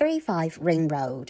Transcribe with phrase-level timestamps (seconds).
[0.00, 1.28] 35 Ring Road.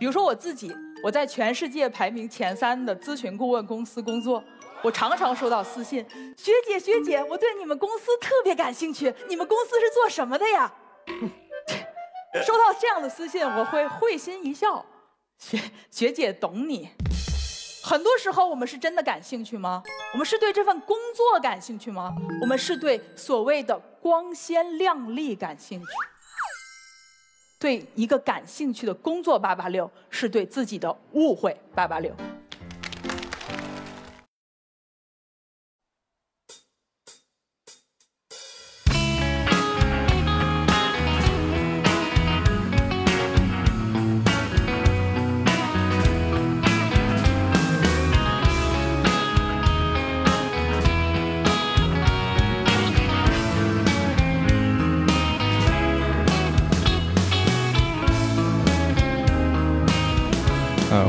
[0.00, 4.42] 比如说我自己，我在全世界排名前三的咨询顾问公司工作，
[4.82, 6.04] 我常常收到私信，
[6.36, 10.74] 学姐学姐，我对你们公司特别感兴趣，你们公司是做什么的呀？
[12.44, 14.84] 收到这样的私信，我会会心一笑，
[15.38, 16.88] 学学姐懂你。
[17.84, 19.84] 很多时候，我们是真的感兴趣吗？
[20.12, 22.12] 我们是对这份工作感兴趣吗？
[22.42, 25.86] 我们是对所谓的光鲜亮丽感兴趣？
[27.58, 32.12] 对一个感兴趣的工作八八六，是对自己的误会八八六。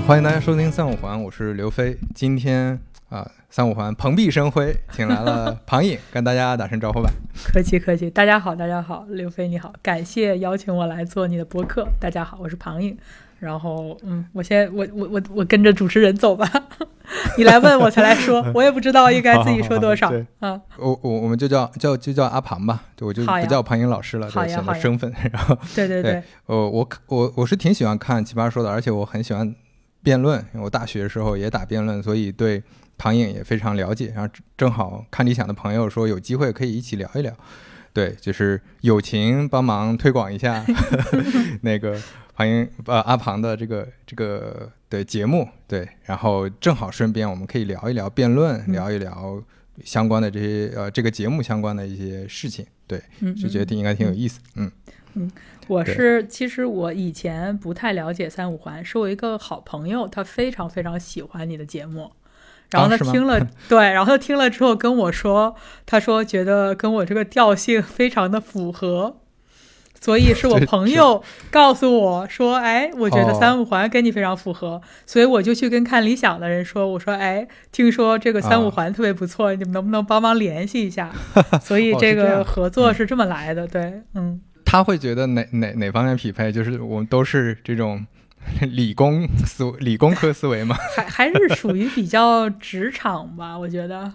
[0.07, 1.97] 欢迎大家收听三五环，我是刘飞。
[2.15, 7.11] 今天啊、三五环蓬荜生辉，请来了 庞颖，跟大家打声招呼吧。
[7.51, 11.85] 客气客气，大家好，大家好，刘飞你好，感谢邀请我来做你的播客。
[11.99, 12.97] 大家好，我是庞颖。
[13.39, 16.49] 然后，嗯，我先我我我我跟着主持人走吧，
[17.37, 20.57] 你来问我才来说， 我也不知道应该自己说多少啊。
[20.77, 25.13] 我我我们就叫叫就叫阿庞吧，就我就不叫庞颖老师了，对，显好呀好呀得身份。
[25.33, 29.53] 然后，对对对呃，我我我是挺喜欢看奇葩说的，而且我很喜欢
[30.03, 32.61] 辩论，因为我大学的时候也打辩论，所以对
[32.97, 34.11] 庞颖也非常了解。
[34.15, 37.33] 然后正好看理想的朋友说有机会可以一起聊一聊，
[37.93, 40.63] 对，就是友情帮忙推广一下
[41.61, 41.99] 那个
[42.35, 48.71] 庞颖呃阿庞的这个这个的节目，对，然后正好顺便我们可以聊一聊辩论，嗯。
[48.73, 49.43] 聊一聊
[49.83, 54.71] 相关的这些呃这个节目相关的一些事情，对，嗯，就觉得应该挺有意思，嗯
[55.13, 55.31] 嗯。
[55.67, 62.11] 我是其实我以前不太了解三五环，是我一个好朋友，他非常非常喜欢你的节目。
[62.69, 63.39] 然后他听了，
[63.69, 69.21] 对，然后他听了之后跟我说，他说觉得跟我这个调性非常的符合，
[70.01, 81.09] 所以是我朋友告诉我说，哎，我觉得哦三五环跟你非常符合，所以我就去跟看理想的人说，我说，哎，听说这个三五啊环特别不错，你们能不能帮忙联系一下？
[81.63, 84.41] 所以哦这个合作是这么来的，对，嗯。
[84.69, 86.51] 他会觉得哪哪哪方面匹配？
[86.51, 88.05] 就是我们都是这种
[88.61, 90.75] 理工思理工科思维嘛。
[90.97, 94.11] 还还是属于比较职场吧，我觉得。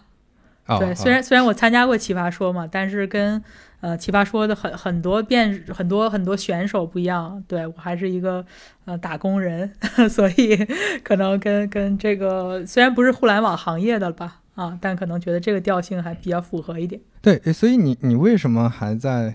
[0.66, 3.42] 哦、对，哦虽然虽然我参加过奇葩说嘛，但是跟
[3.80, 7.42] 呃奇葩说的很很多辩很多很多选手不一样。
[7.48, 8.44] 对我还是一个
[8.84, 9.72] 呃打工人，
[10.08, 10.56] 所以
[11.02, 17.00] 可能跟跟这个虽然不是互联网行业的吧，啊，但可能觉得这个调性还比较符合一点。
[17.20, 19.34] 对，所以你你为什么还在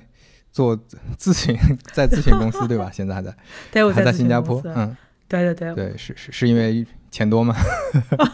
[0.51, 0.77] 做
[1.17, 1.55] 咨询，
[1.93, 2.89] 在咨询公司对吧？
[2.91, 3.35] 现在还在
[3.71, 4.95] 对，我还在新加坡，嗯，
[5.27, 7.55] 对对对，对，是是是因为钱多吗？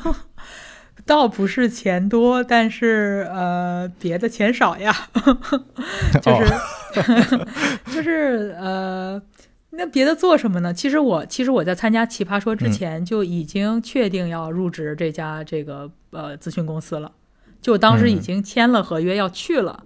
[1.06, 4.96] 倒不是钱多，但是呃别的钱少呀，
[6.22, 7.47] 就是、哦
[7.94, 9.22] 就是呃。
[9.75, 10.72] 那别的做什么呢？
[10.72, 17.12] 其实我其实我在参加奇葩说之嗯前就已经确定要入职这家这个呃咨询公司了，
[17.59, 19.84] 就当时已嗯经签了合约要去了，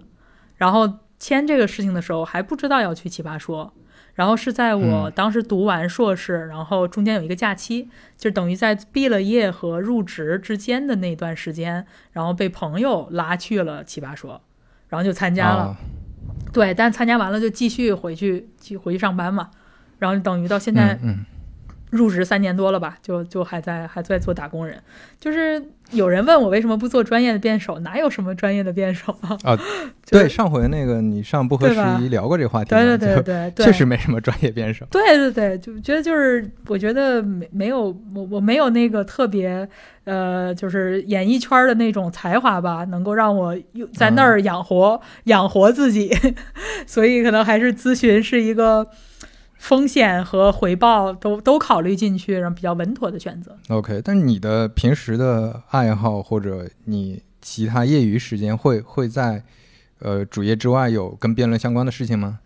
[0.56, 0.86] 然后
[1.18, 3.72] 签这个事情的时候还不知道要去奇葩说，
[4.14, 14.40] 然后是在我嗯当时读完硕士，然后中间有一个假期，就等于在毕了业和入职之间的那段时间，然后被朋友拉去了奇葩说，
[14.88, 15.64] 然后就参加了。
[15.64, 15.76] 哦
[16.52, 19.50] 对，但参加完了就继续回去，去回去上班嘛。
[19.98, 21.24] 然后等于到现在嗯
[21.90, 24.82] 入职三年多了吧，就就还在还在做打工人。
[25.20, 25.62] 就是
[25.92, 29.36] 有人问我为什么不做专业的辩手，哪有什么专业的辩手啊？
[29.42, 29.58] 啊
[30.10, 34.86] 对，上回那个你上不合时宜聊过这个话题，对对对对对，确实没什么专业辩手。
[34.90, 37.84] 对对对，就觉得就是，我觉得没没有
[38.14, 39.66] 我我没有那个特别
[40.04, 46.10] 呃，就是演艺圈的那种才华吧，能够让我有在那儿养活、养活自己，
[46.86, 48.86] 所以可能还是咨询是一个
[49.58, 53.56] 风险和回报都都考虑进去，然后比较稳妥的选择。
[53.68, 59.42] OK，但是你的平时的爱好或者你其他业余时间会会在
[59.98, 62.40] 呃主业之外有跟辩论相关的事情吗？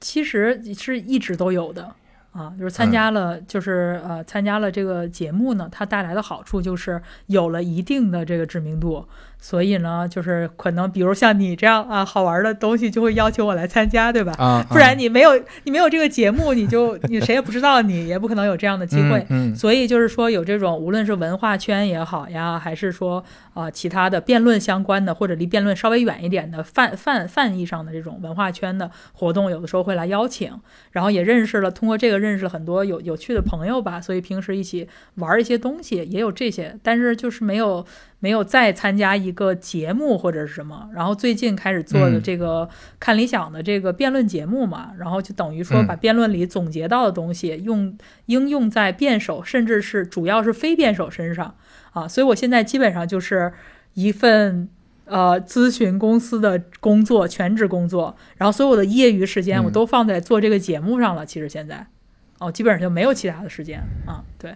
[0.00, 1.94] 其实是一直都有的，
[2.32, 9.06] 啊，就是参加了，就是呃，参加了这个节目呢，它带来的好处就是有了一定的这个知名度。
[9.40, 14.32] 所以呢，就是可能，比如像你这样啊，好玩的东西就会要求我来参加，对吧？
[14.36, 15.30] 啊，不然你没有
[15.62, 19.24] 你没有这个节目，你就你谁也不知道你，也不可能有这样的机会。
[19.28, 23.22] 嗯，所以就是说，有这种无论是文化圈也好呀，还是说
[23.54, 30.52] 啊其他的辩论相关的，或者离辩论稍微远一点的泛泛泛义上的这种文化圈的活动，有的时候会来邀请，
[30.90, 34.00] 然后也认识了，通过这个认识了很多有有趣的朋友吧。
[34.00, 37.86] 所以平时一起玩一些东西也有这些，但是就是没有。
[38.20, 42.68] 没有再参加一个节目或者是什么，然后最近开始做的这个
[42.98, 51.54] 看理想的这个辩论节目嘛，然后就等于说把辩论里总结到的东西用应用在辩手，甚至是主要是非辩手身上
[51.92, 53.52] 啊，所以我现在基本上就是
[53.94, 54.68] 一份
[55.04, 61.24] 呃咨询公司的工作，全职工作，然后所有的业余时间我都放在做这个节目上了。
[61.24, 61.86] 其实现在
[62.38, 64.54] 哦，基本上就没有其他的时间啊，对。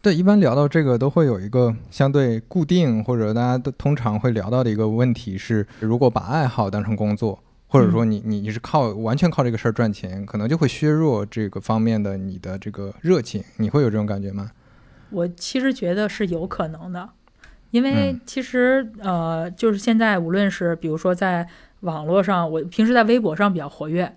[0.00, 13.42] 对，一般聊到这个都会有一个相对固定，或者大家都通常会聊到的一个问题是：如果把爱好当成工作，或者说你你你是靠完全靠这个事儿赚钱，可能就会削弱这个方面的你的这个热情。
[13.56, 14.50] 你会有这种感觉吗？
[15.08, 17.08] 我其实觉得是有可能的，
[17.70, 21.48] 因为其实呃，就是现在无论是比如说在
[21.80, 24.14] 网络上，我平时在微博上比较活跃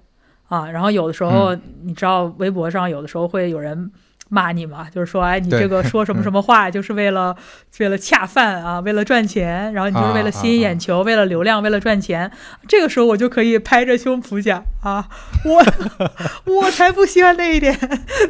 [0.48, 3.92] 啊，然后有的时候你知道微博上有的时候会有人。
[4.30, 7.36] 骂你嘛，就是说，哎，你这个说什么什么话， 就是为了
[7.80, 12.32] 为了恰饭啊，为了赚钱，然后你就是为了吸引眼球，为了流量，为了赚钱。
[12.68, 15.08] 这个时候我就可以拍着胸脯讲啊，
[15.46, 15.64] 我
[16.54, 17.78] 我才不需要那一点，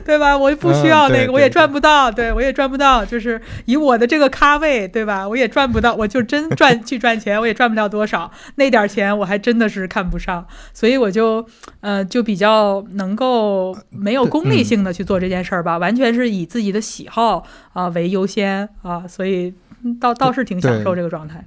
[0.06, 0.38] 对吧？
[0.38, 5.28] 我不需要那个，我也赚不到，对我也赚不到，就是以我的这个咖位，对吧？
[5.28, 11.46] 我也赚不到，我就真赚去赚钱，我也赚不了多少，那点钱我还真的是看不上，所以我就
[11.82, 19.54] 呃就比较能够没有功利性的去做这件事儿吧，完全是以自己的喜好啊为优先啊，所以
[20.00, 21.46] 倒倒是挺享受这个状态。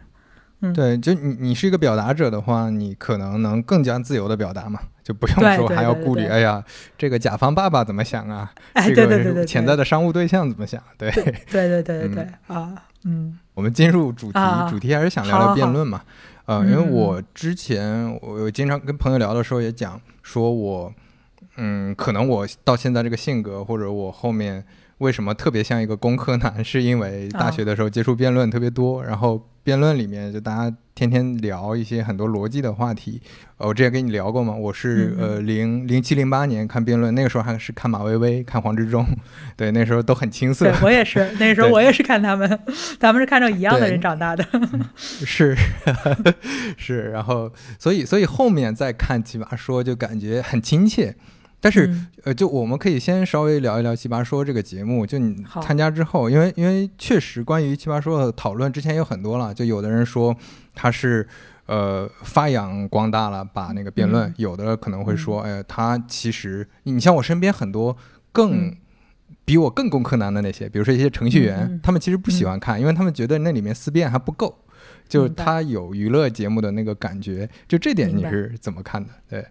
[0.62, 6.26] 嗯，对，就你你是一个表达者的话，你可能能更加自由的表达嘛，就不用说还要顾虑。
[6.26, 6.62] 哎呀，
[6.98, 8.52] 这个甲方爸爸怎么想啊？
[8.75, 10.82] 哎，对对对对，潜在的商务对象怎么想？
[10.98, 13.38] 对对对对对对啊，嗯。
[13.54, 14.38] 我们进入主题，
[14.69, 16.02] 主题还是想聊聊辩论嘛？
[16.44, 20.92] 呃，因为我之前我经常跟朋友聊的时候也讲，说我。
[21.62, 24.64] 嗯，可能我到现在这个性格，或者我后面
[24.98, 33.20] 为什么特别像一个工科男，是因为大学的时候接触辩论特别多，然后辩论里面就大家天天聊一些很多逻辑的话题。
[33.58, 39.06] 呃，我之前跟你聊过嘛，我是呃零零七零八年看辩论，那个时候还是看马薇薇、看黄志忠，
[39.54, 40.72] 对，那时候都很青涩。
[40.82, 42.58] 我也是，那时候我也是看他们，
[42.98, 44.42] 咱们是看着一样的人长大的。
[44.96, 45.54] 是
[46.78, 51.14] 是，然后所以所以后面再看奇葩说，就感觉很亲切。
[51.60, 55.06] 但是，呃，就我们可以先稍微聊一聊《奇葩说》这个节目。
[55.06, 59.52] 就你参加之后，因为因为确实关于《奇葩说》的讨论之前有很多了。
[59.52, 60.34] 就有的人说
[60.74, 61.28] 他是
[61.66, 67.94] 呃发扬光大了，把那个辩论；有的可能会说，哎，他其实你像我身边很多
[68.32, 68.74] 更
[69.44, 74.64] 比我更工科男的那些，比如说一些程序员，他们其实不喜欢看，因为他们觉得那里面思辨还不够，
[75.06, 77.46] 就是他有娱乐节目的那个感觉。
[77.68, 79.10] 就这点你是怎么看的？
[79.28, 79.44] 对。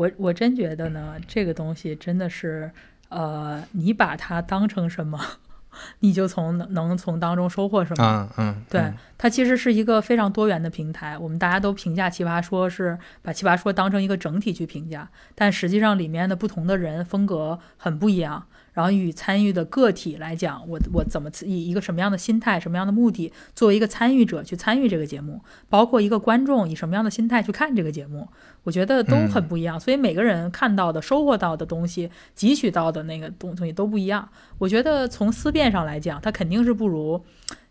[0.00, 2.70] 我我真觉得呢，这个东西真的是，
[3.10, 5.20] 呃，你把它当成什么，
[6.00, 8.30] 你就从能能从当中收获什么。
[8.38, 11.18] 嗯嗯，对，它其实是一个非常多元的平台。
[11.18, 18.46] 我们大家都评价奇葩说是把奇葩说当成一个整体去评价，但实际上里面的不同的人风格很不一样。
[18.72, 28.28] 然后与参与的个体来讲，我我怎么以一个什么样的心态、什么样的目的，作为一个参与者去参与这个节目，包括一个观众以什么样的心态去看这个节目，
[28.62, 29.78] 我觉得都很不一样。
[29.78, 34.28] 所以每个人看到的、收获到的东西、汲取到的那个东东西都不一样。
[34.58, 37.22] 我觉得从思辨上来讲，它肯定是不如，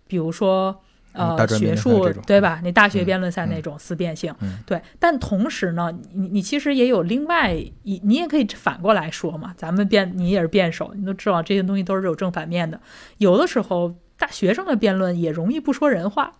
[0.08, 0.82] 比如说。
[1.14, 2.60] 呃，学术对吧？
[2.64, 4.34] 你大学辩论赛那种思辨性，
[4.66, 4.82] 对。
[5.00, 9.54] 但同时呢，你你其实也有另外一，你也可以反过来说嘛。
[9.58, 12.80] 咱们辩，你也是辩手，你都知道这些东西都是有正反面的。
[13.18, 16.34] 有的时候，大学生的辩论也容易不说人话。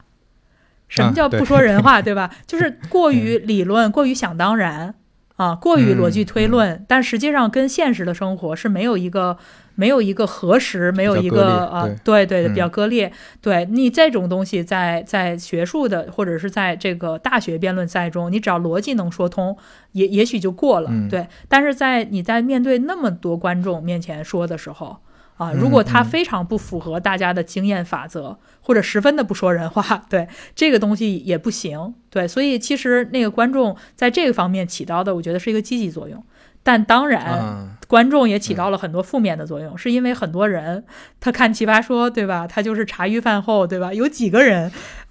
[0.88, 2.02] 什么叫不说人话？
[2.04, 2.34] 对吧？
[2.48, 4.96] 就是过于理论，过于想当然
[5.40, 9.38] 啊，过于逻辑推论，但实际上跟现实的生活是没有一个。
[9.80, 13.10] 没有一个核实，没有一个啊，对对，比较割裂。
[13.40, 19.58] 对你这种东西，在在学术的或者是在这个大学辩论赛中，你只要逻辑能说通，
[19.94, 20.92] 也也许就过了。
[21.10, 24.98] 对，但是在你在面对那么多观众面前说的时候，
[25.40, 31.94] 啊，如果他嗯非常不符合大家的经验法则，或者十分的不说人话，对这个东西也不行。
[32.10, 36.22] 对，所以其实那个观众在这个方面起到的，我觉得是一个积极作用。
[36.62, 40.84] 但当然，啊，观众也起到了很多负面的作用，是因为很多人
[41.22, 42.46] 他看《奇葩说》，对吧？
[42.46, 43.94] 他就是茶余饭后，对吧？
[43.94, 44.70] 有几个人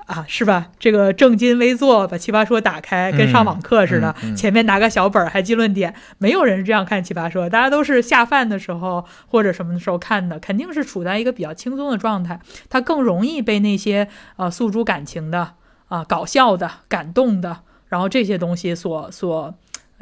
[0.09, 0.69] 啊，是吧？
[0.79, 15.53] 这个正襟危坐，把《奇葩说》打开，跟上网课似的，嗯嗯嗯前面拿个小本儿还记论点，没有人是这样看《奇葩说》，大家都是下饭的时候或者什么的时候看的，肯定是处在一个比较轻松的状态，他更容易被那些呃诉诸感情的
[15.89, 19.55] 啊、搞笑的、感动的，然后这些东西所所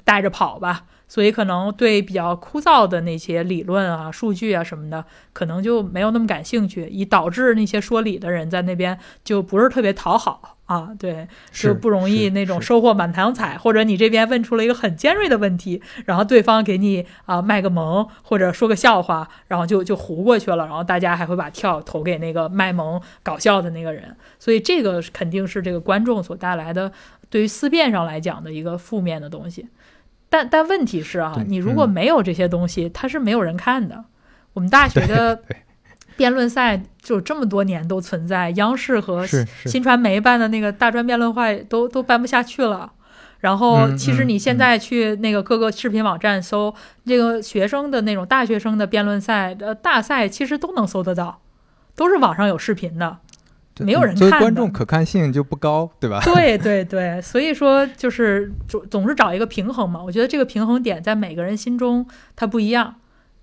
[0.05, 0.85] 带着跑吧。
[1.09, 26.91] 所以可能对比较枯燥的那些理论啊、数据啊什么的，可能就没有那么感兴趣，以导致那些说理的人在那边就不是特别讨好啊，对，是就不容易那种收获满堂彩，或者你这边问出了一个很尖锐的问题，然后对方给你啊、卖个萌或者说个笑话，然后就就糊过去了，然后大家还会把票投给那个卖萌搞笑的那个人，所以这个肯定是这个观众所带来的
[27.31, 29.69] 对于思辨上来讲的一个负面的东西。
[30.37, 34.05] 但但问题是啊，你如果嗯没有这些东西，它是没有人看的。
[34.53, 35.41] 我们大学的
[36.15, 39.27] 辩论赛就这么多年都存在，央视和
[39.65, 42.93] 新传媒办的那个大专辩论会都都办不下去了。
[43.41, 46.75] 然后，嗯其实嗯你现在去那个各个视频网站搜
[47.07, 51.41] 这个学生的那种大学生的辩论赛呃大赛，其实都能搜得到，
[51.95, 53.19] 都是网上有视频的。
[53.77, 56.19] 对没有人作为看的观众可看性就不高，对吧？
[56.25, 60.03] 对对对，所以说就是总总是找一个平衡嘛。
[60.03, 62.95] 我觉得这个平衡点在每个人心中它不一样，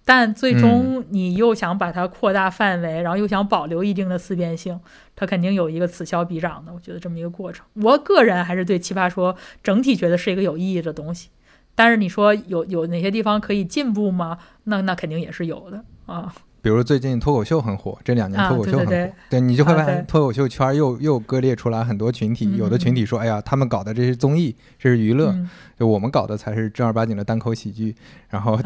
[0.03, 4.79] 但最终你又想把它扩大范围，然后又想保留一定的思辨性，
[5.15, 6.73] 它肯定有一个此消彼长的。
[6.73, 11.29] 我觉得这么一个过程，我个人还是对《奇葩说》整体觉得是一个有意义的东西。
[11.75, 14.39] 但是你说有有哪些地方可以进步吗？
[14.63, 16.33] 那那肯定也是有的啊。
[16.63, 27.93] 比如最近脱口秀很火，这两年啊脱口秀很火，对对对你就会发现脱口秀圈儿又又割裂出来很多群体，嗯有的群体说，哎呀，他们搞的这是综艺，这是娱乐，嗯就我们搞的才是正儿八经的单口喜剧。
[28.29, 28.57] 然后，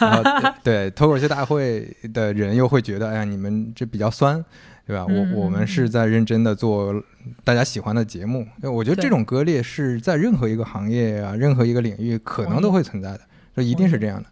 [0.00, 4.44] 然后对脱口秀大会的人又会觉得，哎呀，你们这比较酸，
[4.84, 5.06] 对吧？
[5.08, 7.00] 嗯我我们是在认真的做
[7.44, 8.44] 大家喜欢的节目。
[8.62, 13.20] 我觉得这种割裂是在任何一个行业啊，任何一个领域可能都会存在的，
[13.54, 14.28] 这一定是这样的。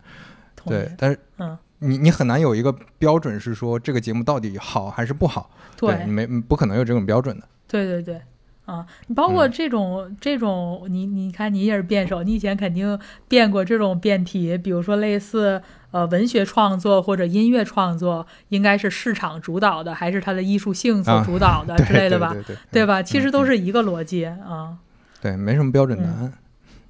[0.66, 7.46] 对，但是嗯，你你很难有一个标准是说这个节目到底好还是不好，对你没不可能有这种标准的。
[7.68, 8.20] 对对对，
[8.64, 12.98] 啊，你包括嗯这种、这种，你你看你也是辩手，你以前肯定
[13.28, 15.60] 辩过这种辩题，比如说类似
[15.90, 22.32] 呃文学创作或者音乐创作，应该是市场主导的，还是它的艺术性所啊主导的、 对之类的吧？
[22.32, 23.02] 对对对对吧？
[23.02, 24.78] 其实都嗯是一个逻辑啊。
[25.20, 26.32] 对，没什么标准答嗯案。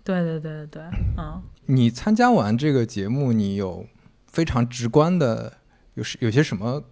[0.02, 0.82] 对对对对对，
[1.16, 3.86] 啊，你参加完这个节目，你有
[4.34, 5.52] 非常直观的
[5.94, 6.82] 有是有些什么？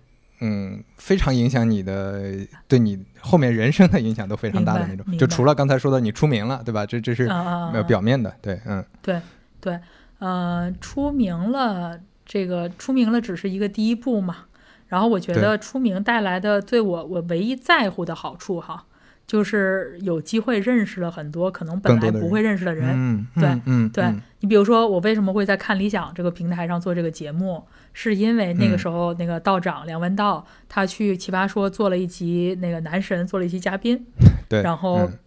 [0.45, 2.21] 嗯，非常影响你的，
[2.67, 5.19] 对你后面人生的影响都非常大的那种。
[5.19, 6.85] 就除了刚才说的你出名了，对吧？
[6.85, 7.29] 这这是
[7.87, 8.85] 表面的，对，嗯
[9.61, 9.79] 对，
[10.19, 14.47] 呃，出名了，这个出名了只是一个第一步嘛。
[14.89, 18.85] 然后我觉得出名带来的对我我唯一在乎的好处哈，
[19.27, 22.91] 就是有机会认识了很多可能本来不会认识的人。
[22.93, 34.05] 嗯，对嗯嗯，对嗯你比如说，我为什么会在看理想这个平台上做这个节目，是因为那个嗯时候那个道长梁文道他去奇葩说做了一集那个男神做了一期嘉宾，
[34.49, 35.19] 对，然后嗯。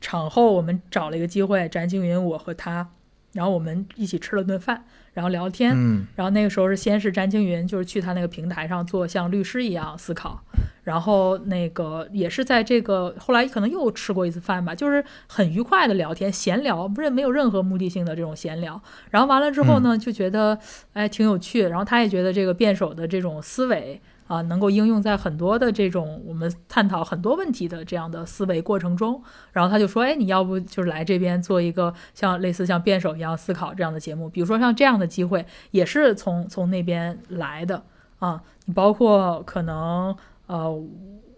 [0.00, 2.86] 场后我们找了一个机会，詹青云我和他，
[3.32, 5.72] 然后我们一起吃了顿饭，然后聊天。
[5.74, 10.38] 嗯然后那个时候是先是詹青云，就是去他那个平台上做像律师一样思考，
[10.82, 18.80] 然后那个也是在这个后来可能又吃过一次饭吧，就是很愉快的聊天闲聊，不是没有任何目的性的这种闲聊。
[19.10, 20.58] 然后完了之后呢，就觉得
[20.92, 24.00] 哎挺有趣，然后他也觉得这个辩手的这种思维。
[24.26, 37.82] 啊，能够应用在很多的这种我们探讨很多问题的这样的思维过程中，然后他就说，哎，你要不就是来这边做一个像类似像辩手一样思考这样的节目，比如说像这样的机会，也是从从那边来的
[38.18, 38.42] 啊。
[38.66, 40.16] 你包括可能
[40.46, 40.82] 呃，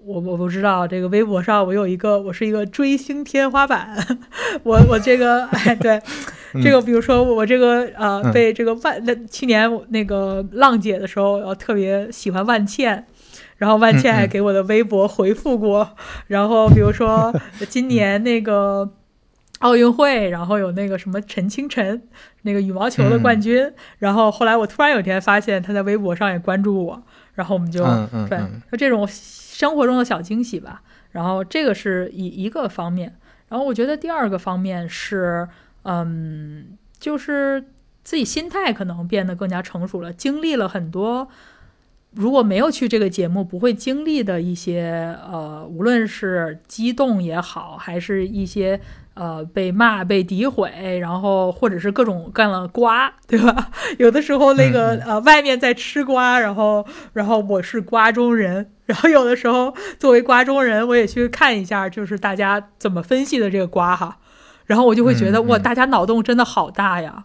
[0.06, 3.96] 我我不知道这个微博上我有一个，我是一个追星天花板，
[4.62, 6.00] 我我这个哎对。
[6.62, 13.04] 这个比如说我这个呃嗯被这个万那去年那个浪姐的时候，我特别喜欢万茜，
[13.58, 15.86] 然后万茜还给我的微博回复过，
[16.28, 17.34] 然后比如说
[17.68, 18.88] 今年那个
[19.58, 22.00] 奥运会，然后有那个什么陈清晨
[22.42, 27.02] 那个羽毛球的冠军，然后后来我突然有一天发现他在微博上也关注我，
[27.34, 27.84] 然后我们就、
[28.30, 28.38] 对
[28.72, 29.06] 就这种
[29.58, 30.82] 生活中的小惊喜吧，
[31.12, 33.16] 然后这个是一一个方面，
[33.48, 35.48] 然后我觉得第二个方面是。
[35.88, 37.62] 嗯，就是
[38.02, 41.28] 自己心态可能变得更加成熟了，经历了很多
[42.10, 48.80] 如果没有去这个节目，不会经历的一些呃，无论是激动也好，还是一些
[49.16, 50.70] 呃被骂、被诋毁，
[51.00, 53.70] 然后或者是各种各样的瓜，对吧？
[53.98, 64.18] 有的时候那个、呃，外面在吃瓜，然后然后我是瓜中人， 然后有的时候作为瓜中人，我也去看一下，就是大家怎么分析的这个瓜哈，
[64.66, 67.24] 然后我就会觉得、哇，大家脑洞真的好大呀，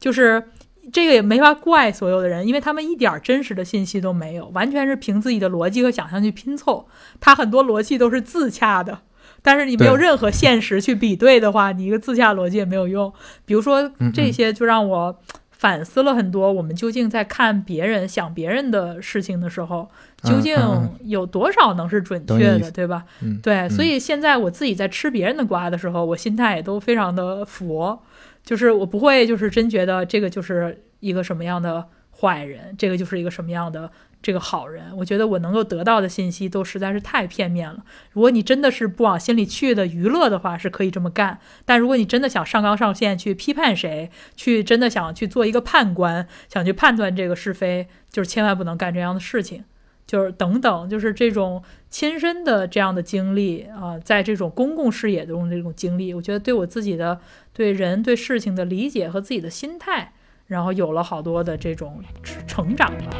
[0.00, 0.48] 就是。
[0.92, 6.86] 这个也没法怪所有的人，因为他们一点真实的信息都没有，完全是凭自己的逻辑和想象去拼凑。
[7.18, 9.00] 他很多逻辑都是自洽的，
[9.46, 13.12] 但是你没有任何现实去比对的话，你一个自洽逻辑也没有用。
[13.44, 15.16] 比如说嗯这些，就让我
[15.52, 16.52] 反思了很多。
[16.52, 19.88] 我们究竟在看别人、想别人的事情的时候，
[20.24, 23.04] 究竟嗯有多少能是准确的，对吧？
[23.22, 28.02] 嗯，对，嗯所以现在我自己在吃别人的瓜的时候，我心态也都非常的佛，
[28.44, 31.84] 就是我不会就是真觉得这个就是一个什么样的
[32.20, 33.88] 坏人，这个就是一个什么样的
[34.22, 34.96] 这个好人。
[34.96, 37.84] 我觉得我能够得到的信息都实在是太片面了。
[38.12, 49.64] 如果你真的是不往心里去的娱乐的话，是可以这么干；但如果你真的想上纲上线去批判谁，去真的想去做一个判官，想去判断这个是非，就是千万不能干这样的事情。
[50.06, 57.20] 就是等等，就是这种亲身的这样的经历啊、在这种公共视野中这种经历，我觉得对我自己的
[57.52, 60.12] 对人对事情的理解和自己的心态，
[60.46, 62.04] 然后有了好多的这种
[62.46, 63.16] 成长吧。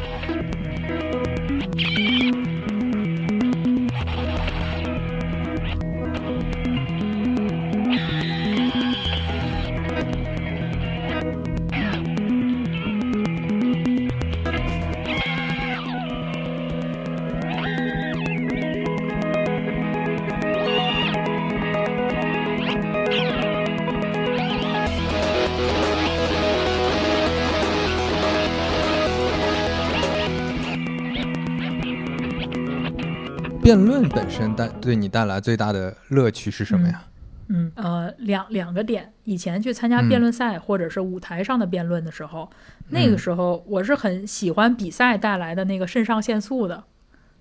[33.67, 37.03] 辩论本身带对你带来最大的乐趣是什么呀？
[37.49, 42.49] 嗯，呃，两两个点，以前去参加辩论赛、或者是舞台上的辩论的时候，
[42.91, 46.81] 那个嗯时候我是很喜欢比赛带来的那个肾上腺素的，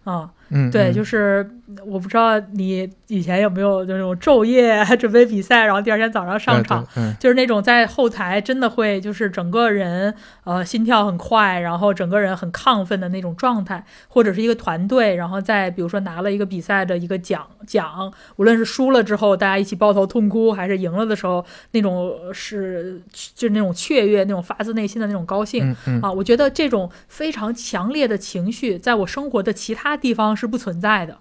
[0.02, 0.92] 啊、嗯，对，嗯。
[0.92, 1.48] 就是
[1.84, 25.70] 我不知道你以前有没有那种昼夜准备比赛，然后第二天早上上呃场，，嗯就是那种在后台真的会就是整个人呃心跳很快，然后整个人很亢奋的那种状态，或者是一个团队，然后在比如说拿了一个比赛的一个奖奖，无论是输了之后大家一起抱头痛哭，还是赢了的时候那种是就是那种雀跃、那种发自内心的那种高兴。
[25.70, 31.18] 嗯嗯啊，我觉得这种非常强烈的情绪，在我生活的其他地方是不存在的。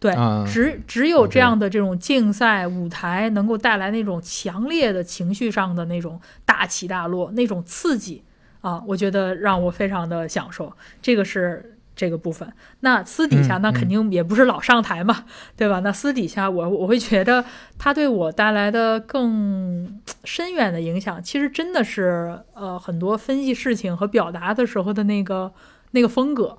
[0.00, 8.24] 对，啊只只有这样的这种竞赛舞台，能够带来那种强烈的情绪上的那种大起大落，那种刺激
[8.62, 10.72] 啊，我觉得让我非常的享受。
[11.02, 12.50] 这个是这个部分。
[12.80, 15.80] 那私底下嗯那肯定也不是老上台嘛，对吧？
[15.80, 17.44] 那私底下我我会觉得
[17.78, 25.52] 它对我带来的更深远的影响，其实真的是呃很多分析事情和表达的时候的那个
[25.90, 26.56] 那个风格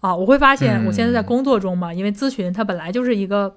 [0.00, 3.56] 啊，我会发现我现在在嗯工作中嘛，因为咨询它本来就是一个。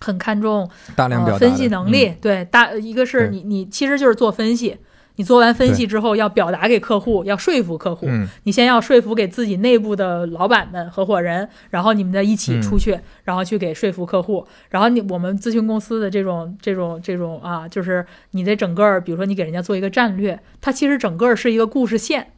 [0.00, 4.76] 很看重呃、大量表达的分析能力，嗯对大一个是你你其实就是做分析，
[5.14, 14.46] 你做完分析之后要表达给客户，要说服客户，嗯你先要说服给自己内部的老板们、合伙人，然后你们再一起出去，然后去给说服客户。
[14.68, 22.32] 然后你我们咨询公司的这种这种这种啊，就是你的整个儿，比如说你给人家做一个战略，它其实整个儿是一个故事线。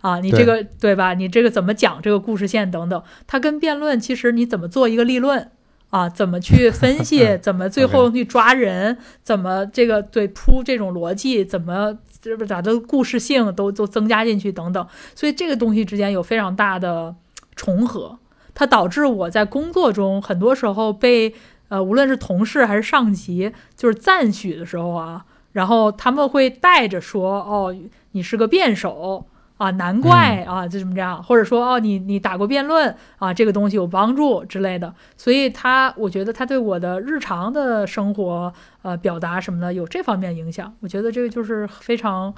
[0.00, 1.14] 啊，你这个对吧？
[1.14, 5.50] 你这个怎么讲这个故事线等等，它跟辩论其实你怎么做一个立论
[5.90, 17.14] 啊，怎么去分析， 怎么最后去抓人，怎么这个对铺这种逻辑，怎么这不把这个故事性都都增加进去等等，所以这个东西之间有非常大的
[17.56, 18.18] 重合，
[18.54, 21.34] 它导致我在工作中很多时候被
[21.68, 27.74] 呃无论是同事还是上级就是赞许的时候啊，然后他们会带着说哦
[28.12, 29.26] 你是个辩手。
[29.56, 42.34] 啊，难怪啊，就这么这样，或者说哦，你你打过辩论啊，这个东西有帮助之类的，所以他我觉得他对我的日常的生活呃表达什么的有这方面影响，我觉得这个就是非常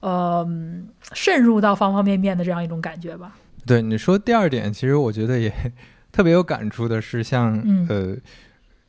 [0.00, 0.46] 呃
[1.12, 3.32] 渗入到方方面面的这样一种感觉吧。
[3.66, 5.52] 对你说第二点，其实我觉得也
[6.12, 7.86] 特别有感触的是像，嗯。
[7.88, 8.16] 呃，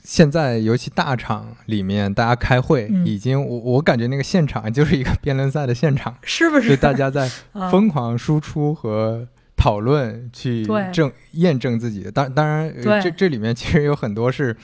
[0.10, 3.06] 现在尤其大厂里面大家开会，嗯。
[3.06, 6.56] 已经我我感觉那个现场就是一个辩论赛的现场， 是不？
[6.56, 7.70] 就是大家在 啊。
[7.70, 10.90] 疯狂输出和讨论，去对。
[10.92, 12.12] 证验证自己的。
[12.12, 14.58] 当当然，这这里面其实有很多是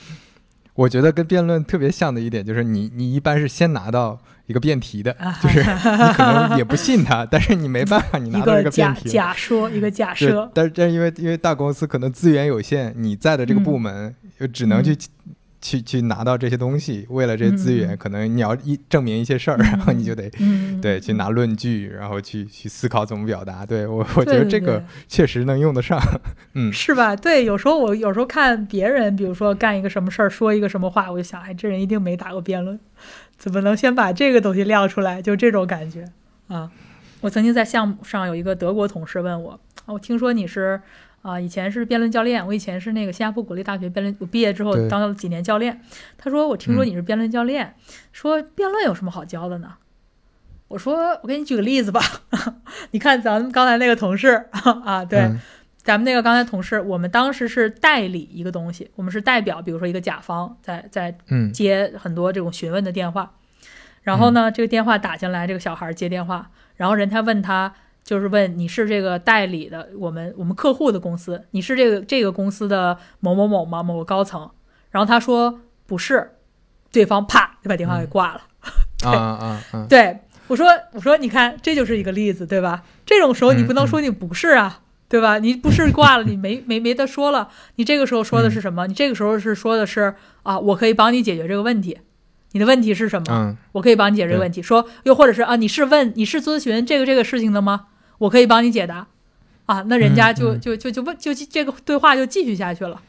[0.74, 5.38] 我觉得跟辩论特别像的一点就是你，你一般是先拿到一个辩题的，啊。
[5.40, 9.08] 就是 你可能也不信他，但是你没办法，你拿到一个辩题。
[9.10, 13.62] 假说，一个假设，，但是但是因为因为大公司可能资源有限，你在的这个嗯。
[13.62, 14.94] 部门就只能去、
[15.66, 23.66] 去去拿到这些东西，为了这些资源，可能你要一证明一些事儿，嗯然后你就得嗯，对去拿论据，然后去去思考怎么表达。
[23.66, 26.00] 对我我觉得这个确实能用得上，
[26.54, 27.16] 嗯是吧？
[27.16, 32.78] 对，有时候我有时候看别人，比如说干一个什么事儿，说一个什么话，我就想，哎，这人一定没打过辩论，
[33.36, 35.20] 怎么能先把这个东西亮出来？
[35.20, 36.04] 就这种感觉
[36.48, 36.70] 啊。
[37.22, 40.80] 我曾经在项目上有一个德国同事问我，啊，我听说你是
[41.26, 45.80] 啊、以前是辩论教练，我以前是那个新加坡国立大学辩论，我毕业之后当了几年教练。
[46.16, 47.74] 他说我听说嗯你是辩论教练，
[48.12, 49.74] 说辩论有什么好教的呢？
[50.68, 52.00] 我说我给你举个例子吧，
[52.92, 54.46] 你看咱们刚才那个同事
[54.84, 55.20] 啊，对。
[55.20, 55.40] 嗯
[55.86, 63.34] 咱们那个刚才同事，我们当时是代理一个东西，我们是代表，比如说一个甲方在在嗯接很多这种询问的电话，
[64.02, 67.72] 然后呢，这个电话打进来，这个小孩接电话，然后人家问他，
[68.06, 73.82] 就是问你是这个代理的，我们我们客户的公司，你是这个这个公司的某某某吗？
[73.82, 74.48] 某个高层？
[74.92, 76.36] 然后他说不是，
[76.92, 78.42] 对方啪就把电话给挂了。
[79.04, 82.84] 啊啊啊， 对我说，我说你看，这就是一个例子，对吧？
[83.04, 85.38] 这种时候你不能说你不是啊，对吧？
[85.40, 87.48] 你不是挂了，你没没没得说了。
[87.74, 88.86] 你这个时候说的是什么？
[88.86, 90.14] 你这个时候是说的是
[90.44, 91.98] 啊，我可以帮你解决这个问题。
[92.52, 93.26] 你的问题是什么？
[93.30, 94.62] 嗯我可以帮你解决这个问题。
[94.62, 97.86] 说又或者是啊，你是问你是咨询这个这个事情的吗？
[98.18, 99.06] 我可以帮你解答。
[99.66, 103.02] 啊，那人家就就就就问就这个对话就继续下去了。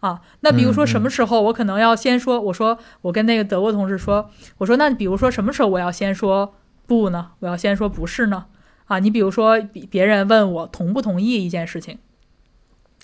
[0.00, 6.54] 啊，那比如说嗯什么时候我可能要先说，我说我跟那个德国同事说，我说那比如说什么时候我要先说
[6.86, 7.30] 不呢？
[7.38, 8.44] 我要先说不是呢？
[8.84, 11.98] 啊，你比如说别别人问我同不同意一件事情，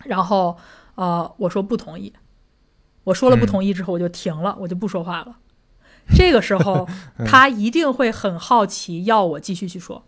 [0.04, 0.58] 然后
[0.96, 2.12] 呃我说不同意，
[3.04, 5.38] 我说了不嗯同意之后我就停了，我就不说话了。
[6.14, 6.86] 这个时候
[7.16, 10.04] 嗯他一定会很好奇，要我继续去说。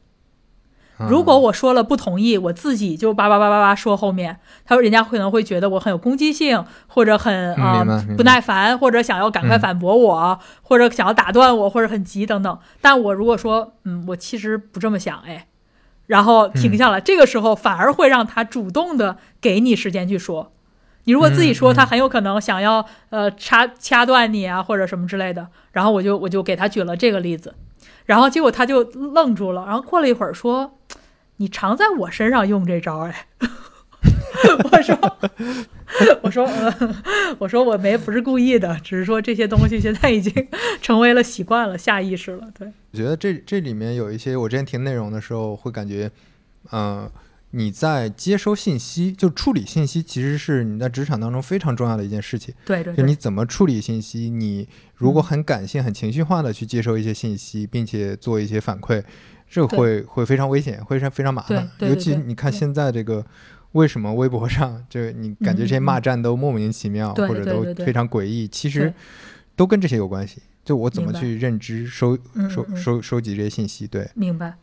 [1.03, 12.59] 啊如果我说了不同意，我自己就叭叭叭叭叭说后面，他说人家可能会觉得我很有攻击性，或者很嗯啊、不耐烦，或者想要赶快嗯反驳我，或者想要打断我，或者很急等等。
[12.81, 15.47] 但我如果说嗯，我其实不这么想，哎，
[16.07, 20.53] 然后停下来，这个时候反而会让他主动的给你时间去说。
[21.05, 25.49] 你如果自己说，他很有可能想要呃掐掐断你啊，或者什么之类的。
[25.73, 27.55] 然后我就我就给他举了这个例子，
[28.07, 30.79] 然后结果他就愣住了，然后过了一会儿说
[31.43, 33.27] ：“你常在我身上用这招哎。
[34.73, 35.19] ”我说
[36.23, 36.97] ：“我说呃，
[37.41, 40.33] 我说我没不是故意的，只是说这些东西现在已经
[40.81, 42.49] 成为了习惯了，下意识了。
[42.57, 46.11] 对，我觉得这这里面有一些，我之前听内容的时候会感觉，
[46.71, 47.11] 嗯、
[47.51, 52.55] 你在接收信息，就处理信息，其实是你在职场当中非常重要的一件事情。
[52.65, 59.03] 对对对，就你怎么处理信息，你如果很感性、很情绪化的去接收一些信息，并且做一些反馈，
[59.53, 61.71] 这对会会非常危险，会非常非常麻烦。
[61.81, 63.25] 尤其你看现在这个。
[63.73, 68.47] 为什么微博上就你感觉这些骂战都莫名其妙，或者都非常诡异？
[68.47, 68.93] 其实
[69.57, 70.43] 都跟这些有关系。
[70.63, 72.19] 就我怎么去认知、收
[72.51, 73.87] 收收收集这些信息？
[73.87, 74.57] 对，明白，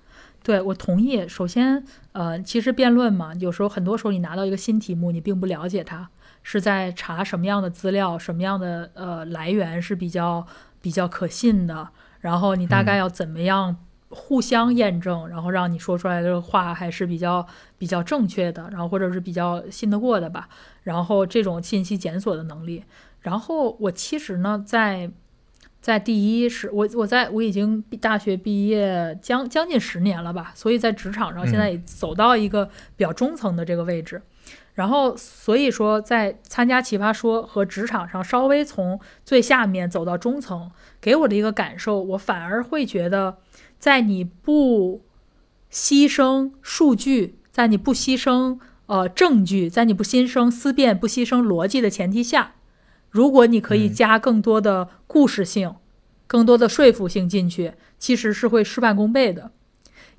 [0.43, 1.27] 对我同意。
[1.27, 6.07] 首先，呃，其实辩论嘛，有时候很多时候你拿到一个新题目，你并不了解它，
[6.43, 10.45] 是在查什么样的资料，什么样的呃来源是比较
[10.83, 13.75] 比较可信的，然后你大概嗯要怎么样
[14.09, 17.45] 互相验证，然后让你说出来的话还是比较
[17.77, 20.49] 比较正确的，然后或者是比较信得过的吧。
[20.83, 22.83] 然后这种信息检索的能力，
[23.21, 25.11] 然后我其实呢，在
[25.81, 34.21] 在第一是我我在我已经毕大学毕业将将近十年了吧，所以在职场上现在也走到一个比较中层的这个位置。
[34.73, 43.37] 然后所以说，在参加奇葩说和职场上稍微从最下面走到中层，给我的一个感受，我反而会觉得，
[43.79, 45.01] 在你不
[45.71, 52.55] 牺牲数据，在你不牺牲呃证据，在你不牺牲思辨、不牺牲逻辑的前提下，
[53.09, 55.75] 如果你可以嗯加更多的故事性、
[56.27, 59.51] 更多的说服性进去，其实是会事半功倍的。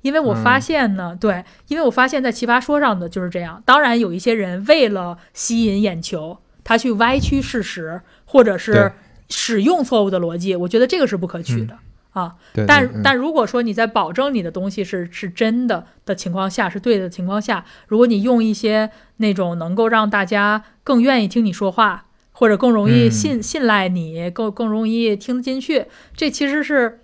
[0.01, 3.61] 因为我发嗯现呢，对，因为我发现在奇葩说上的就是这样。
[3.65, 8.93] 当然，有一些人为了吸引眼球，他去歪曲事实，或者是
[9.29, 11.77] 使用错误的逻辑，我觉得这个是不可取的、
[12.11, 12.35] 啊。
[12.53, 27.01] 对，但嗯但如果说你在保证你的东西是是真的的情况下，是对的情况下，如果你用一些那种能够让大家更愿意听你说话，或者更容易嗯信、信赖你，更更容易听得进去，这其实是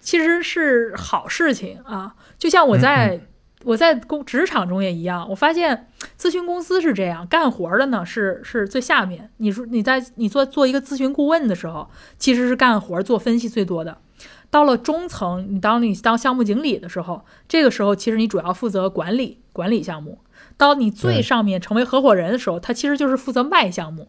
[0.00, 2.14] 其实是好事情啊。
[2.38, 3.20] 就像我嗯在
[3.64, 9.30] 我在工职场中也一样，我发现咨询公司是这样，干活的呢是是最下面。
[9.36, 13.98] 你说你在你做做一个咨询顾问的时候，其实是干活做分析最多的。
[14.52, 20.18] 到了中层，你当你当项目经理的时候，这个时候其实你主要负责管理管理项目。
[20.58, 24.08] 到你最上面成为合伙人的时候，他其实就是负责卖项目。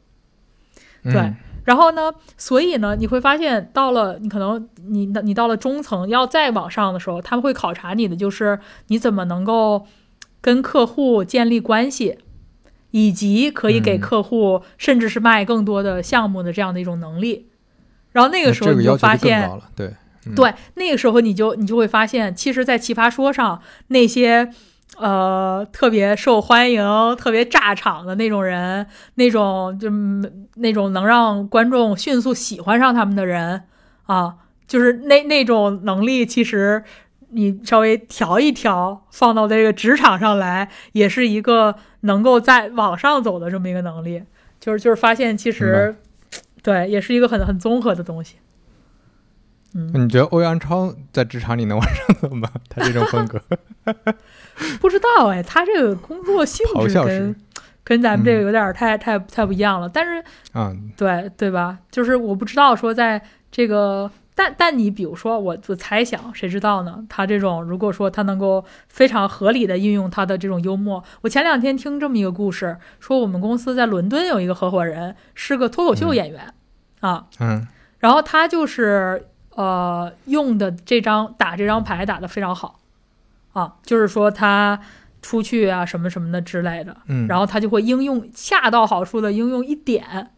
[1.02, 9.88] 对嗯然后呢，所以呢，你会发现到了你可能你你到了中层要再往上的时候，他们会考察你的就是你怎么能够
[10.42, 12.18] 跟客户建立关系，
[12.92, 17.48] 以及可以给嗯客户甚至是卖更多的项目的这样的一种能力。
[18.12, 19.50] 然后那那个时候你这个要求发现
[20.26, 24.50] 嗯对，那个时候你就你就会发现，其实，在奇葩说上那些
[24.98, 33.64] 呃特别受欢迎、特别炸场的那种人，那种就嗯那种能让观众迅速喜欢上他们的人
[34.06, 34.36] 啊，
[34.68, 36.84] 就是那那种能力，其实
[37.30, 44.24] 你稍微调一调，放到这个职场上来，也是一个能够在往上走的这么一个能力。
[44.60, 45.96] 就是就是发现，其实
[46.62, 48.36] 对，也是一个很很综合的东西。
[49.76, 52.50] 嗯，你觉得欧阳超在职场里能往上走吗？
[52.70, 53.42] 他这种风格，
[54.80, 57.36] 不知道哎，他这个工作性质跟
[57.84, 59.90] 跟咱们这个嗯有点儿太、太太不一样了。
[59.90, 61.80] 但是啊，对对吧？
[61.92, 67.04] 就是我不知道说在这个，但但你比如说我我猜想，谁知道呢？
[67.10, 76.16] 他这种如果说他能够非常合理的运用他的这种幽默，我前两天听这么一个故事，说我们公司在伦敦有一个合伙人是个脱口秀嗯。
[76.16, 76.54] 演员、
[77.02, 77.68] 啊，嗯。
[78.00, 82.80] 然后他就是呃用的这张打这张牌打得非常好。
[83.54, 84.80] 啊，就是说他
[85.22, 90.32] 出去啊什么什么的之类的，嗯，然后他就会应用恰到好处的应用一点，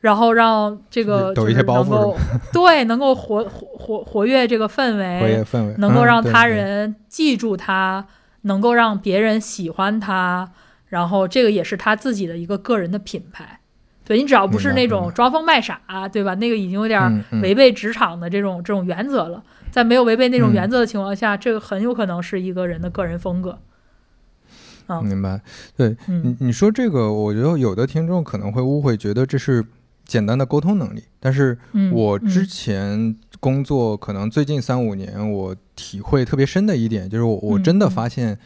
[0.00, 2.16] 然后让这个抖就是一些包袱能够
[2.54, 8.06] 对能够活活活活跃这个氛围活跃围，氛围，能够嗯让他人记住他，
[8.42, 10.50] 能够让别人喜欢他，
[10.86, 13.60] 然后这个也是他自己的一个个人的品牌。
[14.04, 15.80] 对你只要不是那种装疯卖傻，
[16.12, 16.34] 对吧？
[16.34, 19.42] 那个已经有点违背职场的这种这种原则了。
[19.70, 23.58] 在没有违背那种嗯原则的情况下，这个很有可能是一个人的个人风格。
[24.86, 25.40] 啊明白。
[25.76, 29.64] 对嗯你你说这个，我觉得有的听众可能会误会，觉得这是
[30.04, 31.02] 简单的沟通能力。
[31.18, 38.38] 但是嗯，我之嗯前工作，可能最近三五年，我体会特别深的一点，就是我我嗯真的嗯发现。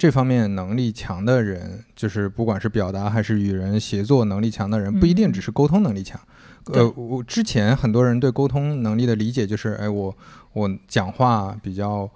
[0.00, 5.32] 这方面能力强的人，就是不管是表达还是与人协作能力强的人，不一定嗯。
[5.34, 6.18] 只是沟通能力强。
[6.64, 6.82] 对。
[6.82, 10.16] 呃，我之前很多人对沟通能力的理解就是，哎，我
[10.54, 12.08] 我讲话比较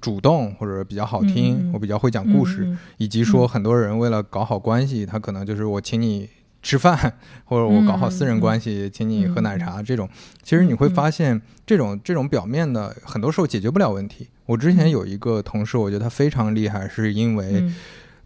[0.00, 3.48] 主动或者比较好听，我比较会讲故事，以及说嗯。
[3.48, 6.28] 很多人为了搞好关系，他可能就是我请你
[6.64, 6.96] 吃饭，
[7.46, 10.08] 或者我搞好私人关系，请你喝奶茶这种。
[10.42, 14.28] 其实你会发现，这种这种表面的很多时候解决不了问题。
[14.46, 17.76] 我之前有一个同事，我觉得他非常厉害，是因为嗯。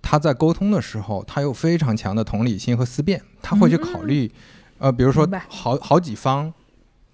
[0.01, 4.31] 他在沟通的时候，他有非常强的同理心和思辨，他会去考虑，
[4.79, 6.55] 呃，比如说好好几方。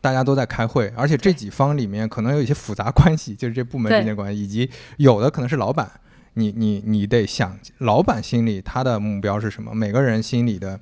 [0.00, 5.90] 大家都在开会，而且这几方里面可能有一些复杂关系，就是这部门之间关系，以及有的可能是老板，
[6.34, 10.78] 你你你得想，老板心里他的目标是什么，每个人心里的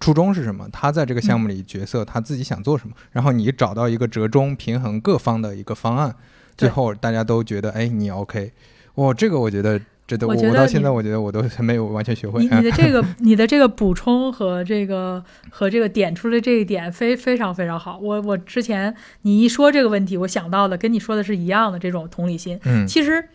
[0.00, 6.14] 初衷是什么，他在这个项目里角色他自己想做什么，然后你找到一个折中平衡各方的一个方案，
[6.56, 8.52] 最后大家都觉得哎你 OK，
[8.96, 17.98] 哇，这个我觉得这都我到现在我觉得我都还没有完全学会你，你的这个 你的这个补充和这个和这个点出的这一点非非常非常好。
[17.98, 22.58] 我我之前你一说这个问题，我想到的跟你说的是一样的这种同理心。
[22.64, 23.28] 嗯其实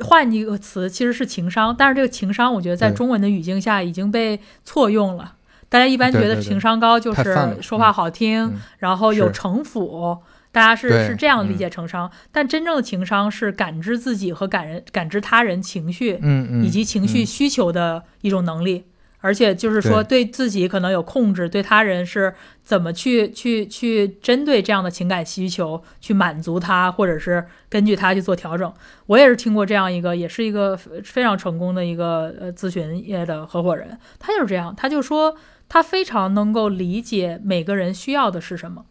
[0.00, 5.35] 换一个词，其实是情商，但是这个情商，我觉得在中文的语境下已经被错用了。
[5.68, 10.16] 大家一般觉得情商高就是说话好听，嗯然后有城府，
[10.52, 11.56] 大家是是这样理嗯。
[11.56, 12.10] 解情商。
[12.30, 17.26] 但真正的情商是感知自己和感人感知他人情绪，嗯嗯，以及情绪嗯。
[17.26, 18.84] 需求的一种能力，
[19.20, 20.24] 而且就是说对。
[20.24, 28.72] 自己可能有控制，对他人是怎么去去去针对这样的情感需求去满足他，或者是根据他去做调整。
[29.06, 35.34] 我也是听过这样一个，也是一个非常成功的一个呃咨询业的合伙人，他就是这样，他就说
[35.68, 38.86] 他非常能够理解每个人需要的是什么。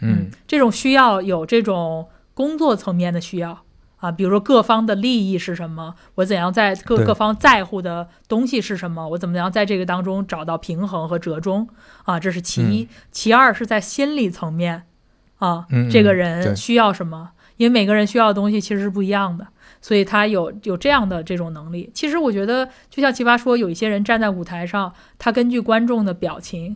[0.00, 3.64] 嗯这种需要有这种工作层面的需要
[3.98, 11.68] 啊，比如说各方的利益是什么，我怎样在各各方在乎的东西是什么，我怎么样在这个当中找到平衡和折中
[12.04, 12.88] 啊，这是其一。
[13.10, 14.82] 其二是在心理层面
[15.38, 19.46] 啊，嗯这个人需要什么，因为每个人需要的东西其实是不一样的。
[19.84, 21.90] 所以他有有这样的这种能力。
[21.92, 26.74] 其实我觉得，就像奇葩说，有一些人站在舞台上，他根据观众的表情，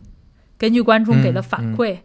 [0.59, 1.97] 根据观众给的嗯嗯反馈，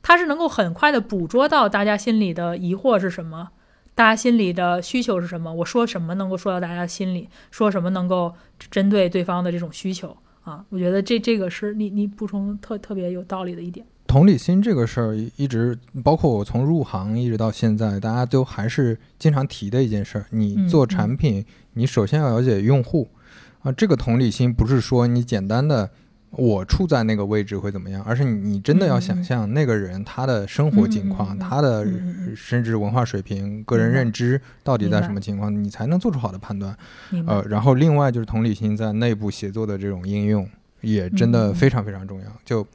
[0.00, 3.50] 他是能够很快的捕捉到大家心里的疑惑是什么，
[3.94, 8.32] 大家心里的需求是什么，我说什么能够说到大家心里，说什么能够
[8.70, 13.86] 针对对方的这种需求啊，我觉得这这个是你你补充特特别有道理的一点。
[14.06, 20.26] 同理心这个事儿，一直包括我从入行一直到现在，大家都还是经常提的一件事儿。
[20.30, 23.08] 你做产品，你首先要了解用户
[23.62, 23.72] 啊。
[23.72, 25.90] 这个同理心不是说你简单的
[26.30, 31.86] 我处在那个位置会怎么样，而是你你真的要想象那个人他的生活境况、他的
[32.34, 36.76] 甚至文化水平、个人认知到底在什么情况，你才能做出好的判断。
[37.26, 40.48] 呃，然后另外就是同理心在内部协作的这种应用，
[40.80, 42.26] 也真的非常非常重要。
[42.44, 42.66] 就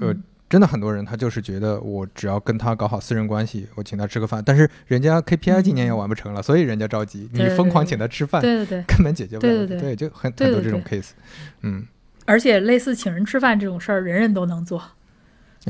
[0.00, 0.14] 呃。
[0.48, 11.10] 真的很多人，他就是觉得我只要跟他搞好私人关系，我请他吃个饭，但是人家 KPI 今年也完不成了，所以人家着急，你疯狂请他吃饭，对对对，根本解决不了，对对，就很很多这种 case，
[11.62, 11.86] 嗯。
[12.24, 14.82] 而且类似请人吃饭这种事儿，人人都能做。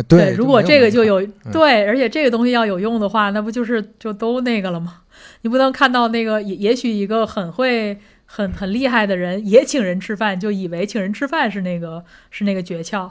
[0.08, 5.02] 对，如果这个就有对，而且这个东西要有用的话，那不就是就都那个了吗？
[5.42, 13.10] 你不能看到那个也也许一个很会很很厉害的人也请人吃饭，就以为请人吃饭是那个是那个诀窍。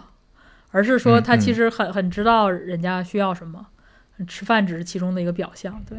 [0.76, 3.66] 而是说他其实很很知道人家需要什么，
[4.28, 5.82] 吃饭只是其中的一个表象。
[5.90, 5.98] 对。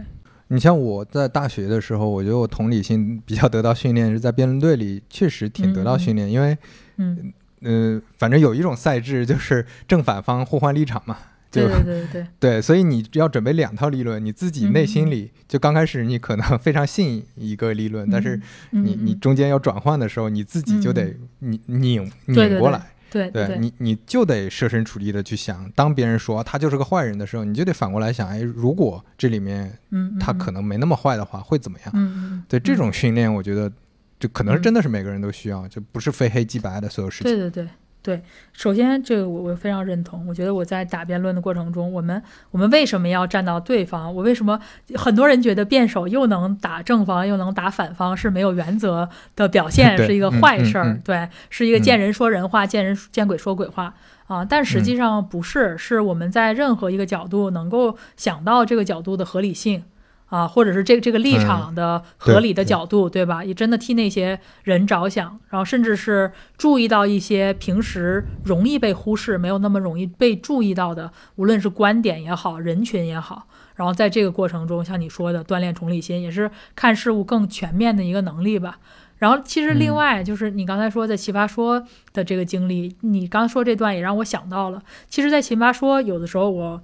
[0.49, 6.57] 你像我在大学的时候，我觉得我同理心比较得到训练，是在辩论队里确实挺得到训练，因为
[6.99, 7.33] 嗯。
[7.63, 11.17] 嗯，反正有一种赛制就是正反方互换立场嘛，
[11.51, 12.27] 对对 对对。
[12.39, 18.39] 对，所以你要准备两套理论，你自己内心里就刚开始你可能非常信一个理论，但是
[18.71, 22.81] 你你中间要转换的时候，你自己就得拧拧拧过来。
[23.11, 31.91] 对，对你你就得设身处地的去想，当别人说他就是个坏人的时候，你就得反过来想，哎，如果这里面，嗯，他可能没那么坏的话，会怎么样？
[31.95, 33.71] 嗯对这种训练，我觉得
[34.19, 37.33] 就可能是真的是每个人都需要，就不是非黑即白的所有事情。
[37.33, 37.69] 对对对。
[38.07, 40.25] 对，首先这个我我非常认同。
[40.29, 44.15] 我觉得我在打辩论的过程中，我们我们为什么要站到对方？
[44.15, 44.61] 我为什么
[44.95, 51.01] 很多人觉得辩手又能打正方又能打反方是没有原则的表 现，是一个坏事儿？
[51.03, 53.93] 对，是一个见人说人话，见人见鬼说鬼话
[54.29, 54.45] 啊！
[54.45, 59.83] 但实际上不是，是我们在任何一个角度能够想到这个角度的合理性。
[60.27, 63.45] 啊，或者是这个这个立场的合理的角度，对吧？
[63.45, 73.47] 也真的替那些人着想，然后甚至是注意到一些平时容易被忽视、没有那么容易被注意到的，无论是观点也好，人群也好。
[73.77, 78.79] 然后在这个过程中，像你说的锻炼同理心，也是看事物更全面的一个能力吧。
[79.19, 86.83] 然后其实另外就是你刚才说在奇葩说的这个经历，你刚说这段也让我想到了，其实，在奇葩说有的时候我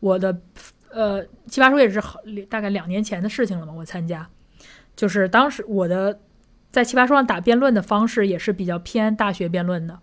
[0.00, 0.38] 我的。
[0.92, 3.72] 呃，奇葩说也是好大概两年前的事情了嘛。
[3.72, 4.28] 我参加，
[4.96, 6.20] 就是当时我的
[6.70, 9.98] 在奇葩说上打辩论的方式也是比较偏大学辩论的。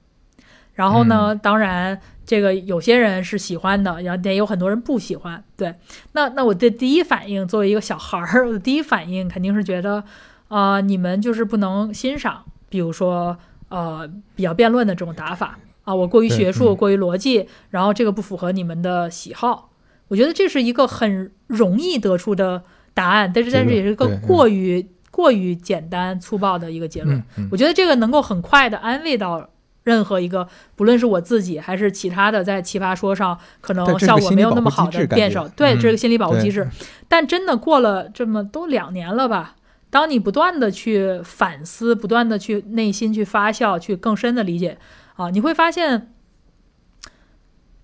[0.73, 5.41] 然后呢，当然这个有些人是喜欢的，然后也有很多人不喜欢。
[5.55, 5.73] 对，
[6.11, 10.03] 那那我的第一反应，作为一个小孩儿，我的第一反应肯定是觉得，
[10.49, 13.37] 啊，你们就是不能欣赏，比如说
[13.69, 19.69] 呃比较辩论的这种打法啊，我过于学术，过于逻辑，然后这个不符合你们的喜好。
[20.07, 22.63] 我觉得这是一个很容易得出的
[22.93, 27.23] 答案，但是但是也是一个过于过于简单粗暴的一个结论。
[27.51, 29.49] 我觉得这个能够很快的安慰到
[29.83, 36.67] 任何一个，不论是我自己还是其他的在奇葩说上可能效果没有那么好的辩手，对这是个心理保护机制。
[37.07, 39.55] 但真的过了这么都两年了吧？
[39.89, 44.77] 当你不断的去反思，不断的去内心去发酵，去更深的理解
[45.15, 46.11] 啊，你会发现，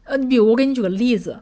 [0.04, 1.40] 呃，你比如我给你举个例子。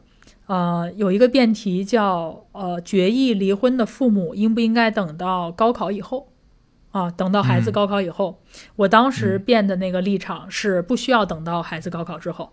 [0.50, 6.26] 呃，有一个辩题叫呃，决议离婚的父母应不应该等到高考以后？
[6.90, 8.40] 啊，等到孩子高考以后，
[8.74, 12.50] 我当时辩的那个立场是不需要等到孩子高考之后。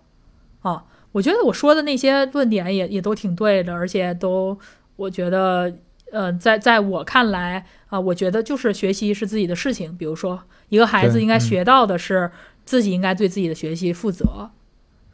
[0.62, 4.56] 啊，我觉得我说的那些论点也也都挺对的，而且都
[4.96, 5.74] 我觉得，
[6.12, 9.98] 呃，在在我看来啊，我觉得就是学习是自己的事情。
[9.98, 12.30] 比如说，一个孩子应该学到的是
[12.64, 14.52] 自己应该对自己的学习负责。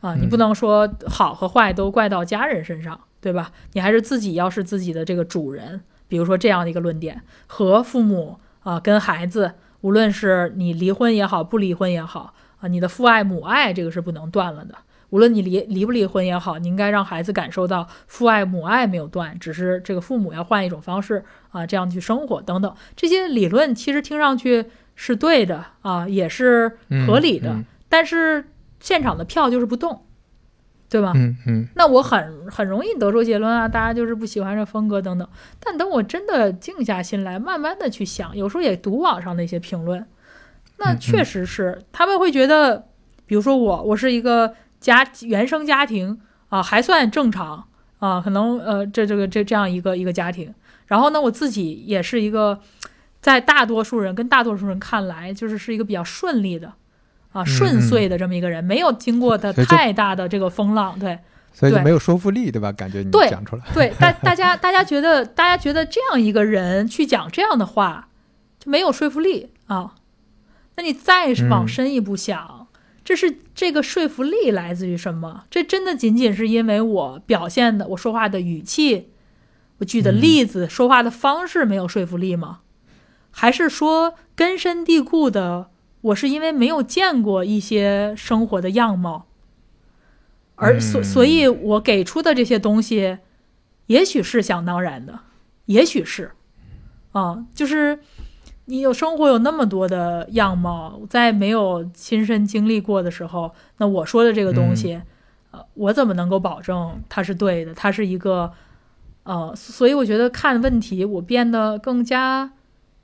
[0.03, 3.53] 啊，你不能说好和坏都怪到家人身上，对吧？
[3.71, 5.79] 你还是自己要是自己的这个主人。
[6.09, 14.75] 比如说这样的一个论点，和父母啊，跟孩子，无论是你离婚也好，不离婚也好啊，你的父爱母爱这个是不能断了的。
[15.11, 22.75] 无论你离离不离婚也好，你应该让孩子感受到父爱母爱没有断，只是这个父母要换一种方式啊，这样去生活等等。
[22.97, 27.55] 这些理论其实听上去是对的啊，也是合理的，
[27.87, 28.43] 但是。
[28.83, 30.05] 现场的票就是不动，
[30.89, 31.13] 对吧？
[31.15, 31.67] 嗯嗯。
[31.75, 35.25] 那我很很容易得出结论啊，大家就是不喜欢这风格等等。
[35.61, 40.05] 但等我真的静下心来，慢慢的去想，有时候也读网上那些评论，
[40.79, 42.89] 那确实是他们会觉得，
[43.25, 46.19] 比如说我，我是一个家原生家庭
[46.49, 47.65] 啊，还算正常
[47.99, 50.53] 啊，可能呃这这个这这样一个一个家庭，
[50.87, 52.59] 然后呢，我自己也是一个，
[53.21, 56.73] 在大多数人跟大多数人看来，就是是一个比较顺利的
[57.33, 61.19] 啊顺遂的这么一个人，没有经过的太大的这个风浪，对。
[61.55, 62.71] 所以就没有说服力，对吧？
[62.71, 68.07] 感觉你讲出来，对，大大家大家觉得，大家觉得这样一个人去讲这样的话，
[68.59, 69.93] 就没有说服力啊。
[70.77, 72.65] 那你再往嗯深一步想，
[73.05, 75.43] 这是这个说服力来自于什么？
[75.51, 79.11] 这真的仅仅是因为我表现的，我说话的语气，
[79.77, 82.61] 我举的嗯例子，说话的方式没有说服力吗？
[83.29, 85.69] 还是说根深蒂固的，
[86.03, 89.25] 我是因为没有见过一些生活的样貌？
[90.55, 93.17] 而所嗯所以，我给出的这些东西，
[93.87, 95.19] 也许是想当然的，
[95.65, 96.31] 也许是，
[97.13, 97.99] 啊，就是
[98.65, 105.01] 你有生活有那么多的样貌，在没有亲身经历过的时候，那我说的这个东西，
[105.51, 107.73] 呃，我怎么能够保证它是对的？
[107.73, 108.51] 它是一个，
[109.23, 112.51] 呃，所以我觉得看问题，我变得更加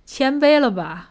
[0.06, 1.09] 谦卑了吧。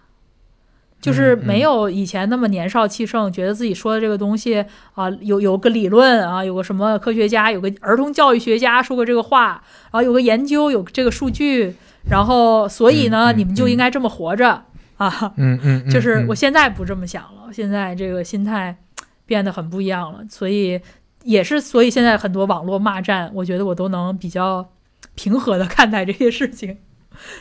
[1.00, 11.74] 就是没有以前那么年少气盛，觉得自己说的这个东西啊，有有个理论啊，有个什么科学家，有个儿童教育学家说过这个话，然后有个研究，有这个数据，
[12.10, 14.64] 然后所以呢，你们就应该这么活着
[14.96, 15.32] 啊。
[15.36, 18.76] 嗯 嗯，嗯就是嗯我现在不这么想了，现在这个心态
[19.24, 20.80] 变得很不一样了，所以
[21.22, 24.68] 也是所以现在很多网络骂战，我觉得我都能比较
[25.14, 26.76] 平和的看待这些事情，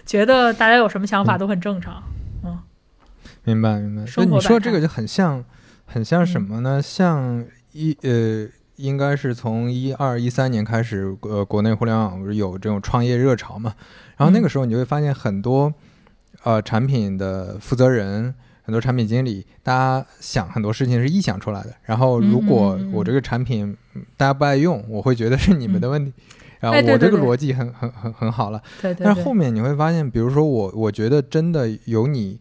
[0.05, 2.03] 觉得大家有什么想法嗯都很正常。
[3.48, 4.26] 明白明白。
[4.26, 5.43] 你说这个就很像，
[5.86, 6.82] 很像什嗯么呢？
[6.82, 13.74] 像一呃，应该是从一二一三年开始，呃，国内互联网有这种创业热潮嘛？
[14.18, 15.74] 然后那个嗯时候你就会发现很多
[16.43, 18.36] 呃产品的负责人。
[18.68, 21.74] 很多产品经理，大家想很多事情是臆想出来的。
[21.84, 26.12] 然后，如果我这个产品嗯大家不爱用，我会觉得是你们的问题。
[26.60, 28.62] 然后我这个逻辑很很很很好了。
[28.82, 32.38] 对对对但是后，面你会发现，比如说我，我觉得真的有你，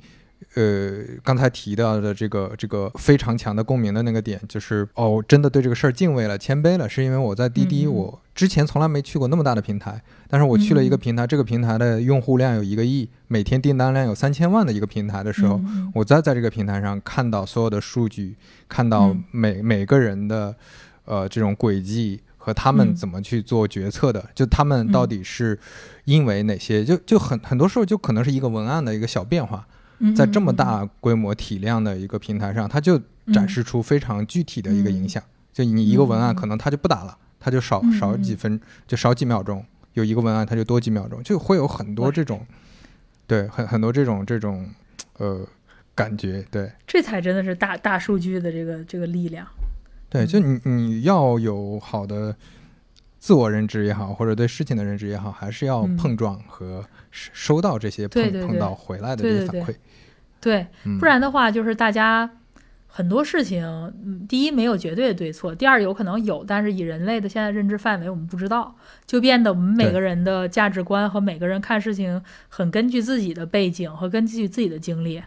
[0.54, 15.60] 呃，刚才提到的这个这个非常强的共鸣的那个点，就是哦，真的对这个事儿敬畏了、谦卑了，是因为我在滴滴，我之前从来没去过那么大的平台，但是我去了一个平台，这个平台的用户量有一个亿，每天订单量有三千万的一个平台的时候，
[15.94, 18.36] 我再在这个平台上看到所有的数据，
[18.68, 19.24] 看到嗯。
[19.30, 20.54] 每、每个人的
[21.04, 22.94] 呃这种轨迹和他们嗯。
[22.94, 25.58] 怎么去做决策的，就他们到底是
[26.04, 29.72] 因为哪些，就就很很多时候就可能是一个文案的一个小变化，嗯
[30.14, 33.00] 在这么大规模体量的一个平台上，它就
[33.32, 35.22] 展示出非常具体的一个影响。
[35.52, 39.58] 就你一个文案，嗯可能它就不打了，它就少嗯少几分，就少几秒钟；
[39.94, 42.46] 有一个文案，它就多几秒钟，就会有很多这种，
[43.26, 44.68] 对，很很多这种这种
[45.18, 45.46] 呃
[45.94, 46.70] 感觉，对。
[46.86, 49.46] 这才真的是大大数据的这个这个力量。
[50.10, 52.36] 对，嗯就你你要有好的
[53.26, 59.74] 自我认知也好，或者对事情的认知也好，还是要嗯碰撞和收收到这些碰碰到回来的这些反馈。
[60.40, 62.30] 对，嗯，不然的话，就是大家
[62.86, 63.64] 很多事情，
[64.04, 75.20] 嗯，第一没有绝对的对错，第二有可能有，但是以人类的现在认知范围，我们不知道，就变得我们每个人的价值观和每个人看事情很根据自己的背景和根据自己的经历。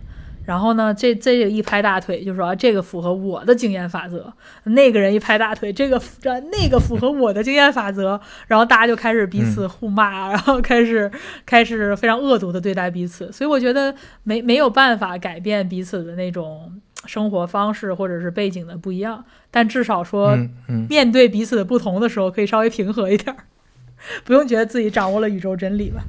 [0.49, 4.33] 然后呢，这这一拍大腿就说、啊、这个符合我的经验法则，
[4.63, 11.11] 那个人一拍大腿，这个这那个符合我的经验法则，然后大家就开始彼此互骂，然后开始
[11.45, 13.31] 开始非常恶毒的对待彼此。
[13.31, 13.93] 所以我觉得
[14.23, 23.45] 没没有办法改变彼此的那种生活方式或者是背景的不一样，但至少说嗯嗯，面对彼此的不同的时候，可以稍微平和一点儿，
[24.25, 26.03] 不用觉得自己掌握了宇宙真理吧。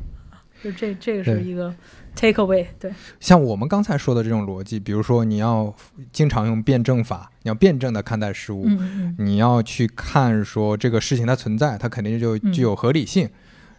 [0.62, 1.74] 就这这个是一个
[2.14, 5.74] take away，对，像我们刚才说的这种逻辑，比如说你要
[6.12, 9.26] 经常用辩证法，你要辩证的看待事物，嗯嗯。
[9.26, 12.52] 你要去看说这个事情它存在，它肯定就嗯。
[12.52, 13.28] 具有合理性，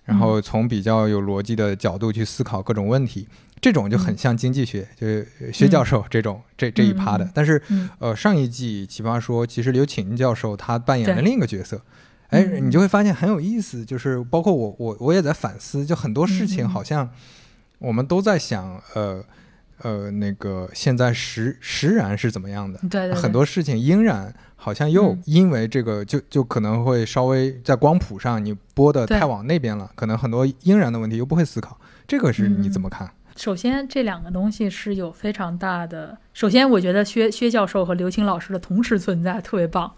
[0.06, 3.28] 然后从比较有逻辑的角度去思考各种问题，
[3.60, 7.30] 这种就很像经济学，就是薛教授这种、这这一趴的。
[7.34, 7.90] 但是嗯。
[8.00, 11.82] 呃，上一季奇葩说其实刘擎教授他扮演了另一个角色。
[12.30, 17.10] 哎，嗯你就会发现很有意思，就是包括我，我我也在反思，就很多事情好像
[17.82, 19.24] 我们都在想，呃
[19.80, 31.76] 呃，那个现在实实然是怎么样的，嗯，对对对，很多事情应然好像又嗯因为这个就就可能会稍微在光谱上你播的太往那边了，可能很多应然的问题又不会思考，
[32.08, 33.10] 这个是你怎么看？
[33.36, 36.16] 首先，这两个东西是有非常大的。
[36.34, 39.92] 首先，我觉得薛薛教授和刘青老师的同时存在特别棒。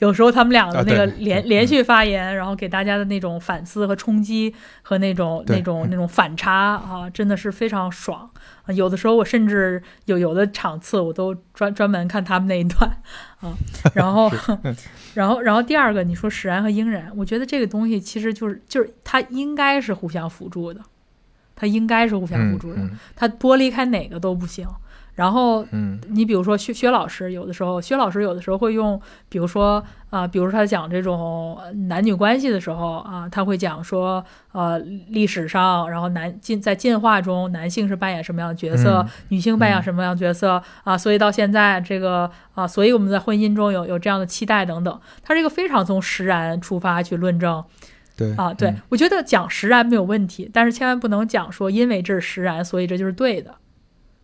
[0.00, 8.28] 有时候他们俩的啊那个连、嗯连续发言，然后给大家的那种反思和冲击和那种那种那种反差啊，真的是非常爽。
[8.66, 12.90] 啊有的时候我甚至有有的场次我都专专门看他们那一段
[13.40, 13.54] 啊。
[13.94, 14.30] 然后，
[15.14, 20.80] 然后然后第二个你说使然和应然，我觉得这个东西其实就是就是它应该是互相辅助的。
[21.54, 24.66] 它应该是互相辅助的，嗯它剥离开哪个都不行。
[25.20, 25.98] 然后嗯。
[26.12, 34.76] 你比如说薛薛老师，有的时候薛老师有的时候会用，比如说啊、比如说他讲这种呃男女关系的时候啊、他会讲说，呃，
[35.08, 39.82] 历史上，然后男进在进化中，男性是扮演什么样的角色，嗯女性扮演嗯。
[39.82, 47.62] 什么样的角色啊、所以到现在这个啊、所以我们在婚姻中有有这样的期待等等，他是一个非常从实然出发去论证
[48.16, 48.76] 对啊，对、嗯。
[48.88, 53.54] 我觉得讲实然没有问题，但是千万不能讲说因为这是实然，所以这就是对的。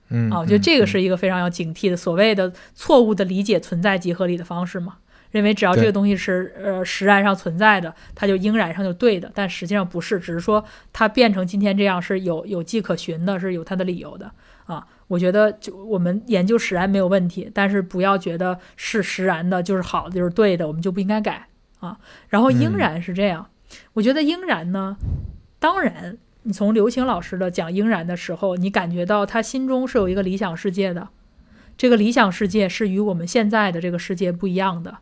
[0.08, 4.96] 嗯啊，我觉得这个嗯是一个非常要警惕的，所谓的错误的理解存在即合理的方式嘛。
[5.32, 14.30] 认为只要这个东西是呃实然上存在的，它就应然上就对的，但实际上不是，只是说它变成今天这样是有有迹可循的，是有它的理由的
[14.64, 14.86] 啊。
[15.08, 21.48] 我觉得就我们研究实然没有问题，但是不要觉得是实然的就是好的就是对的，我们就不应该改
[21.80, 21.98] 啊。
[22.28, 23.50] 然后应嗯然是这样，
[23.94, 24.96] 我觉得应然呢，
[25.58, 26.16] 当然
[26.46, 31.08] 你从刘擎老师的讲英然的时候，你感觉到他心中是有一个理想世界的，
[31.76, 34.98] 这个理想世界是与我们现在的这个世界不一样的。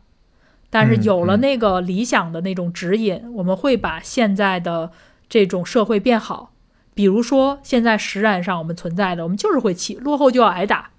[0.71, 4.91] 但是嗯有了嗯那个理想的那种指引，我们会把现在的
[5.29, 6.51] 这种社会变好。
[6.95, 10.89] 比如说，现在实然上我们存在的，我们就是会起落后就要挨打，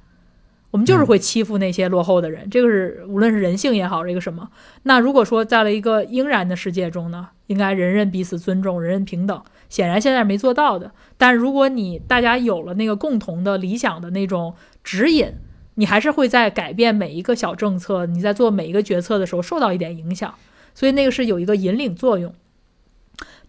[0.76, 2.50] 我们就是会欺负那些落后的人。
[2.50, 4.46] 这个是无论是人性也好，这个什么。
[4.82, 9.42] 那如果说在了一个应然的世界中呢，应该人人彼此尊重，人人平等。
[9.70, 10.92] 显然现在没做到的。
[11.16, 14.54] 但如果你大家有了那个共同的理想的那种
[14.84, 15.32] 指引，
[15.76, 20.34] 你还是会在改变每一个小政策，你在做每一个决策的时候受到一点影响。
[20.74, 22.34] 所以那个是有一个引领作用。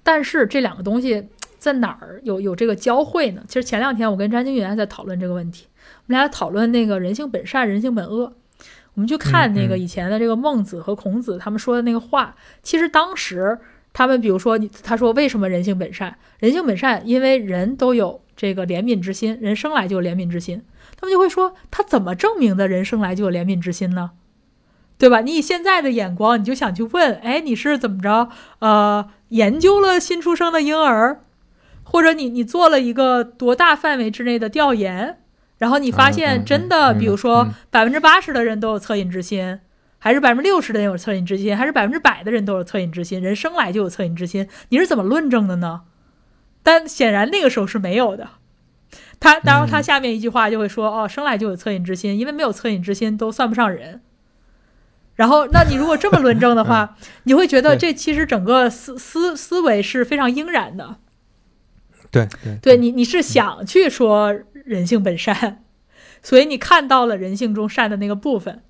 [0.02, 1.28] 但是这两个东西
[1.60, 3.44] 在哪儿有有这个交汇呢？
[3.46, 5.77] 其实前两天我跟詹金云还在讨论这个问题，我
[6.08, 8.34] 们俩讨论那个人性本善，人性本恶。
[8.94, 13.60] 我们去看那个以前的这个孟子和孔子他们说的那个话，其实当时
[13.94, 16.18] 他们比如说你他说为什么人性本善？
[16.40, 20.64] 人性本善，因为人都有这个怜悯之心，人生来就有怜悯之心。
[21.00, 24.12] 他们就会说，他怎么证明的人生来就有怜悯之心呢？
[24.98, 25.22] 对吧？
[25.22, 28.30] 你以现在的眼光，你就想去问，哎，你是怎么着？
[28.58, 31.22] 呃，研究了新出生的婴儿，
[31.84, 35.20] 或者你你做了一个多大范围之内的调研，
[35.58, 39.60] 然后你发嗯现嗯真的，嗯比如说嗯百分之八十的人都有恻隐之心，
[39.98, 43.22] 还是百分之六十的人有恻隐之心，还是百分之百的人都有恻隐之心？
[43.22, 45.82] 人生来就有恻隐之心，你是怎么论证的呢？
[46.64, 48.30] 但显然那个时候是没有的。
[49.20, 54.02] 他，然后他嗯下面一句话就会说：“哦，生来就有恻隐之心，因为没有恻隐之心都算不上人。”
[55.16, 60.98] 然后，那你如果这么论证的话， 你会觉得这其实整个思思思维是非常应然的。
[62.12, 64.32] 对对对你，你是想去说
[64.68, 65.64] 人性本善，
[66.22, 68.62] 所以你看到了人性中善的那个部分，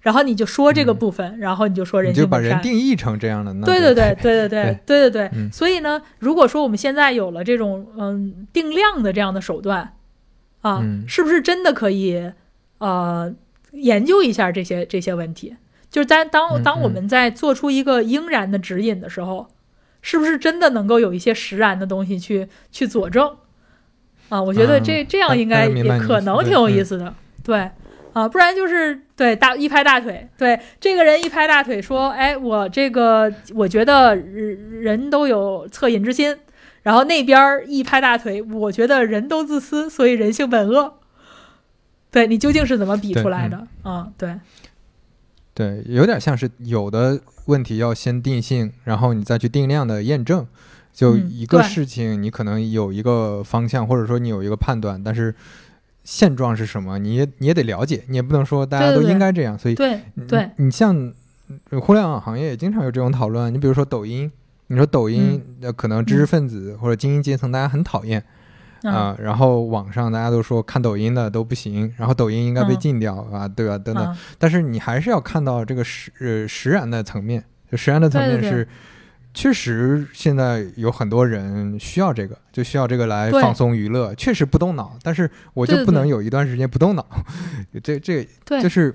[0.00, 0.98] 然后你就说这个嗯。
[0.98, 2.60] 部分，然后你就说人你就把性本善。
[2.60, 5.10] 人定义成这样的，那对对对对对对对。
[5.10, 9.94] 对对所以呢，如果说我们现在有了这种嗯定量的这样的手段
[10.60, 11.04] 啊，嗯。
[11.06, 12.32] 是不是真的可以
[12.78, 13.32] 呃
[13.72, 15.56] 研究一下这些这些问题？
[15.90, 19.48] 就是在当嗯当我嗯们在做出一个应然的指引的时候，
[20.00, 23.36] 是不是真的能够有一些实然的东西去去佐证？
[24.32, 27.14] 啊，我觉得这、这样应该也可能挺有意嗯思的，
[27.44, 27.70] 对。
[28.14, 36.36] 啊，不然就是对大一拍大腿，对这个人一拍大腿说，哎，我这个我觉得人人都有恻隐之心，
[36.82, 40.92] 然后那边儿一拍大腿，我觉得人都自私，所以人性本恶。
[42.10, 43.66] 对你究竟是怎么比出来的？
[43.82, 44.34] 啊、对，
[45.54, 50.46] 对，有点像是有的问题要先定性，然后你再去定量的验证。
[50.92, 55.34] 就嗯一个事情，你可能有一个方向，或者说你有一个判断，但是
[56.04, 59.58] 现状是什么，你也你也得了解，你也不能说大家都应该这样。
[59.58, 61.12] 所以对你对，你像
[61.70, 63.52] 呃互联网行业也经常有这种讨论。
[63.52, 64.30] 你比如说抖音，
[64.66, 68.22] 你说抖音呃可能知识分子或者精英阶层大家很讨厌
[68.82, 73.78] 嗯啊，然后网上大家都说看抖音的都不行，然后抖音应该被嗯禁掉啊，对吧？
[73.78, 74.04] 等等。
[74.04, 78.68] 嗯但是你还是要看到这个实呃实然的层面，就实然的层面是。
[79.34, 84.14] 确实，现在有很多人需要这个，就需要这个来放松娱乐。
[84.14, 87.06] 确实不动脑，但是我就不能有一段时间不动脑，
[87.82, 88.94] 这这对就是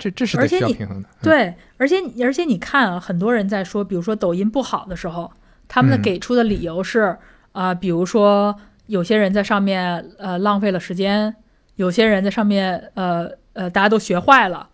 [0.00, 1.08] 这这是得而且你需要平衡的。
[1.08, 5.30] 嗯对，而且而且你看啊，很多人在说，比如说抖音不好的时候，
[5.68, 7.16] 他们给出的理由是
[7.52, 8.54] 啊、比如说
[8.86, 11.34] 有些人在上面呃浪费了时间，
[11.76, 14.68] 有些人在上面呃呃大家都学坏了，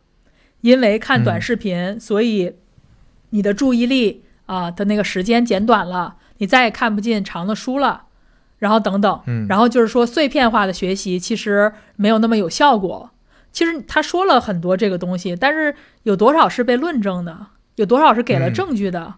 [0.60, 2.54] 因为看短嗯视频，所以
[3.30, 8.02] 你的注意力啊、的那个时间减短了，你再也看不进长的书了，
[8.58, 13.10] 然后等等，嗯，然后就是说碎片化的学习其实没有那么有效果。
[13.50, 17.46] 其实他说了很多这个东西，但是有多少是被论证的？
[17.76, 19.14] 有多少是给了嗯证据的？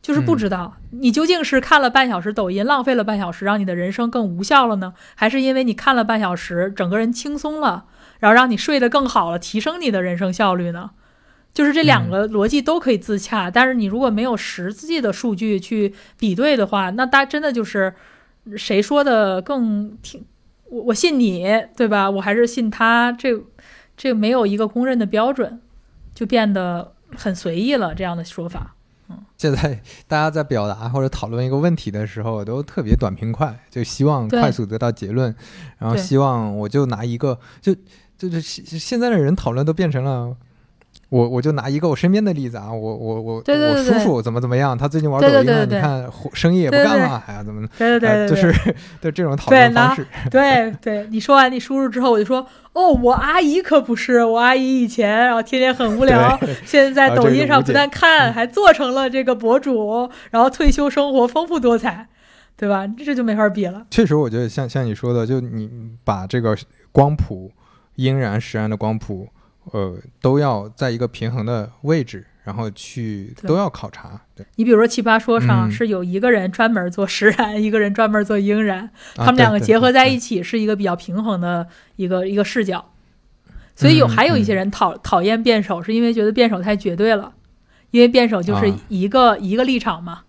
[0.00, 7.84] 就是不知道你究竟是看了半小时抖音浪费了半小时，让你的人生更无效了呢，还是因为你看了半小时，整个人轻松了，
[8.18, 10.92] 然后让你睡得更好了，提升你的人生效率呢？
[11.52, 17.92] 就是这两个逻辑都可以自洽，但是你如果没有实际的数据去比对的话，那大真的就是
[18.56, 20.24] 谁说的更听
[20.68, 21.44] 我我信你
[21.76, 22.08] 对吧？
[22.08, 23.42] 我还是信他，这
[23.96, 25.60] 这没有一个公认的标准，
[26.14, 27.92] 就变得很随意了。
[27.94, 28.76] 这样的说法，
[29.36, 35.34] 现在大家在表达或者讨论一个问题的时候，都特别短平快，就希望快速得到结论，
[35.78, 37.74] 然后希望我就拿一个，就
[38.16, 40.36] 就是现现在的人讨论都变成了。
[41.10, 62.06] 我我就拿一个我身边的例子啊，我我我我叔叔怎么怎么样，他最近玩抖音你看生意也不干了，哎呀怎么对对对 就是对这种讨论方式，对对，你说完你叔叔之后，我就说哦，我阿姨可不是，我阿姨以前然后天天很无聊，现在在 抖音上不但看，还做成了这个博主，然后退休生活丰富多彩，
[62.56, 62.86] 对吧？
[62.86, 63.84] 这就没法比了。
[63.90, 65.68] 确实，我觉得像像你说的，就你
[66.04, 66.56] 把这个
[66.92, 67.50] 光谱
[67.96, 69.26] 阴然实然的光谱，
[69.72, 74.20] 呃，都要在一个平衡的位置，然后去都要考察。
[74.34, 78.80] 对，你比如说奇葩说上嗯是有一个人专门做实然，一个人专门做应然，
[79.16, 80.42] 啊他们两个结合在一起。
[80.42, 82.92] 是一个比较平衡的一个一个视角。
[83.76, 87.32] 所以有嗯还有一些人讨讨厌辩手，是因为觉得辩手太绝对了，
[87.92, 90.22] 因为辩手就是啊一个、一个立场嘛，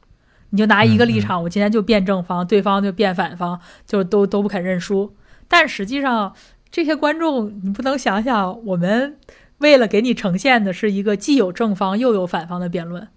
[0.51, 5.15] 你就拿一个立嗯场，我今天就辩正方，对方就辩反方，就都都不肯认输。
[5.47, 6.33] 但实际上，
[6.71, 9.17] 这些观众你不能想想，我们
[9.57, 13.07] 为了给你呈现的是一个既有正方又有反方的辩论。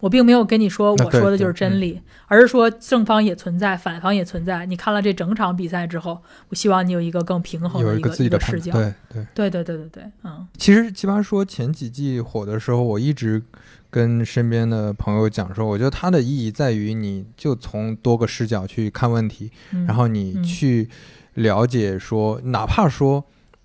[0.00, 4.66] 我并没有跟你说我说的就是真理，而是说正方也存在，反方也存在。
[4.66, 8.40] 你看了这整场比赛之后，我希望你有一个更平衡的一个有一个自己的。
[8.40, 8.72] 视角。
[8.72, 13.40] 对对，对对对对对，嗯其实奇葩说前几季火的时候，我一直
[13.90, 20.88] 跟身边的朋友讲说，我觉得它的意义在于，你就从多个视角去看问题，嗯，然后你嗯去
[21.34, 23.24] 了解说，哪怕说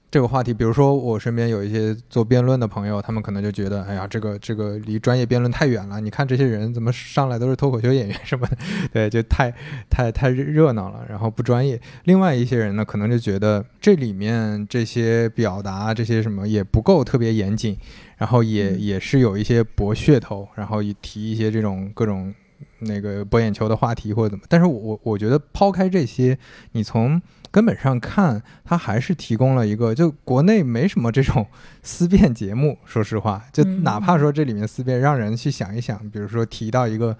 [0.09, 5.99] 这个话题，比如说我身边有一些做辩论的朋友，他们可能就觉得，哎呀，这个这个离专业辩论太远了。
[5.99, 8.57] 你看这些人怎么上来都是脱口秀演员什么的，
[8.93, 9.53] 对，就太
[9.89, 11.79] 太太热闹了，然后不专业。
[12.05, 17.77] 另外一些人呢，可能就觉得这里面这些表达这些什么也不够特别严谨，
[18.15, 22.33] 然后也、嗯也是有一些博噱头，然后也提一些这种各种。
[22.79, 26.37] 那个博眼球的话题或者怎么，但是我我我觉得抛开这些，
[26.71, 27.19] 你从
[27.51, 31.45] 根本上看，它还是提供了一个，就国内没什么这种
[31.81, 32.77] 思辨节目。
[32.85, 37.17] 说实话，就嗯哪怕说这里面思辨，让人去想一想，比如说提到一个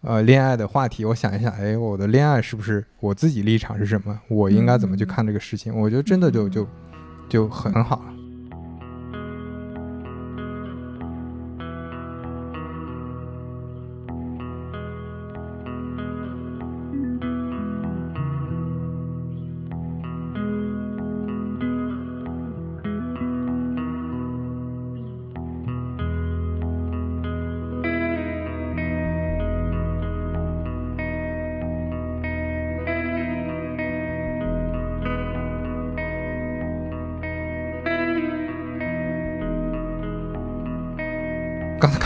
[0.00, 4.18] 呃恋爱的话题，我想一想，哎，我的恋爱是不是我自己立场是什么？
[4.28, 5.74] 我应该怎么去看这个事情？
[5.74, 6.66] 我觉得真的就就
[7.28, 8.17] 就很很好了。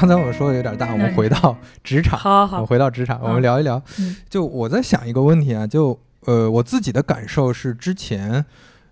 [0.03, 2.19] 刚刚才我们说的有点大，我们回到职场。
[2.19, 3.81] 好好好，我回到职场，我们聊一聊。
[4.01, 8.45] 嗯就我在想一个问题啊，就呃，我自己的感受是，之前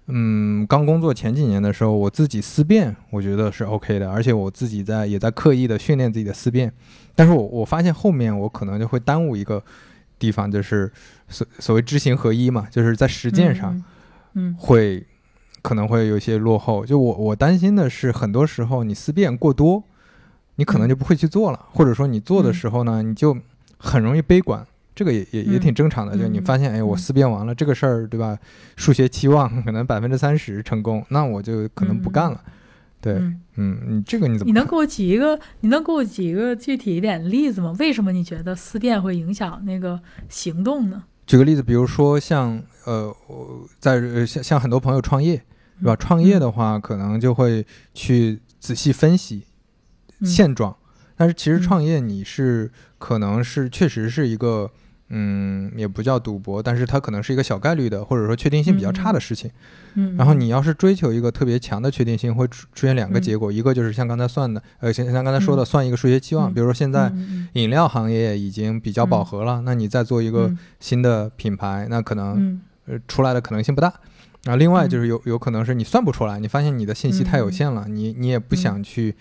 [0.06, 6.72] 嗯刚工作前几年的时候，我自己思辨，我觉得是 OK 的，而且我自己在也在刻意的训练自己的思辨。
[7.16, 9.61] 但是我我发现后面我可能就会耽误一个
[10.16, 10.88] 地方，就是
[11.28, 13.74] 所所谓知行合一嘛，就是在实践上
[14.34, 15.04] 嗯，嗯会
[15.61, 16.86] 可能会有一些落后。
[16.86, 19.82] 就我我担心的是，很多时候你思辨过多，
[20.61, 23.34] 你可能就不会去做了，或者说你做的时候呢，你就
[23.78, 24.62] 很容易悲观。
[24.94, 28.38] 这个也也也挺正常的，嗯就你发现，哎，我嗯思辨完了这个事儿，对吧？
[28.76, 32.38] 数学期望可能百分之三十成功，那我就可能不干了。
[33.00, 34.52] 对，嗯嗯，你这个你怎么？
[34.52, 35.40] 你能给我举一个？
[35.61, 37.74] 你能给我举一个具体一点的例子吗？
[37.78, 39.98] 为什么你觉得思辨会影响那个
[40.28, 41.04] 行动呢？
[41.26, 45.36] 举个例子，比如说像呃，我在呃像像很多朋友创业，
[45.80, 45.94] 对吧？
[45.94, 49.49] 嗯创业的话，可能就会去仔细分析嗯
[50.22, 50.74] 现状，
[51.16, 51.62] 但是其实嗯。
[51.62, 54.70] 创业你是可能是确实是一个。
[55.12, 59.50] 嗯，也不叫赌博，但是它可能是一个小概率的，或者说确定性比较差的事情。
[59.94, 63.20] 嗯，然后你要是追求一个特别强的确定性，会出出现两个嗯。
[63.20, 65.66] 结果，一个就是像刚才算的，呃，像像刚才说的，嗯。
[65.66, 67.48] 算一个数学期望，嗯比如说现在嗯。
[67.54, 70.56] 饮料行业已经比较饱和了，那你再做一个嗯。
[70.78, 72.60] 新的品牌，那可能嗯。
[72.86, 73.92] 呃出来的可能性不大。
[74.44, 74.88] 然后另外嗯。
[74.88, 77.52] 就是有有可能是你算不出来，你发现你的信息太有嗯。
[77.52, 79.16] 限了，你你也不想去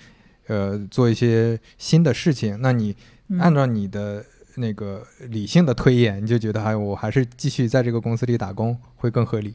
[0.49, 2.93] 呃做一些新的事情，那你
[3.29, 4.25] 嗯按照你的
[4.55, 9.53] 那个理性的推演，你就觉得哎，我还是继续在这个公司里打工会更合理。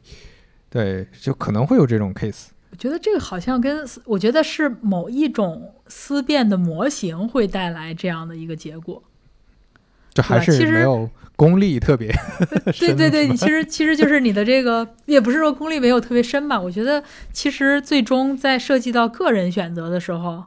[0.71, 2.47] 对，就可能会有这种 case。
[2.71, 9.03] 我觉得这个好像跟我觉得是某一种思辨的模型会带来这样的一个结果。
[10.13, 12.09] 就还是没有功力特别
[12.67, 16.61] 对深对对，你其实其实就是你的这个，也不是说功力没有特别深吧。
[16.61, 20.45] 我觉得其实最终在涉及到个人选择的时候，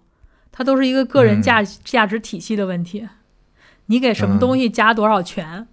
[0.58, 3.08] 它都是一个个人嗯价、价值体系的问题。
[3.86, 5.68] 你给什么东西加多少权，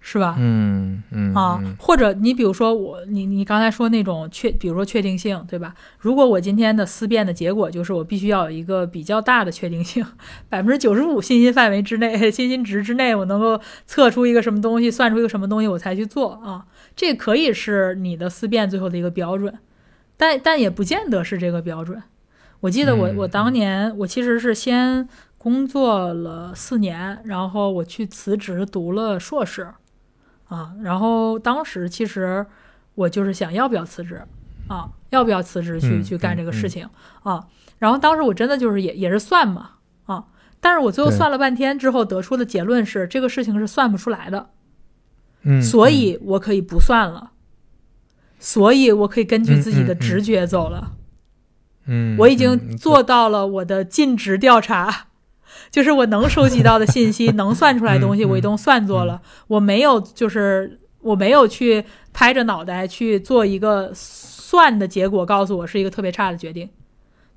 [0.00, 0.34] 是吧？
[0.40, 5.72] 嗯嗯啊嗯，或者你比如说我，你你刚才说那种确，比如说确定性，对吧？
[6.00, 10.04] 如果我今天的思辨的结果就是我必须要有一个比较大的确定性，
[10.50, 16.66] 百分之九十五信心范围之内、信心值之内，我能够测出一个什么东西，算出一个什么东西，我才去做啊。
[16.96, 19.56] 这可以是你的思辨最后的一个标准，
[20.16, 22.02] 但但也不见得是这个标准。
[22.60, 23.16] 我记得我嗯。
[23.16, 25.08] 我当年我其实是先
[25.38, 29.68] 工作了四年，然后我去辞职读了硕士，
[30.48, 32.44] 啊，然后当时其实
[32.94, 34.22] 我就是想要不要辞职
[34.68, 36.88] 啊，要不要辞职去嗯去干这个嗯事情
[37.22, 37.46] 啊，
[37.78, 39.70] 然后当时我真的就是也也是算嘛
[40.04, 40.26] 啊，
[40.60, 44.50] 但是我最后算了半天之后得出的结论是这个事情是算不出来的，
[45.42, 47.32] 嗯，所以我可以不算了，
[48.38, 50.92] 所以我可以根据自己的直觉走了。
[51.90, 55.08] 嗯，我已嗯经做到了我的尽职调查，
[55.70, 59.20] 就是我能收集到的信息， 能算出来的东西，我已经算做了。
[59.48, 66.68] 我没有，就是我没有去拍着脑袋去做一个算的结果，告诉我是一个特别差的决定。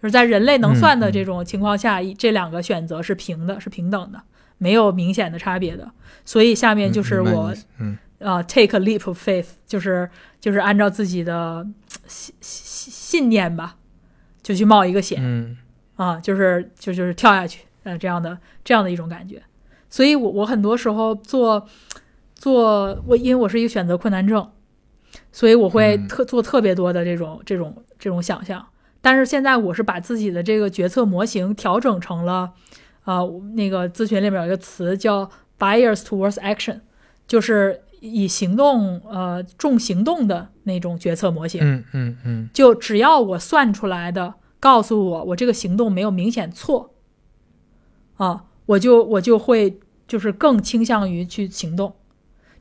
[0.01, 4.21] 就是在人类能算的这种情况下，一这两个选择是平的，是平等的，
[4.57, 5.89] 没有明显的差别的。
[6.25, 10.09] 所以下面就是我嗯呃，take a leap of faith，就是
[10.41, 11.65] 就是按照自己的
[12.05, 13.77] 信信信念吧，
[14.43, 15.19] 就去冒一个险。
[15.21, 15.57] 嗯
[15.95, 19.41] 啊，就是就就是跳下去，呃，这样的这样的一种感觉。
[19.89, 21.67] 所以我我很多时候做
[22.33, 24.51] 做我，因为我是一个选择困难症，
[25.31, 28.65] 所以我会嗯特、做特别多的这种这种这种想象。
[29.01, 32.53] 但是现在我是把自己的这个决策模型调整成了，
[33.03, 33.23] 呃，
[33.53, 35.29] 那个咨询里面有一个词叫
[35.59, 36.79] bias towards action，
[37.27, 41.61] 就是以行动呃重行动的那种决策模型。
[41.63, 46.93] 嗯嗯嗯就只要我算出来的告诉我我这个行动没有明显错，
[48.15, 51.95] 啊，我就我就会就是更倾向于去行动。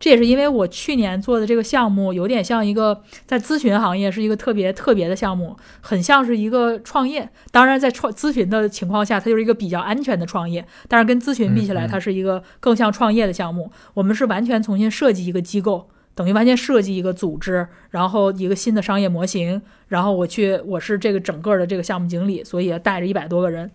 [0.01, 7.31] 这也是因为我去年做的这个项目有点像一个在咨询行业是一个特别特别的项目，很像是一个创业。
[7.53, 10.67] 当然，在创咨询的情况下，它就是一个比较安全的创业。
[10.89, 13.71] 但是跟咨询比起来，它是一个更像创业的项目。
[13.95, 23.71] 我们是完全重新设计一个机构，等于完全设计一个组织，然后一个新的商业模型，然后我去，我是这个整个的这个项目经理，所以带着一百多个人，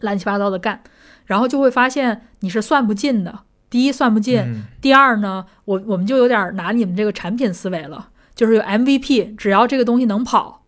[0.00, 0.82] 乱七八糟的干，
[1.26, 3.40] 然后就会发现你是算不尽的。
[3.70, 4.62] 第一算不尽，嗯。
[4.80, 10.62] 第二呢，我我们就有点拿你们这个产品思维了，就是有 MVP，只要这个东西能跑，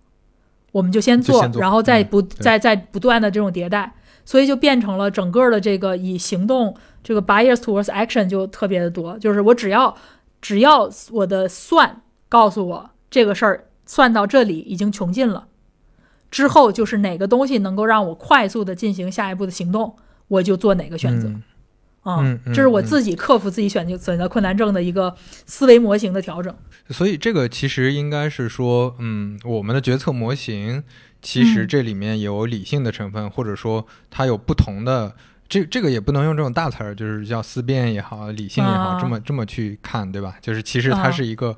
[0.73, 2.37] 我们就先做，先做然后再嗯不、对。
[2.41, 3.95] 再再不断的这种迭代，
[4.27, 9.97] 所以就变成了整个的这个以行动这个 bias towards action 就特别的多，就是我只要
[10.41, 15.49] 只要我的算告诉我这个事儿算到这里已经穷尽了，
[16.31, 19.97] 之后就是哪个东西能够让我快速的进行下一步的行动，
[20.29, 21.29] 我就做哪个选择。
[21.29, 21.43] 嗯
[22.03, 25.15] 啊、嗯嗯这是我自己克服自己选择选择困难症的一个
[25.45, 26.55] 思维模型的调整。
[26.89, 30.83] 所以这个其实应该是说，嗯，我们的决策模型
[31.21, 35.15] 其实嗯这里面有理性的成分，或者说它有不同的。
[35.51, 40.37] 这这个也不能用这种大词儿，就是叫思辨也好，理性也好，啊这么这么去看，对吧？
[40.41, 41.55] 就是其实它啊是一个，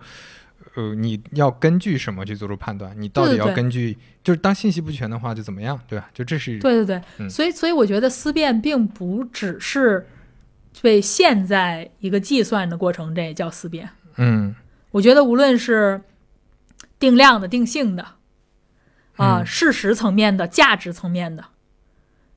[0.74, 2.92] 呃，你要根据什么去做出判断？
[2.98, 6.08] 你到底要对对对根据，就是当信息不全的话就怎么样，对吧？
[6.14, 10.08] 就这是对对对，嗯所以所以我觉得思辨并不只是
[10.80, 13.90] 被现在一个计算的过程这也叫思辨。
[14.16, 14.54] 嗯
[14.92, 16.00] 我觉得无论是
[16.98, 18.02] 定量的、定性的，
[19.16, 21.44] 啊、嗯事实层面的、价值层面的，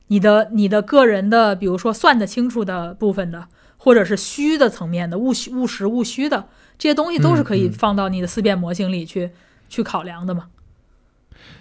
[0.08, 3.48] 你的你的个人的，比如说算得清楚的部分的，
[3.78, 6.48] 或者是虚的层面的、务虚、务实、务虚的
[6.78, 9.32] 这些东西，都是可以放到你的思辨模型里去、
[9.70, 10.48] 去考量的嘛。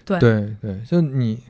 [0.05, 0.19] 对。
[0.19, 1.41] 对对，就你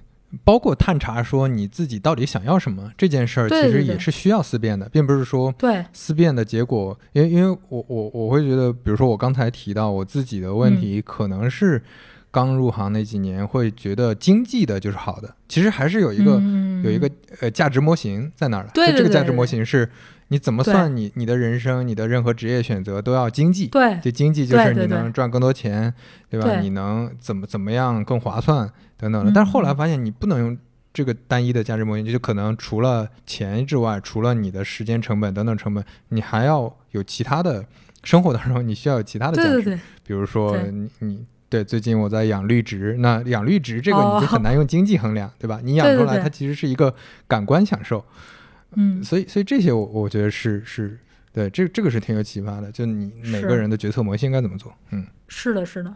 [0.44, 11.82] 包括探查说你自己到底想要什么这件事儿，其实也是需要思辨的，并不是说对，思辨的结果，因为因为我我我会觉得，比如说我刚才提到我自己的问题，可能是
[12.34, 17.08] 刚入行那几年会觉得经济的就是好的，其实还是有一个、嗯有一个
[17.40, 19.88] 呃价值模型在那儿的，对对对就这个价值模型是
[20.28, 23.68] 你怎么算你你的人生，你的任何职业选择都要经济。
[23.68, 25.94] 对就经济就是你能赚更多钱，
[26.28, 26.46] 对吧？
[26.46, 29.30] 对你能怎么怎么样更划算等等的。
[29.30, 30.58] 嗯但是后来发现你不能用
[30.92, 37.64] 这个单一的价值模型，就可能除了钱之外，除了你的时间成本等等成本，你还要有其他的
[38.02, 41.24] 生活当中你需要有其他的价值，对对对，比如说你你。
[41.54, 45.60] 对，最近我在养绿植，那养绿植这个哦你就很难用经济衡量，对吧？
[45.62, 46.92] 你养出来，它其实是一个
[47.28, 48.04] 感官享受，
[48.72, 50.98] 嗯，所以所以这些我我觉得是是
[51.32, 52.72] 对，这这个是挺有启发的。
[52.72, 54.74] 就你每个人的决策模型应该怎么做？
[54.90, 55.94] 嗯是的，是的，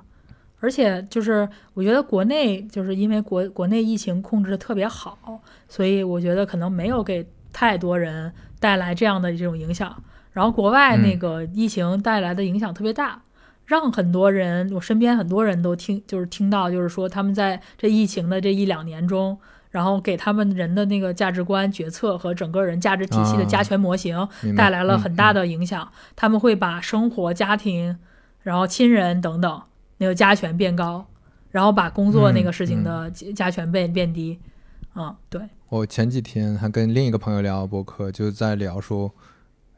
[0.61, 10.01] 而且就是我觉得国内就是因为国国内疫情控制的特别好，所以我觉得可能没有给太多人带来这样的这种影响。
[10.31, 13.21] 然后国外那嗯个疫情带来的影响特别大，
[13.69, 19.39] 让很多人，我身边很多人都听就是听到，就是说他们在这疫情的这一两年中。
[19.71, 25.87] 然后给他们人的那个价值观、决策和整个人价值体系的加啊权模型，带来了嗯很大嗯的影响。
[26.17, 27.99] 他们会把生活、家庭，
[28.43, 29.63] 然后亲人等等
[29.99, 31.07] 那个加权变高，
[31.51, 34.39] 然后把工作那个事情的加加权变变低。
[34.97, 39.13] 嗯，对，我前几天还跟另一个朋友聊博客，就在聊说，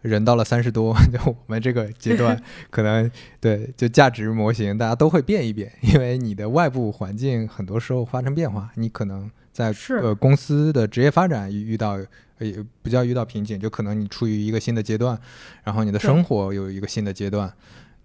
[0.03, 2.40] 人到了三十多， 就我们这个阶段，
[2.70, 11.92] 可能对就价值模型大家都会变一变， 因为你的外部环境很多时候发生变化，你可能在呃公司的职业发展遇遇到。
[11.92, 15.20] 呃也不叫遇到瓶颈，就可能你处于一个新的阶段，
[15.62, 17.53] 然后你的生活有一个新的阶段，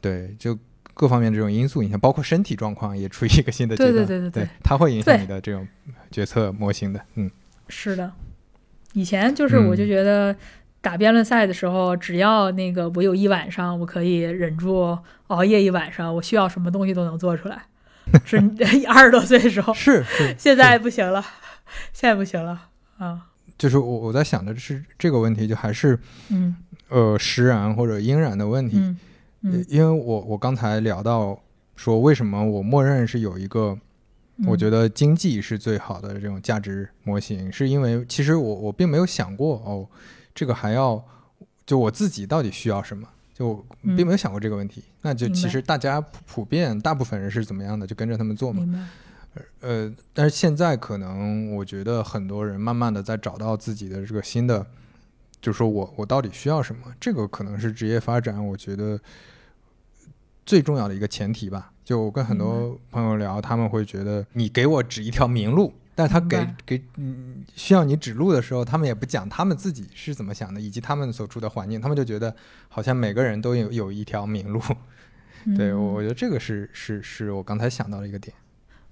[0.01, 0.59] 对，就
[0.93, 5.65] 各方面这种因素影响，包括身体状况也处于一个新的阶对段，对对对对它会影响你的这种
[6.11, 7.31] 决策模型的，嗯。
[7.69, 8.11] 是的。
[8.91, 10.35] 以前就是我就嗯觉得
[10.85, 14.95] 打辩论赛的时候，只要那个我有一晚上我可以忍住
[15.27, 17.63] 熬夜一晚上，我需要什么东西都能做出来。
[18.23, 18.37] 是
[18.87, 21.25] 二十多岁的时候，是 是，现在不行了，
[21.91, 22.67] 现在不行了
[22.99, 23.25] 啊。
[23.57, 25.97] 就是我我在想的是这个问题，就还是
[26.29, 26.55] 嗯。
[26.89, 28.99] 呃实然或者应然的问题，嗯
[29.41, 31.37] 嗯，因为我我刚才聊到
[31.75, 33.75] 说为什么我默认是有一个，
[34.45, 39.89] 我觉得得经济是最好的这种价值模型，是因为其实我我并没有想过哦，
[40.35, 41.03] 这个还要
[41.65, 43.07] 就我自己到底需要什么。
[43.33, 48.89] 就并没有想过这个问题，那就其实大家普普遍大部分人是怎么样的，就跟着他们做嘛。
[49.59, 54.65] 呃，但是现在可能我觉得很多人慢慢的在找到自己的这个新的，
[55.41, 58.97] 就是说我我到底需要什么，这个可能是职业发展我觉得
[60.45, 61.73] 最重要的一个前提吧。
[61.83, 72.35] 就我跟很多朋友聊，他们会觉得你给我指一条明路，但他给给嗯需要你指路的时候，他们也不讲他们自己是怎么想的，以及他们所处的环境，他们就觉得
[72.67, 74.61] 好像每个人都有有一条明路。
[75.55, 78.35] 对嗯我我觉得这个是是是我刚才想到的一个点。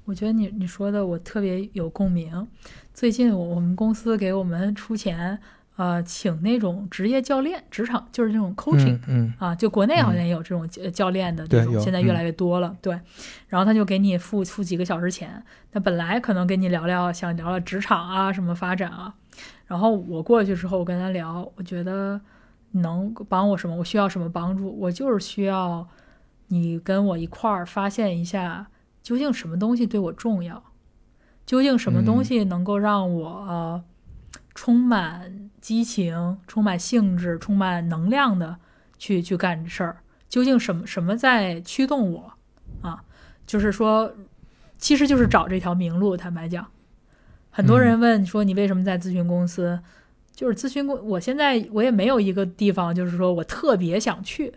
[0.05, 2.47] 我觉得你你说的我特别有共鸣。
[2.93, 5.39] 最近我我们公司给我们出钱，
[5.75, 12.75] 呃，请那种职业教练，职场就是那种 coaching、嗯嗯啊，就国内好像也有这种教教练的对这种，嗯现在越来越多了。
[12.79, 12.93] 对，
[13.47, 19.15] 然后他就给你付付几个小时钱，那本来可能跟你聊聊，想聊聊职场啊，什么发展啊。
[19.65, 22.21] 然后我过去之后，我跟他聊，我觉得
[22.73, 23.75] 能帮我什么？
[23.75, 24.69] 我需要什么帮助？
[24.79, 25.87] 我就是需要
[26.49, 28.67] 你跟我一块儿发现一下，
[29.01, 30.61] 究竟什么东西对我重要，
[31.47, 33.83] 究竟什么东嗯西能够让我、呃
[34.55, 38.57] 充满激情、充满兴致、充满能量的
[38.97, 39.97] 去去干事儿？
[40.29, 42.33] 究竟什么什么在驱动我
[42.81, 43.03] 啊？
[43.45, 44.13] 就是说，
[44.77, 46.17] 其实就是找这条明路。
[46.17, 46.65] 坦白讲，
[47.51, 49.79] 很多人问说你为什么在咨询公司？
[50.33, 54.51] 就是咨询公，我现在我也没有一个地方，就是说我特别想去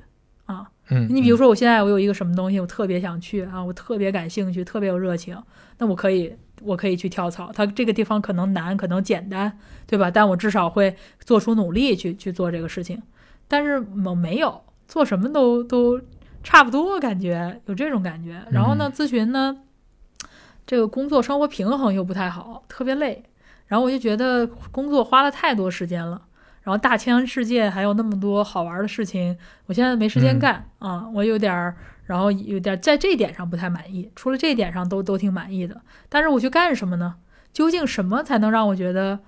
[0.46, 0.70] 啊。
[0.88, 5.36] 嗯，你比如说，我现在我有一个什么东西，我特别想去啊，我特别感兴趣，特别有热情，
[5.76, 7.50] 那我可以，我可以去跳槽。
[7.52, 10.10] 它这个地方可能难，可能简单，对吧？
[10.10, 13.02] 但我至少会做出努力去去做这个事情。
[13.48, 16.00] 但是我没有做什么都都
[16.42, 18.42] 差不多，感觉有这种感觉。
[18.50, 19.56] 然后呢，咨询呢，
[20.66, 23.22] 这个工作生活平衡又不太好，特别累。
[23.66, 26.22] 然后我就觉得工作花了太多时间了。
[26.62, 29.36] 然后大千世界还有那么多好玩的事情，
[29.66, 31.76] 我现在没时间嗯干、啊，我有点儿，
[32.06, 35.82] 然后有点在这一点上不太满意，除了这一点上都都挺满意的。
[36.08, 37.16] 但是我去干什么呢？
[37.52, 39.20] 究竟什么才能让我觉得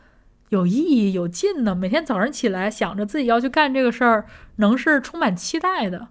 [0.51, 1.75] 有意义、有劲呢？
[1.75, 4.27] 每天早上起来想着自己要去干这个事儿，
[4.57, 6.09] 能是充满期待的，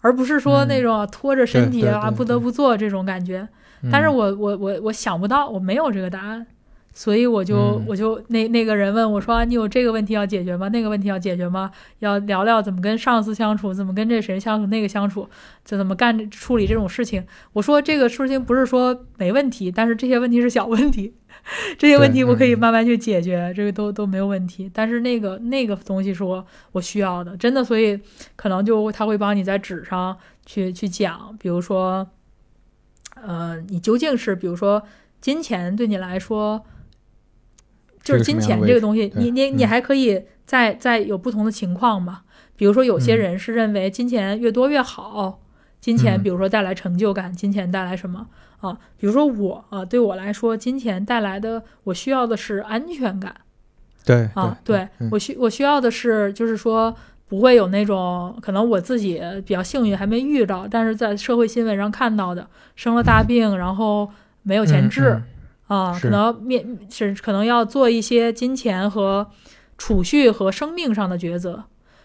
[0.00, 3.48] 而不是说嗯那种拖着身体啊不得不做这种感觉。
[3.90, 6.46] 但是嗯我我我我想不到，我没有这个答案，
[6.92, 10.68] 所以我就、嗯我就那那个人问我说、啊你有这个问题要解决吗？
[10.68, 11.70] 那个问题要解决吗？
[12.00, 15.28] 要聊聊怎么跟上司相处，怎么跟这谁相处，那个相处，
[15.64, 17.24] 就怎么干处理这种事情。
[17.52, 21.14] 我说这个事情不是说没问题，但是这些问题是小问题，
[21.78, 24.70] 这些问题我可以嗯慢慢去解决，这个都都没有问题。
[24.74, 27.98] 但是那个那个东西是我我需要的，真的，所以
[28.36, 32.06] 可能就他会帮你在纸上去去讲，比如说。
[33.22, 34.82] 呃，你究竟是比如说
[35.20, 36.64] 金钱对你来说
[38.02, 42.22] 就是金钱这个东西，你你你嗯还可以再再有不同的情况嘛？
[42.56, 45.40] 比如说，有些嗯人是认为金钱越多越好，
[45.80, 48.26] 金钱嗯比如说带来成就感，金钱带来什么
[48.60, 48.78] 啊？
[48.98, 53.34] 比如说我啊，对我来说，金钱带来的我需要的是安全感
[54.04, 56.94] 对啊，对嗯我需我需要的是就是说。
[57.30, 62.44] 不会有那种可能我自己比较幸运还没遇到，但是在社会新闻上看到的，
[62.74, 64.10] 生了大病，然后
[64.42, 65.22] 没有钱治，
[65.70, 66.08] 啊，是。
[66.08, 69.24] 可能面是可能要做一些金钱和
[69.78, 71.62] 储蓄和生命上的抉择，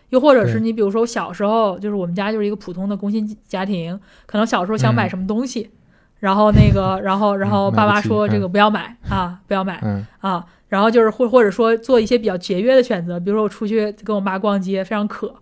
[0.10, 5.10] 又或者是你比如说我小时候就是我们家就是一个普通的工薪家庭，可能小时候想买嗯。
[5.10, 5.72] 什么东西，
[6.20, 10.06] 然后那个然后 然后爸妈说这个不要买啊，不要买嗯。
[10.20, 15.34] 啊，然后就是或或者说做一些比较节约的选择，比如说我出去跟我妈逛街非常渴。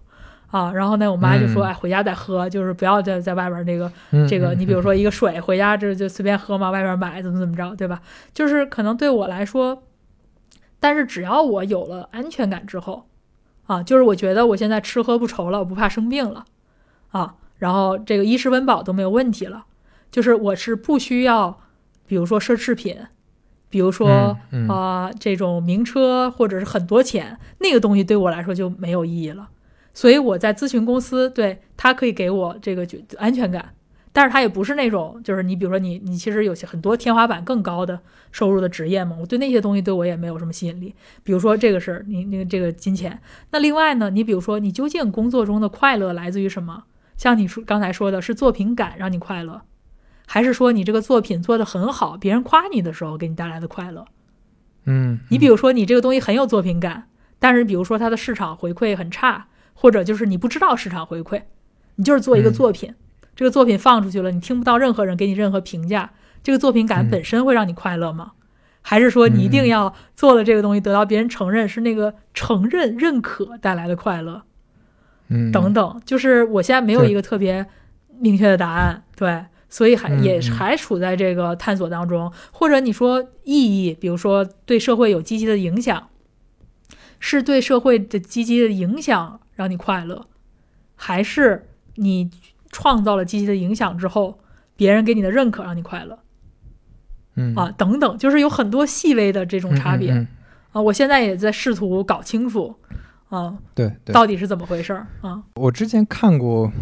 [0.53, 7.99] 啊，然后呢，我妈就说：“嗯哎，回家再喝，就是不要再在外边那个嗯这个，嗯你比如说一个水回家这就随便喝嘛，外边买怎么怎么着，对吧？
[8.35, 9.81] 就是可能对我来说，
[10.79, 13.07] 但是只要我有了安全感之后，
[13.65, 16.45] 啊，就是我觉得我现在吃喝不愁了，我不怕生病了，
[17.09, 19.65] 啊，然后这个衣食温饱都没有问题了，
[20.11, 21.57] 就是我是不需要，
[22.05, 22.95] 比如说奢侈品，
[23.69, 29.49] 比如说嗯嗯啊、这种名车或者是很多钱，那个东西对我来说就没有意义了。
[29.93, 33.73] 所以我在咨询公司，对他可以给我这个觉安全感，
[34.11, 37.99] 但是他也不是那种，就是你比如说你你其实有些很多天花板更高的
[38.31, 40.95] 收入的职业嘛，我对那些东西对我也没有什么吸引力。
[41.23, 43.19] 比如说这个是你那个这个金钱，
[43.51, 46.85] 那另外呢，你比如说你究竟工作中的快乐来自于什么？
[47.15, 49.61] 像你说刚才说的是作品感让你快乐，
[50.25, 54.05] 还是说你这个作品做得很好，别人夸你的时候给你带来的快乐？
[54.85, 61.41] 嗯，你比如说你这个东西很有作品感，但是比如说它的市场回馈很差，或者就是你不知道市场回馈，
[61.95, 62.53] 你就是做一个嗯。
[62.53, 62.93] 作品，
[63.35, 66.11] 这个作品放出去了，你听不到任何人给你任何评价，
[66.41, 67.09] 这个作品感嗯。
[67.09, 68.33] 本身会让你快乐吗？
[68.81, 74.43] 还是说你一定嗯要做了这个东西得到别人承认，是那个承认认可带来的快乐？
[75.29, 75.51] 嗯。
[75.51, 77.65] 等等，就是我现在没有一个特别
[78.19, 86.09] 明确的答案，对，所以还嗯也还处在这个探索当中，或者你说意义，比如说对社会有积极的影响，
[87.25, 90.27] 是对社会的积极的影响让你快乐，
[90.93, 92.29] 还是你
[92.69, 94.39] 创造了积极的影响之后，
[94.75, 96.19] 别人给你的认可让你快乐
[97.35, 97.73] 嗯啊？
[97.77, 100.27] 等等，就是有很多细微的这种差别嗯嗯嗯
[100.73, 100.81] 啊。
[100.81, 102.75] 我现在也在试图搞清楚
[103.29, 105.41] 啊，对对，到底是怎么回事儿啊？
[105.55, 106.73] 我之前看过，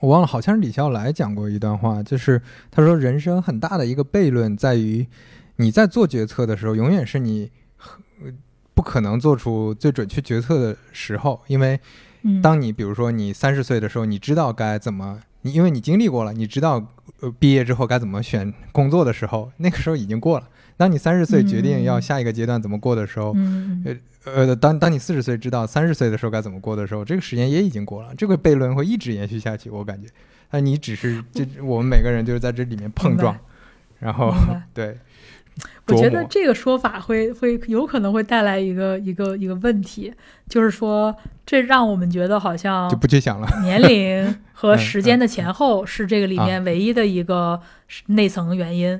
[0.00, 2.40] 我忘了，好像是李笑来讲过一段话，就是
[2.70, 5.06] 他说人生很大的一个悖论在于，
[5.56, 7.61] 你在做决策的时候，永远是你呃
[8.82, 11.78] 不可能做出最准确决策的时候，因为
[12.22, 16.84] 嗯，当你比如说你三十岁的时候，你知道该怎么，你因为你经历过了，你知道
[17.20, 20.48] 呃毕业之后该怎么选工作的时候，那个时候已经过了。
[20.76, 24.00] 当你三十岁决定要嗯下一个阶段怎么过的时候，呃嗯。
[24.24, 30.08] 呃，当当你四十岁知道三十岁的时候该怎么过的时候，这个时间也已经过了，这个悖论会一直延续下去，我感觉。
[30.50, 33.36] 那你只是这，我们每个人就是在这里面碰撞，
[33.98, 34.32] 然后
[34.72, 34.96] 对，
[35.88, 40.12] 我觉得这个说法会会有可能会带来一个一个一个问题，
[40.48, 43.48] 就是说这让我们觉得好像就不去想了。
[43.62, 47.60] 年龄和嗯时间的前后是这个里面 唯一的一个
[48.06, 48.98] 内层原因，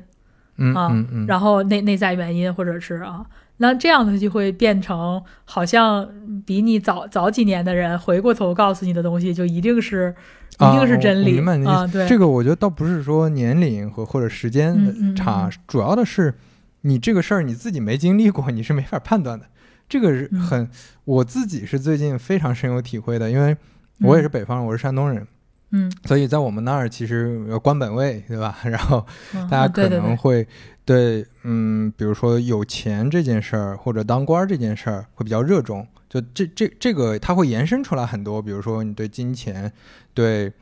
[0.59, 3.25] 嗯啊嗯嗯，然后内内在原因或者是啊，
[3.63, 6.07] 那这样的就会变成好像
[6.45, 10.13] 比你早早几年的人回过头告诉你的东西就一定是
[10.55, 16.35] 一定是真理我明白你意思啊，对，这个我觉得倒不是说年龄和或者时间差，嗯主要的是
[16.81, 19.47] 你这个事儿你自己没经历过，你是没法判断的。
[19.89, 20.41] 这个是嗯。
[20.41, 20.69] 很，
[21.05, 23.57] 我自己是最近非常深有体会的，因为
[24.01, 25.25] 我也是北方人，我是山东人，
[25.71, 28.59] 嗯，所以在我们那儿其实有官本位，对吧？
[28.65, 30.47] 然后嗯大家可能会
[30.85, 35.87] 对，嗯，比如说有钱这件事儿，或者当官儿这件事儿，会比较热衷。
[36.09, 39.73] 就这这这个，它会延伸出来很多，比如说你对金钱，
[40.13, 40.53] 对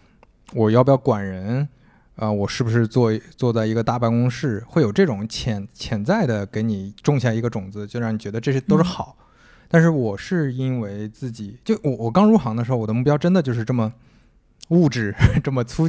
[0.52, 1.66] 我要不要管人，
[2.16, 9.16] 啊、我是不是坐坐在一个大办公室，会有这种潜潜在的给你种下一个种子，就让你觉得这些都是嗯好。
[9.68, 13.92] 但是我是因为自己，就我我刚入行的时候，我的目标真的就是这么
[14.70, 15.14] 物质，
[15.44, 15.88] 这么粗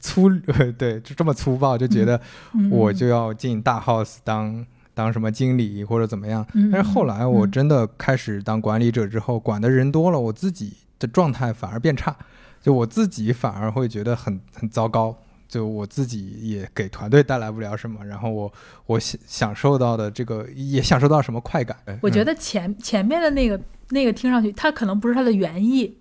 [0.00, 2.20] 粗，呃对，就这么粗暴，就觉得
[2.52, 6.46] 嗯我就要进大 house 当当什么经理或者怎么样。
[6.54, 12.16] 嗯但是后来我嗯真的开始当管理者之后，管的人多了，我自己的状态反而变差，
[12.60, 15.16] 就我自己反而会觉得很很糟糕。
[15.48, 18.52] 就我自己也给团队带来不了什么，然后我
[18.84, 21.74] 我享享受到的这个也享受到什么快感？
[22.02, 25.96] 我觉得得前前面的那个那个听上去，它可能不是它的原意，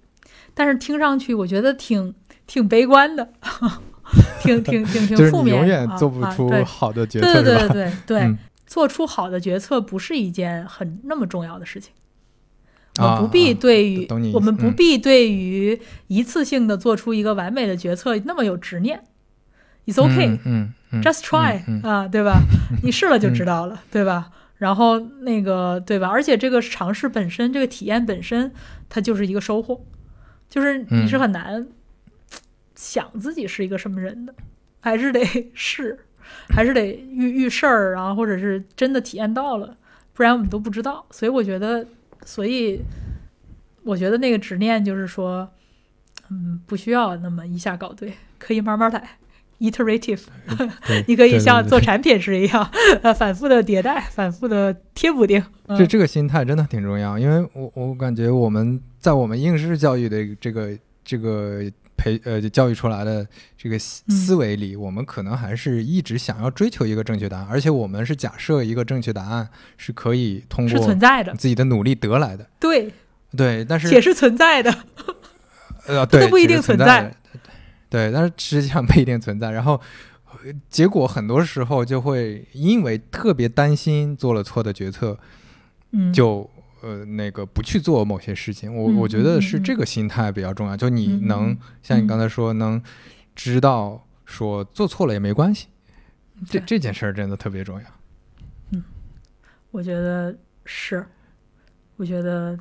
[0.58, 2.14] 但是听上去我觉得挺
[2.48, 3.30] 挺悲观的，
[4.42, 7.44] 挺挺挺挺负面的，永远做不出好的决对策？
[7.44, 11.94] 对对对对对，嗯做出好的决策不是一件很那么重要的事情。
[13.00, 19.04] 我们不必啊对于、我们不嗯必对于一次性的做出一个完美的决策那么有执念。
[19.86, 22.42] It's okay，、嗯 just try、啊，对吧？
[22.84, 24.32] 你试了就知道了，对吧？
[24.58, 26.10] 然后那个对吧？
[26.10, 28.52] 而且这个尝试本身，这个体验本身，
[28.90, 29.86] 它就是一个收获，
[30.50, 31.68] 就是你是嗯很难
[32.76, 34.34] 想自己是一个什么人的，
[34.80, 35.24] 还是得
[35.54, 35.98] 试，
[36.50, 39.76] 还是得遇遇事儿，然后或者是真的体验到了，
[40.14, 41.06] 不然我们都不知道。
[41.12, 41.86] 所以我觉得，
[42.26, 42.82] 所以
[43.84, 45.50] 我觉得那个执念就是说，
[46.30, 49.18] 嗯，不需要那么一下搞对，可以慢慢来
[49.60, 50.24] ，iterative。
[51.08, 52.70] 你可以像做产品时一样，
[53.02, 55.44] 呃，反复的迭代，反复的贴补丁。
[55.68, 61.62] 嗯这这个心态真的挺重要，因为我我感觉我们在我们应试教育的这个这个
[61.96, 63.28] 培呃教育出来的
[63.58, 72.48] 这个思维里，我们可能还是一直想要追求一个正确答案，而且我们是假设一个正确答案是可以通是过存在的，自己的努力得来的。
[72.60, 72.92] 对，
[73.36, 74.74] 对，但是也是存在的。
[75.88, 77.16] 呃，对，不一定存在。
[77.90, 79.52] 对，但是实际上不一定存在。
[79.52, 79.80] 然后
[80.44, 85.18] 呃结果很多时候就会因为特别担心做了错的决策，
[85.92, 86.50] 嗯，就
[86.88, 88.74] 呃那个不去做某些事情。
[88.74, 92.82] 我、嗯我觉得是这个心态比较重要，就你能、嗯像你刚才说，能
[93.36, 95.68] 知道说做错了也没关系。
[96.50, 97.86] 这这件事儿真的特别重要。
[98.72, 98.84] 嗯
[99.72, 100.36] 我觉得
[100.66, 101.06] 是，
[101.98, 102.58] 我觉得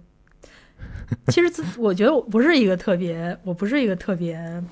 [1.28, 4.62] 其实自我觉得我不是一个特别，我不是一个特别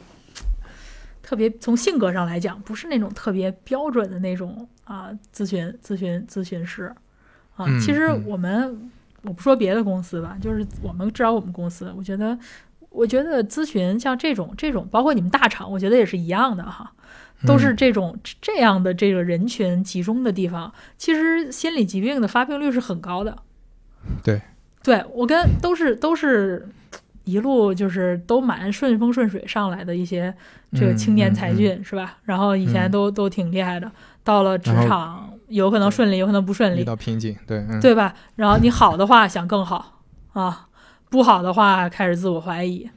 [1.23, 6.93] 特别从性格上来讲，不是那种特别标准的那种啊咨询咨询咨询师
[7.57, 7.65] 啊。
[7.67, 8.91] 嗯其实嗯我们
[9.25, 12.39] 我不说别的公司吧，就是我们至少我们公司，我觉得
[12.91, 16.93] 我觉得咨询像这种这种，包括你们大厂，我觉得也是一样的哈。
[17.47, 23.37] 都是嗯这种这样的这个人群集中的地方，其实心理疾病的发病率是很高的。
[24.23, 24.41] 对，
[24.83, 26.67] 对我跟都是都是
[27.25, 30.35] 一路就是都蛮顺风顺水上来的一些
[30.73, 32.17] 这个青年才俊、是吧？
[32.23, 33.91] 然后以前嗯都、都挺厉害的，
[34.23, 38.15] 到了职场有可能顺利，有可能不顺利遇利，到瓶颈，对，嗯，对吧？
[38.37, 40.03] 然后你好的话想更好
[40.33, 40.69] 啊，
[41.11, 42.89] 不好的话开始自我怀疑，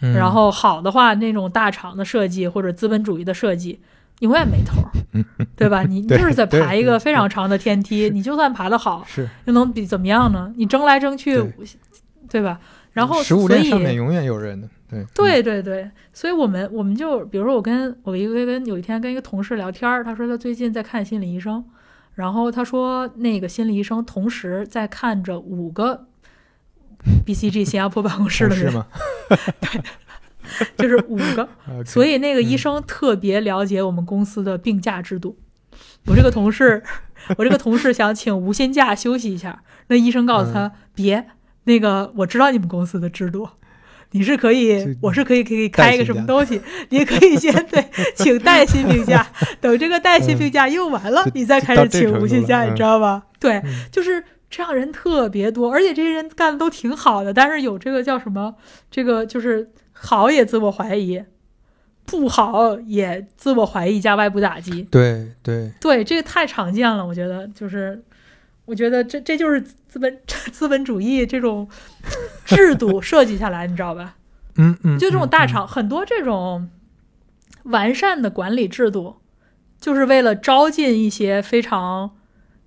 [0.00, 3.80] 嗯然后好的话，那种大厂的设计或者资本主义的设计，
[4.20, 4.90] 永远没头儿，
[5.56, 5.82] 对吧？
[5.82, 10.52] 你你就是在爬一个非常长的天梯，你就算爬得好，是，又能比怎么样呢？
[10.56, 11.52] 你争来争去对，
[12.30, 12.58] 对吧？
[12.92, 13.60] 然后食物所以。
[13.60, 21.64] 链上面永远有人的，对，嗯对对对，所以我们我们就比如说我跟我一个跟有一天跟一个同事聊天儿，他说他最近在看心理医生，
[22.20, 26.06] 然后他说那个心理医生同时在看着五个
[27.26, 28.86] BCG 新加坡办公室的人，同事吗？
[30.76, 31.48] 就是五个。
[31.86, 32.44] 所以那个嗯。
[32.44, 35.38] 医生特别了解我们公司的病假制度。
[36.06, 36.82] 我这个同事，
[37.38, 40.52] 我这个同事想请无薪假休息一下，那医生告诉嗯。
[40.52, 41.26] 他、别，
[41.64, 43.48] 那个我知道你们公司的制度，
[44.12, 47.84] 你是可以，我是可以可以开一个什么东西， 你可以先对
[48.16, 49.26] 请带薪病假，
[49.60, 53.22] 等这个带薪病假用完了，就你再开始请无薪假，你知道吗？
[53.38, 58.54] 对，嗯就是这样人特别多，而且这些人干的都挺好的，但是有这个叫什么？
[58.90, 61.22] 这个就是好也自我怀疑，
[62.04, 64.82] 不好也自我怀疑加外部打击。
[64.90, 68.02] 对对，对，这个太常见了，我觉得就是，
[68.70, 70.18] 我觉得这这就是资本
[70.52, 71.68] 资本主义这种
[72.44, 74.14] 制度设计下来，你知道吧？
[74.56, 76.70] 嗯嗯，就这种嗯嗯大厂，很多这种
[77.64, 79.16] 完善的管理制度，
[79.80, 82.12] 就是为了招进一些非常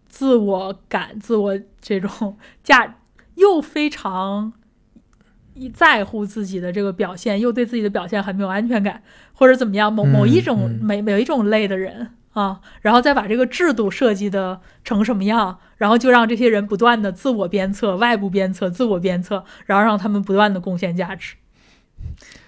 [0.08, 2.98] 自我感、自我这种价，
[3.36, 4.52] 又非常
[5.54, 9.02] 一在乎自己的这个表现，又对自己的表现很没有安全感，
[9.32, 21.36] 或者怎么样，某某一种、每某一种类的人啊，然后再把这个制度设计的成什么样，然后就让这些人不断的自我鞭策、外部鞭策、自我鞭策，然后让他们不断的贡献价值。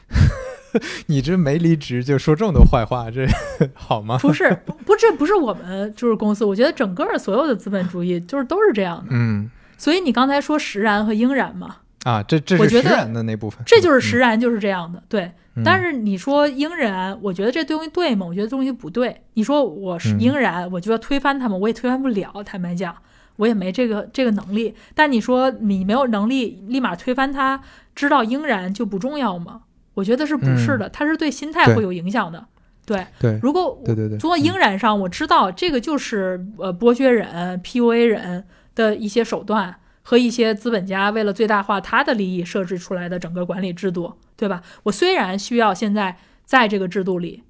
[1.07, 3.25] 你这没离职就说这么多坏话，这
[3.73, 4.17] 好吗？
[4.17, 9.07] 不是，不不，这不是我们就是公司，我觉得整个所有的资本主义就是都是这样的。
[9.11, 15.32] 嗯所以你刚才说实然和应然嘛，啊，这这是实然的那部分，这就是实然就是这样的，对。
[15.56, 18.26] 嗯，但是你说应然，我觉得这东西对吗？
[18.28, 19.24] 我觉得东西不对。
[19.34, 22.44] 你说我是嗯应然，我就要推翻他们，我也推翻不了。
[22.45, 22.95] 坦白讲，
[23.38, 24.76] 我也没这个这个能力。
[24.94, 27.60] 但你说你没有能力立马推翻他，
[27.95, 29.61] 知道应然就不重要吗？
[29.95, 30.88] 我觉得是不是的？
[30.90, 32.45] 它是对心态会有影响的。
[32.86, 38.45] 对，对如果对对对，从应然上，我知道这个就是呃剥削人、PUA 人
[38.76, 39.73] 的一些手段
[40.07, 44.61] 和一些资本家为了最大化他的利益设置出来的整个管理制度，对吧？
[44.84, 47.41] 我虽然需要现在在这个制度里，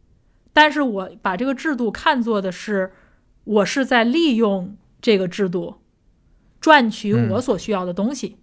[0.54, 2.94] 但是我把这个制度看作的是
[3.44, 5.76] 我是在利用这个制度，
[6.62, 8.38] 赚取嗯我所需要的东西。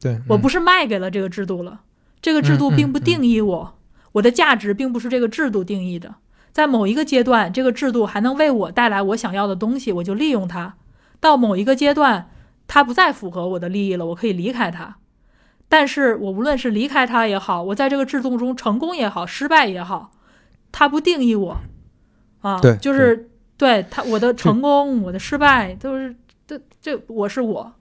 [0.00, 1.80] 对，我嗯不是卖给了这个制度了，
[2.22, 3.78] 这个制度并不定义我，
[4.12, 6.14] 我的价值并不是这个制度定义的。
[6.52, 10.74] 在某一个阶段，这个制度还能为我带来我想要的东西，我就利用它；
[11.18, 12.30] 到某一个阶段，
[12.72, 14.96] 它不再符合我的利益了，我可以离开他。
[15.68, 20.12] 但是我无论是离开他也好，我在这个制度中成功也好，失败也好，
[20.70, 21.56] 他不定义我。
[22.42, 26.14] 啊，对就是对他我的成功、我的失败都是
[26.46, 27.72] 这这我是我，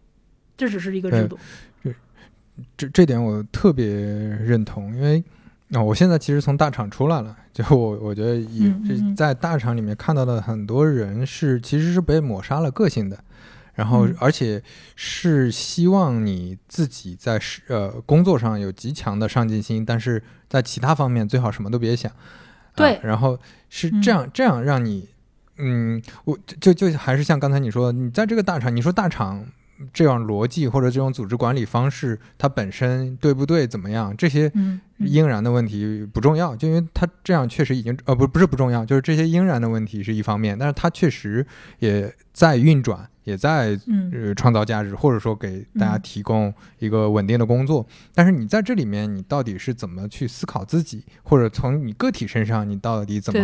[0.58, 1.38] 这只是一个制度。
[2.76, 5.24] 这这点我特别认同，因为
[5.72, 9.16] 啊、我现在其实从大厂出来了， 就我我觉得也这嗯嗯嗯。
[9.16, 13.24] 在大厂里面看到的很多人是其实是被抹杀了个性的，
[13.80, 14.16] 然后嗯。
[14.20, 14.62] 而且
[14.98, 22.12] 是希望你自己在是呃工作上有极强的上进心，但是在其他方面最好什么都别想。
[22.12, 22.18] 啊
[22.76, 23.00] 对。
[23.02, 23.40] 然后
[23.70, 25.08] 是嗯这样、这样让你，
[25.58, 29.46] 嗯，我就就还是像刚才你说，你在这个大厂，你说大厂
[29.94, 34.52] 这样逻辑或者这种组织管理方式，它本身对不对，怎么样，这些
[35.00, 41.46] 应然的问题不重要，就因为它这样确实已经呃不不是不重要，就是这些应然的问题是一方面，但是它确实
[41.80, 47.86] 也在运转，也在嗯呃创造价值，或者说给大家嗯提供一个稳定的工作。
[48.14, 53.40] 但是你在这里面，你到底是怎么去思考自己，或者从你个体身上，你到底怎么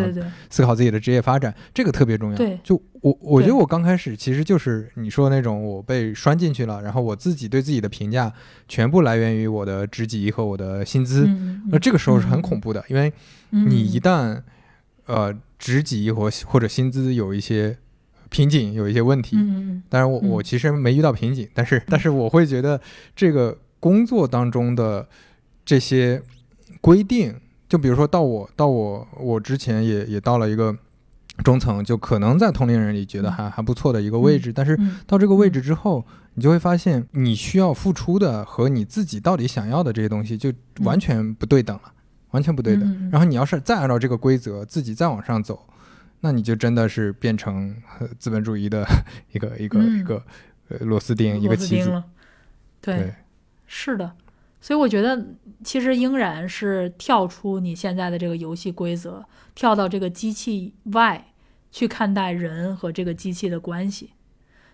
[0.50, 2.38] 思考自己的职业发展，这个特别重要。
[2.38, 8.34] 对就我我觉得我刚开始其实就是你说的那种，我被拴进去了，然后我自己对自己的评价
[8.68, 11.26] 全部来源于我的职级和我的薪资。
[11.28, 13.12] 嗯那这个时候是很恐怖的，因为
[13.50, 14.42] 你一旦旦
[15.06, 17.78] 呃职级或或者薪资有一些
[18.30, 19.38] 瓶颈，有一些问题，
[19.90, 20.30] 当然我嗯。
[20.30, 22.80] 我其实没遇到瓶颈，但是但是我会觉得
[23.16, 25.08] 这个工作当中的
[25.64, 26.22] 这些
[26.82, 27.36] 规定，
[27.70, 30.76] 就比如说到我到我我之前也也到了一个
[31.44, 36.06] 中层，就可能在同龄人里觉得还还不错的一个位置，但是嗯到这个位置之后，
[36.36, 41.94] 你就会发现你需要付出的和你自己到底想要的这些东西就完全不对等了，
[42.32, 43.10] 完全不对等。
[43.12, 45.68] 然后你要是再按照这个规则自己再往上走，
[46.22, 48.86] 那你就真的是变成呃资本主义的
[49.32, 50.24] 一个一个、嗯一个
[50.70, 52.02] 呃螺丝钉，一个棋子。
[52.82, 53.14] 对，
[53.68, 54.12] 是的。
[54.62, 55.26] 所以我觉得，
[55.64, 59.24] 其实应然是跳出你现在的这个游戏规则，
[59.54, 61.34] 跳到这个机器外
[61.72, 64.12] 去看待人和这个机器的关系，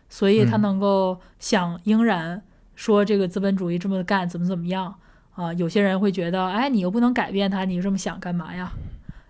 [0.07, 2.41] 所以他嗯能够想应然
[2.75, 4.95] 说这个资本主义这么干怎么怎么样
[5.33, 8.71] 啊、有些人会觉得，哎，你又不能改变他，你这么想干嘛呀？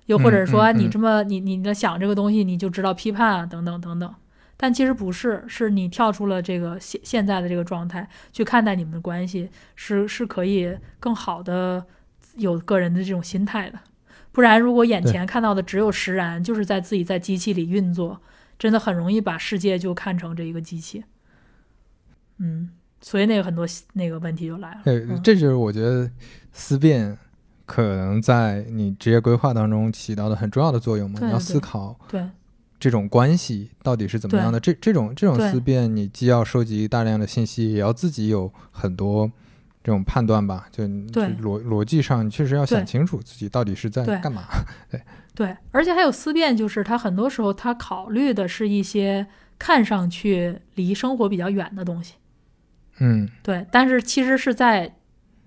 [0.07, 4.13] 又或者说你这么你你的想这个东西，你就知道批判啊，等等等等。
[4.63, 11.83] 但其实不是，是你跳出了这个现现在的这个状态去看待你们的关系，是是可以更好的
[12.35, 13.79] 有个人的这种心态的。
[14.31, 18.21] 不然，如果眼前看到的只有实然，就是在自己在机器里运作，
[18.59, 21.03] 真的很容易把世界就看成这一个机器。
[22.37, 22.69] 嗯，
[23.01, 24.81] 所以那个很多那个问题就来了。
[24.83, 26.07] 对，嗯这就是我觉得
[26.53, 27.17] 思辨
[27.65, 31.19] 可能在你职业规划当中起到的很重要的作用嘛。
[31.19, 32.23] 你要思考对
[32.81, 34.59] 这种关系到底是怎么样的。
[34.59, 39.31] 这这种这种思辨，你既要收集大量的信息，也要自己有很多
[39.83, 40.67] 这种判断吧。
[40.71, 44.45] 就逻逻辑上，你确实要想清楚自己到底是在干嘛。
[44.89, 44.99] 对
[45.35, 49.27] 对，而且还有思辨，就是他很多时候他考虑的是一些
[49.59, 52.15] 看上去离生活比较远的东西。
[52.97, 54.95] 嗯，对，但是其实是在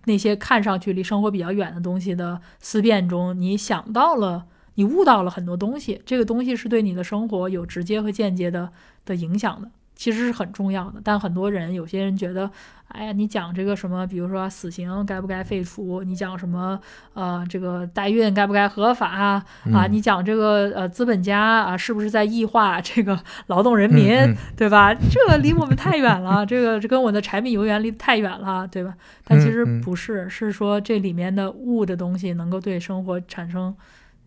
[0.05, 8.71] 那些看上去离生活比较远的东西的思辨中，你想到了，你悟到了很多东西，这个东西是对你的生活有直接和间接的
[9.05, 11.01] 的影响的，其实是很重要的。
[11.03, 12.51] 但很多人，有些人觉得，
[12.89, 16.79] 哎呀，你讲这个什么，比如说死刑该不该废除，你讲什么，
[17.13, 19.45] 呃，这个代孕该不该合法啊？
[19.89, 24.13] 你讲这个呃资本家啊，是不是在异化这个 劳动人民？
[24.13, 24.93] 嗯嗯对吧？
[24.95, 28.95] 这离我们太远了，这个这跟我的柴米油盐离得太远了，对吧？
[29.25, 33.75] 但其实不是，是说这里面的物的东西能够对生活产生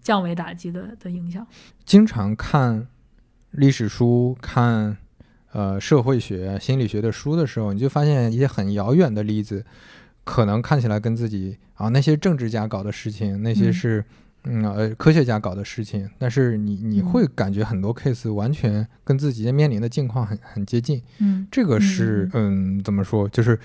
[0.07, 1.45] 降维打击的的影响。
[1.83, 2.87] 经常看
[3.51, 4.95] 历史书、看
[5.51, 9.65] 呃社会学、心理学的书的时候，你就发现一些很遥远的例子，
[10.23, 14.05] 可能看起来跟自己啊那些政治家搞的事情，那些嗯是
[14.45, 21.03] 嗯呃科学家搞的事情，但是你你嗯会感觉很多 case 完全跟自己面临的境况很很接近。
[21.19, 23.59] 嗯这个是嗯怎么说，就是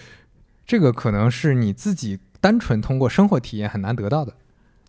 [0.66, 4.34] 这个可能是你自己单纯通过生活体验很难得到的。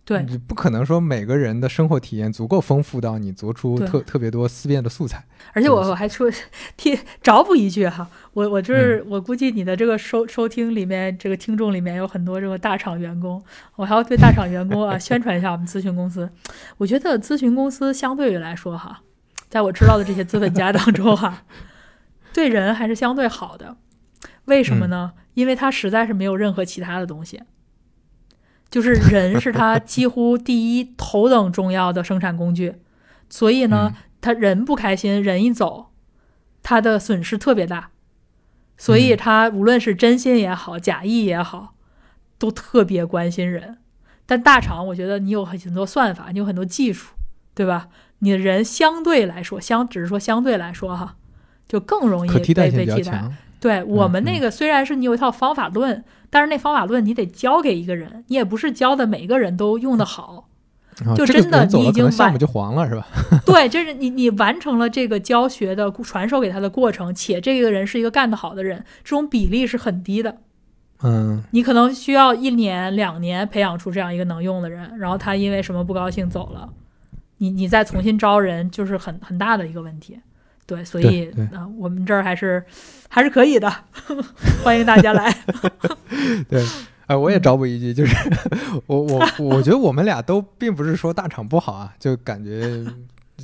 [0.06, 5.24] 对你不可能说每个人的生活体验足够丰富到你做出特特别多思辨的素材。
[5.54, 6.30] 而且我我还说
[6.76, 13.42] 替找补一句哈，我我就是、嗯我估计你的这个收收听里面，这个听众里面有很多这个大厂员工，
[13.76, 16.30] 我还要对大厂员工啊 宣传一下我们咨询公司。
[16.78, 19.02] 我觉得咨询公司相对于来说哈，
[19.50, 21.44] 在我知道的这些资本家当中哈，
[22.34, 23.78] 对人还是相对好的。
[24.46, 25.14] 为什么呢？
[25.36, 27.42] 因为他实在是没有任何其他的东西，
[28.74, 32.74] 就是人是他几乎第一头等重要的生产工具，
[33.30, 35.92] 所以呢，他人不开心，人一走，
[36.64, 37.92] 他的损失特别大，
[38.76, 41.76] 所以他无论是真心也好，假意也好，
[42.40, 43.78] 都特别关心人。
[44.26, 47.14] 但大厂，我觉得你有很多算法，你有很多技术，
[47.54, 47.90] 对吧？
[48.20, 51.18] 你的人相对来说，相只是说相对来说哈，
[51.68, 53.30] 就更容易被被替代。
[53.60, 60.50] 对我们嗯那个虽然是你有一套方法论，但是那方法论你得教给一个人，你也不是教的每个人都用得好。
[61.16, 63.08] 就真的你已经晚能项目就黄了，是吧？
[63.46, 70.38] 对，就是你你完成了这个教学的传授给他的过程，且这个人是一个干得好的人，这种比例是很低的。
[71.02, 76.70] 嗯你可能需要一年两年培养出这样一个能用的人，然后他因为什么不高兴走了，
[77.40, 80.20] 你你再重新招人，就是很很大的一个问题。
[80.76, 82.64] 对，所以对对呃，我们这儿还是
[83.10, 83.72] 还是可以的，
[84.64, 85.36] 欢迎大家来。
[86.50, 86.64] 对。
[87.06, 88.16] 哎，我也找补一句，就是
[88.86, 92.82] 我我我觉得我们俩都并不是说大厂不好啊，就感觉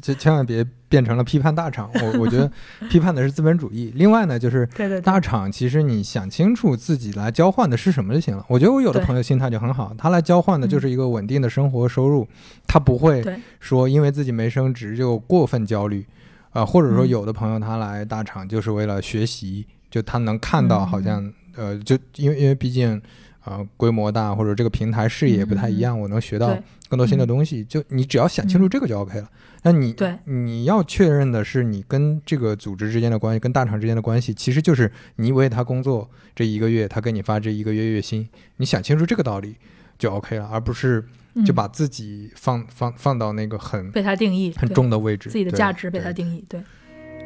[0.02, 1.92] 就千万别变成了批判大厂。
[1.94, 2.50] 我我觉得
[2.90, 3.92] 批判的是资本主义。
[3.96, 4.66] 另外呢，就是
[5.04, 8.46] 大厂其实你想清楚自己来交换的是什么就行了。
[8.48, 12.26] 我觉得我有的朋友心态就很好，他来交换的就是一个稳定的生活收入，
[12.66, 13.22] 他不会
[13.60, 16.08] 说因为自己没升职就过分焦虑，
[16.52, 17.10] 啊、或者说嗯。
[17.10, 23.02] 有的朋友他来大厂就是为了学习，就他能看到好像、呃，就因为因为毕竟
[23.46, 26.58] 呃规模大或者这个平台视野不太一样，我能学到
[26.88, 27.64] 更多新的东西。
[27.64, 29.30] 就你只要想清楚这个就 OK 了。
[29.62, 30.16] 那你对。
[30.24, 38.28] 你要确认的是你跟这个组织之间的关系，跟大厂之间的关系，其实就是你为他工作这一个月，他给你发这一个月月薪，
[38.58, 39.56] 你想清楚这个道理
[40.00, 41.02] 就 OK 了，而不是
[41.46, 46.64] 就嗯把自己放、放放到那个很被他定义很重的位置，自己的价值被他定义，对，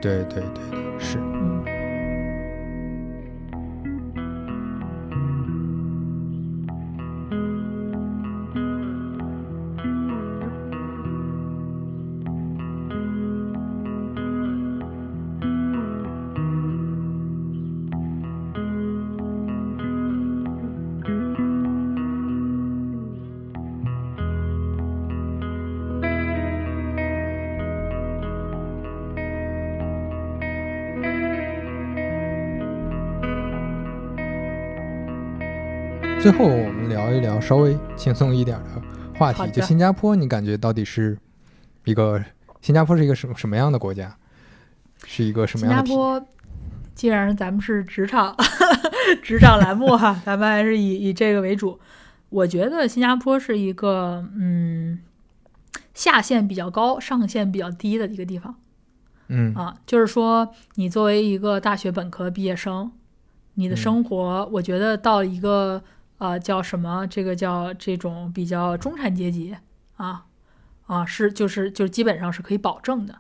[0.02, 1.33] 对对对对，是。
[36.24, 38.82] 最后我们聊一聊稍微轻松一点的
[39.20, 41.18] 话题，就新加坡，你感觉到底是
[41.84, 42.24] 一个
[42.62, 44.16] 新加坡是一个什么什么样的国家？
[45.04, 45.94] 是一个什么样的新？
[45.94, 46.26] 加坡，
[46.96, 48.34] 既然咱们是职场
[49.22, 51.78] 职场栏目哈，咱们还是以以这个为主。
[52.30, 55.00] 我觉得新加坡是一个嗯
[55.94, 58.56] 下限比较高、上限比较低的一个地方
[59.28, 59.76] 嗯啊。
[59.86, 62.94] 就是说，你作为一个大学本科毕业生，
[63.56, 65.84] 你的嗯生活，我觉得到一个
[66.24, 69.54] 呃叫什么，这个叫这种比较中产阶级
[69.98, 70.26] 啊
[70.86, 73.20] 啊，是就是就基本上是可以保证的。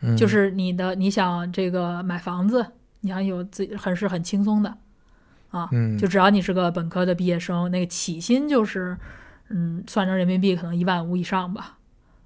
[0.00, 2.72] 嗯，就是你的你想这个买房子，
[3.02, 4.76] 你想有自己很是很轻松的
[5.50, 8.96] 啊，嗯就只要你是个本科的毕业生，那个起薪就是
[9.50, 11.78] 嗯，算成人民币可能一万五以上吧，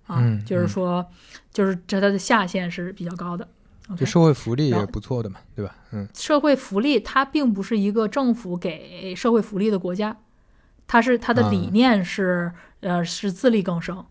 [0.07, 1.07] 啊，就是说
[1.53, 3.47] 就是这它的下限是比较高的。
[3.97, 5.75] 就 OK 社会福利也不错的嘛，对吧？
[5.93, 10.17] 嗯社会福利它并不是一个政府给社会福利的国家，
[10.87, 14.05] 它是它的理啊念是、呃是自力更生，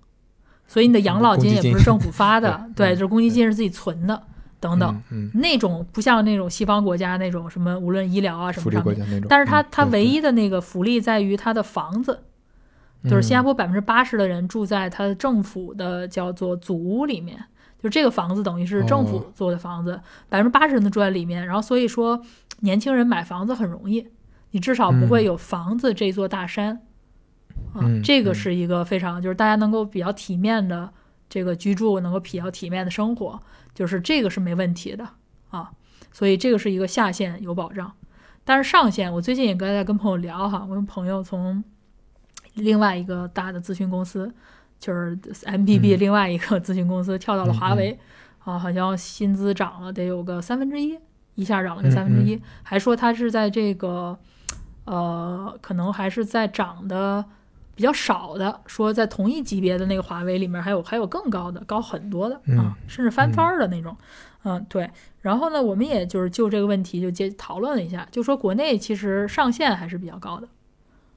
[0.68, 4.24] 所以你的养老金也不是政府发的， 对就是公积金是自己存的
[4.60, 5.02] 等等。
[5.10, 9.24] 嗯，那种不像那种西方国家那种什么无论医疗啊什么上面。
[9.28, 12.24] 但是它它唯一的那个福利在于它的房子，
[13.03, 17.44] 就是新加嗯坡百分之八十的人住在它的政府的叫做祖屋里面，
[17.82, 19.99] 就这个房子等于是政府哦做的房子，
[20.30, 22.22] 百分之八十人都住在里面，然后所以说
[22.60, 24.08] 年轻人买房子很容易，
[24.52, 26.82] 你至少不会嗯有房子这座大山。
[27.74, 30.91] 啊嗯，这个嗯是一个非常就是大家能够比较体面的
[31.30, 33.40] 这个居住，能够比较体面的生活，
[33.74, 35.08] 就是这个是没问题的
[35.49, 35.72] 啊。
[36.12, 37.91] 所以这个是一个下限有保障，
[38.44, 41.64] 但是上限，我最近也跟在跟朋友聊哈，我跟朋友从
[42.56, 44.34] 另外一个大的咨询公司，
[44.82, 47.98] 就是 MBB 嗯另外一个咨询公司跳到了华为，
[48.44, 50.98] 啊，好像薪资涨了得有个三分之一，
[51.36, 54.18] 一下涨了个嗯三分之一，还说他是在这个
[54.86, 57.24] 呃，可能还是在涨的
[57.76, 63.95] 比较少的，说在同一级别的那个华为里面还有还有更高的，高很多的啊嗯，甚至翻番儿的那种。
[64.44, 64.90] 嗯，对。
[65.22, 70.48] 然后呢，我们也就是就这个问题就接讨论了一下，就说国内其实上限还是比较高的，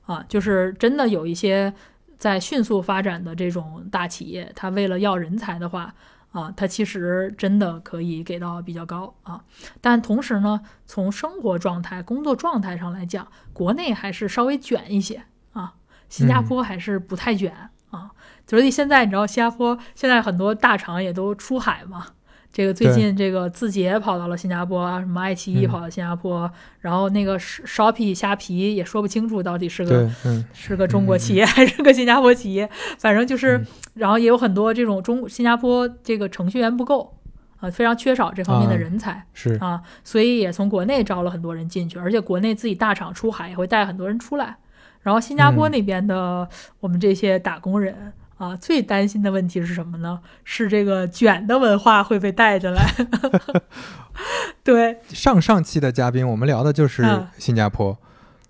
[0.04, 1.72] 啊，就是真的有一些
[2.18, 5.94] 在迅速发展的这种大企业，它为了要人才的话，
[6.32, 9.44] 啊，它其实真的可以给到比较高啊。
[9.80, 15.22] 但同时呢，从生活状态、工作状态上来讲，国内还是稍微卷一些
[15.52, 15.74] 啊，
[16.08, 18.10] 新加坡还是不太卷啊。
[18.46, 22.08] 所以现在你知道，新加坡现在很多大厂也都出海嘛。
[22.54, 26.48] 这个最近这个字节跑到了新加坡啊，什么爱奇艺跑到新加坡，
[26.82, 30.08] 然后那个 Shopee 虾皮也说不清楚到底是个
[30.52, 37.16] 是个中国企业还是个新加坡企业，反正就是，然后也有很多这种中新加坡这个程序员不够
[37.58, 39.54] 啊，非常缺少这方面的人才是。
[39.54, 44.58] 啊，所以也从国内招了很多人进去，而且国内自己大厂出海也会带很多人出来，
[45.02, 46.48] 然后新加坡那边的
[46.78, 48.12] 我们这些打工人。
[48.50, 50.20] 啊，最担心的问题是什么呢？
[50.44, 52.86] 是这个卷的文化会被带进来。
[54.62, 57.96] 对，上上期的嘉宾我们聊的就是新加坡，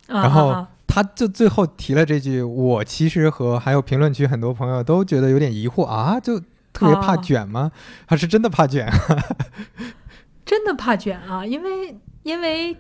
[0.09, 6.41] 然后他就最后提了这句，我其实和还有评论区很多朋友都觉得有点疑惑啊，就
[6.73, 7.71] 特别怕卷吗？
[8.07, 8.91] 还是真的怕卷？
[10.45, 12.77] 真的怕卷啊，因为因为。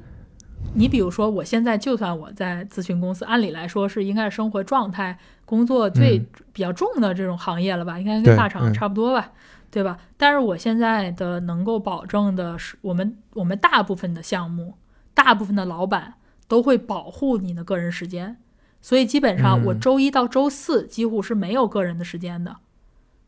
[0.76, 6.18] 你比如说，我现在就算我在咨询公司，按理来说是应该是生活状态、工作最
[6.52, 7.98] 比较重的这种行业了吧？
[7.98, 9.32] 应该跟大厂差不多吧，
[9.70, 9.98] 对吧？
[10.16, 14.74] 但是我现在的能够保证的是，我们我们大部分的项目、
[15.12, 16.14] 大部分的老板
[16.48, 18.36] 都会保护你的个人时间，
[18.80, 22.56] 所以基本上我周一到周四几乎是没有个人的时间的，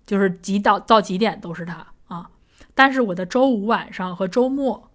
[0.07, 2.31] 就是几到到几点都是他啊。
[2.75, 4.91] 但是我的周五晚上和周末。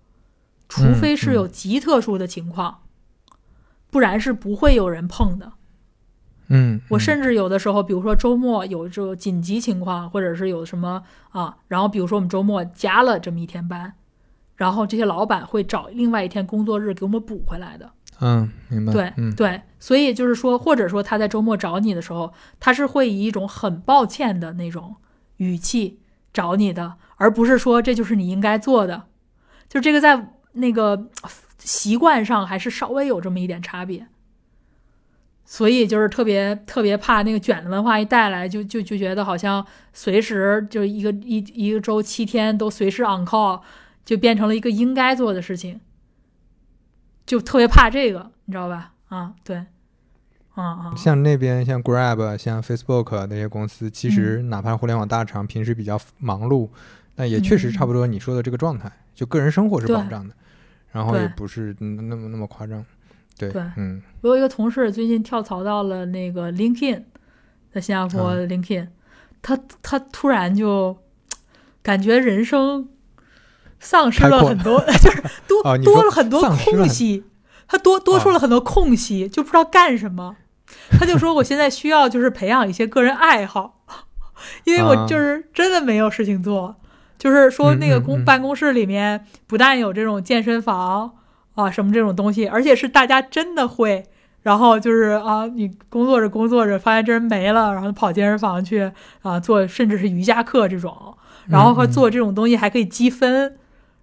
[0.73, 2.83] 除非是有极特殊的情况，
[3.89, 5.51] 不然是不会有人碰的。
[6.51, 13.93] 嗯，我甚至有的时候，比如说周末有这个紧急情况，或者是有什么啊，然后比如说我们周末加了这么一天班，
[14.55, 17.89] 然后这些老板会找另外一天工作日给我们补回来的。
[18.19, 18.91] 嗯，明白。
[18.93, 24.95] 对，对，所以就是说，或者说他在周末找你的时候，他是会以一种很抱歉的那种
[25.37, 25.99] 语气
[26.33, 29.03] 找你的，而不是说这就是你应该做的。
[29.67, 30.33] 就这个在。
[30.53, 31.07] 那个
[31.59, 34.05] 习惯上还是稍微有这么一点差别，
[35.51, 43.59] 所以就是特别特别怕那个卷的文化一带来，就就就觉得好像随时就一个一一个周七天都随时 on call，
[44.05, 45.81] 就变成了一个应该做的事情，
[47.25, 48.93] 就特别怕这个，你知道吧？
[49.09, 49.57] 啊，对，
[50.53, 56.69] 啊啊，像那边像 Grab、像 Facebook 那些公司，其实哪怕互联网大厂平时比较忙碌，
[57.17, 60.33] 那也确实差不多你说的这个状态，就个人生活是保障的。
[60.93, 62.85] 然后也不是那么那么夸张，
[63.37, 67.03] 对对，嗯，我有一个同事最近跳槽到了那个 LinkedIn，
[67.73, 68.87] 在新加坡 LinkedIn，
[69.41, 70.97] 他他突然就
[71.81, 72.87] 感觉人生
[73.79, 77.23] 丧失了很多， 就是多多了很多空隙，
[77.67, 80.35] 他多多出了很多空隙，就不知道干什么。
[80.91, 83.81] 他就说我现在需要就是培养一些个人爱好，
[84.65, 86.75] 因为我就是真的没有事情做。
[87.17, 91.17] 就是说，那个公办公室里面不但有这种健身房
[91.55, 94.05] 啊，什么这种东西，而且是大家真的会。
[94.43, 98.91] 然后就是啊，你工作着工作着，发现这人没了，然后跑健身房去
[99.21, 101.15] 啊做，甚至是瑜伽课这种。
[101.47, 103.57] 然后和做这种东西还可以积分，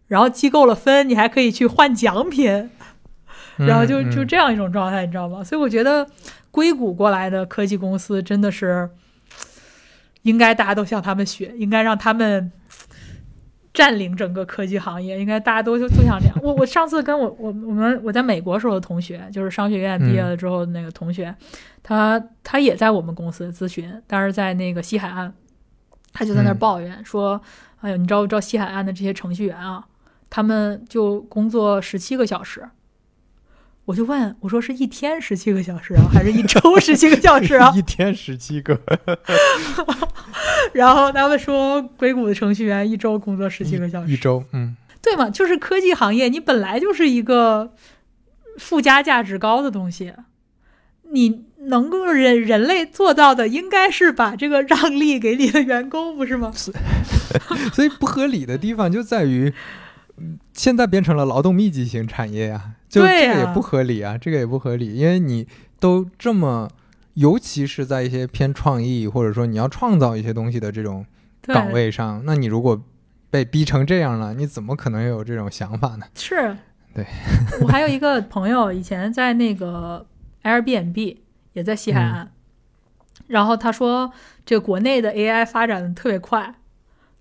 [0.06, 2.70] 然后积够了分，你还可以去换奖品。
[3.56, 5.42] 然后就就这样一种状态，你知道吗？
[5.42, 6.06] 所以我觉得
[6.52, 8.88] 硅谷过来的科技公司真的是
[10.22, 12.52] 应该大家都向他们学，应该让他们。
[13.74, 16.34] 占领整个科技行业，应该大家都都想这样。
[16.42, 21.34] 我我上次跟我我我们我在美国时候的同学，就是商学院毕业了之后那个同学，
[21.82, 25.32] 他他也在我们公司咨询，但是在那个西海岸，
[26.12, 27.40] 他就在那儿抱怨说
[27.80, 29.84] ：“哎呦，你知道不知道西海岸的这些程序员啊，
[30.30, 32.68] 他们就工作十七个小时。”
[33.88, 38.78] 我就问我说：“是一天十七个小时啊，还是一周十七个小时啊？” 一天十七个。
[40.74, 44.12] 然后他们说，硅谷的程序员一周工作十七个小时。
[44.12, 45.30] 一周，嗯，对嘛？
[45.30, 47.72] 就是科技行业，你本来就是一个
[48.58, 50.12] 附加价值高的东西，
[51.10, 56.52] 你能够人人类做到的，应该是把这个让利给你的员工，不是吗？
[57.72, 59.54] 所以不合理的地方就在于。
[60.52, 65.46] 现在变成了劳动密集型产业呀，就这个也不合理啊，这个也不合理，因为你
[65.78, 66.68] 都这么，
[67.14, 71.04] 尤其是在一些偏创意或者说你要创造一些东西的这种
[71.42, 72.82] 岗位上，那你如果
[73.30, 76.06] 被逼成这样了，你怎么可能有这种想法呢？
[76.14, 76.56] 是，
[76.94, 77.06] 对
[77.60, 80.06] 我还有一个朋友，以前在那个
[80.42, 81.16] Airbnb
[81.52, 82.30] 也在西海岸，
[83.26, 84.10] 然后他说
[84.46, 86.54] 这个国内的 AI 发展的特别快。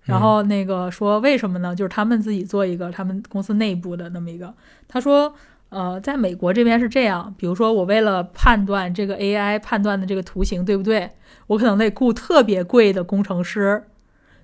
[0.04, 1.76] 然后那个说为什么呢？
[1.76, 4.54] 就是他们自己做一个他们公司内部的那么一个。
[4.86, 5.34] 他说，
[5.70, 11.10] 呃，在美国这边是这样，比如说我为了判断这个 AI 判断的这个图形对不对，
[11.48, 13.84] 我可能得雇特别贵的工程师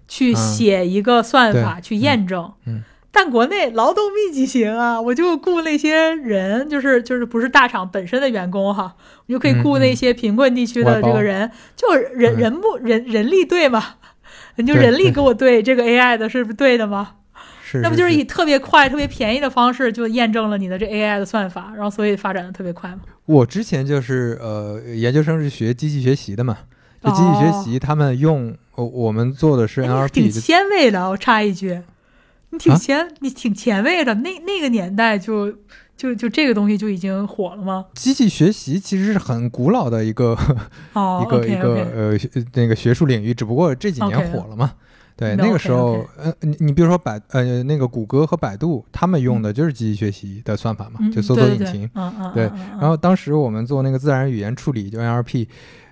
[0.06, 2.52] 去嗯写一个算法去验证。
[2.66, 2.82] 嗯
[3.16, 8.96] 但国内劳动密集型啊，我就雇那些人，就是就是不是大厂本身的员工哈，
[9.28, 13.84] 我就可以雇那些贫困地区的这个人，就人嗯人不人人力对嘛，
[14.56, 17.12] 你就人力给我对这个 AI 的是不是对的吗？
[17.78, 23.00] 是，那不就是以特别快、特别便宜的方式就验证了你的这 AI 的算法，然后所以发展的特别快吗？
[23.26, 26.58] 我之前就是呃，研究生是学机器学习的嘛，
[27.02, 31.80] 就机器学习，他们用我我们做的是哦哎你挺 NLP，挺前卫的，我插一句，
[32.50, 34.14] 你挺啊前，你挺前卫的。
[34.14, 35.52] 那那个年代就
[35.96, 37.86] 就就这个东西就已经火了吗？
[37.94, 40.36] 机器学习其实是很古老的一个
[40.92, 42.18] 哦一个一个呃
[42.54, 44.72] 那个学术领域，只不过这几年火了嘛。
[45.16, 51.88] 对，那那个时候呃，你你比如说百呃那个谷歌和百度，他们用的就是机器学习的算法嘛，嗯就搜索引擎。
[52.34, 55.46] 对嗯嗯然后当时我们做那个自然语言处理，就 NLP，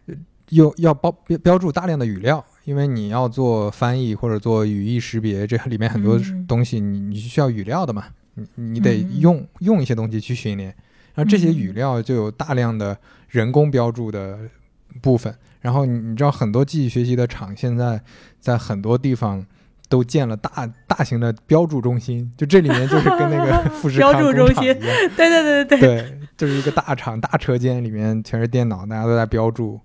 [0.07, 0.15] 呃
[0.49, 10.75] 又要标标标注大量的语料，因为你要做翻译或者做语义识别，这里面很多东西你你需要语料的嘛，你你得用用一些东西去训练，
[11.15, 14.39] 然后这些语料就有大量的人工标注的
[15.01, 15.33] 部分，
[15.63, 18.03] 然后你你知道很多机器学习的厂现在
[18.39, 19.47] 在很多地方。
[19.89, 29.79] 都建了大大型的标注中心，就这里面就是跟那个 富士标康注中心对对对对对，对，就是一个大厂、大车间，里面全是电脑，大家都在标注。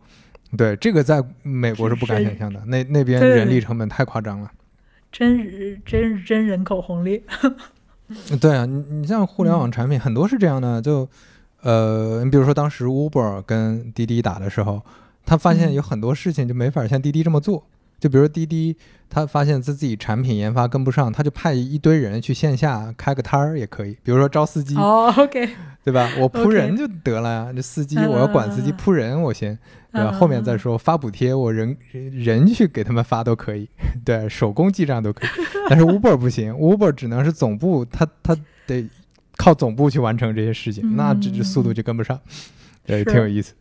[0.56, 4.50] 对，这个在美国是不敢想象的，那那边人力成本太夸张了。
[5.12, 7.22] 真是真是真人口红利。
[8.40, 11.06] 对啊，你你像互联网产品，很多是这样的，就
[11.64, 14.82] 呃，你比如说当时 Uber 跟滴滴打的时候，
[15.28, 17.68] 他发现嗯有很多事情就没法像滴滴这么做。
[18.00, 18.78] 就比如滴滴，
[19.10, 25.50] 他发现自己产品研发跟不上，他就派一堆人去线下开个摊儿也可以，比如说招司机，哦，OK，
[25.84, 26.08] 对吧？
[26.20, 27.52] 我铺人就得了呀。
[27.56, 29.58] 这司机嗯我要管司机铺人，我先
[29.92, 30.12] 对吧？
[30.12, 33.68] 嗯后面再说发补贴，我人人去给他们发都可以，
[34.06, 35.30] 对，手工记账都可以。
[35.68, 38.38] 但是 Uber 不行，Uber 只能是总部，他他
[38.68, 38.88] 得
[39.38, 42.20] 靠总部去完成这些事情，那这这速度就跟不上，
[42.86, 43.56] 对，挺有意思。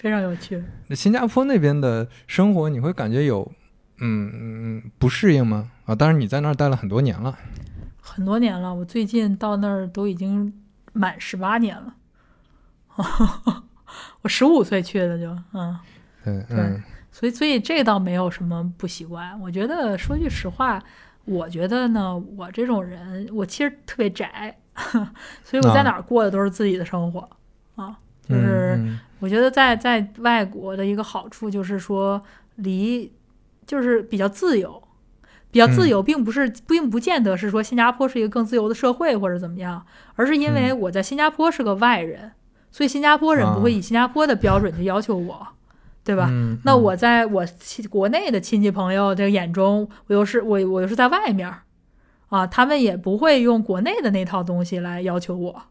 [0.00, 0.62] 非常有趣。
[0.88, 3.50] 那新加坡那边的生活，你会感觉有
[4.00, 5.70] 嗯嗯不适应吗？
[5.86, 7.36] 啊，当然你在那儿待了很多年了，
[8.00, 10.52] 很多年了，我最近到那儿都已经
[10.92, 11.94] 满十八年了。
[14.22, 15.78] 我十五岁去的就，嗯，
[16.24, 19.38] 嗯对嗯所以所以这倒没有什么不习惯。
[19.40, 20.82] 我觉得说句实话，
[21.24, 24.54] 我觉得呢，我这种人，我其实特别宅，
[25.42, 27.26] 所以我在啊哪儿过的都是自己的生活
[27.76, 27.96] 啊。
[28.28, 32.20] 就是嗯我觉得在在外国的一个好处就是说，
[32.56, 33.12] 离
[33.66, 34.82] 就是比较自由，
[35.50, 39.84] 比较自由，并不是并不见得是说新加坡是一个更自由的社会或者怎么样，
[40.14, 42.32] 而是因为我在新加坡是个外人，
[42.70, 45.46] 所以新加坡人不会以新加坡的标准去要求我，
[46.04, 46.28] 对吧？
[46.30, 51.62] 嗯那我在我亲国内的亲戚朋友的眼中，我又是我我又是在外面儿
[52.28, 55.62] 啊，他们也不会用国内的那套东西来要求我，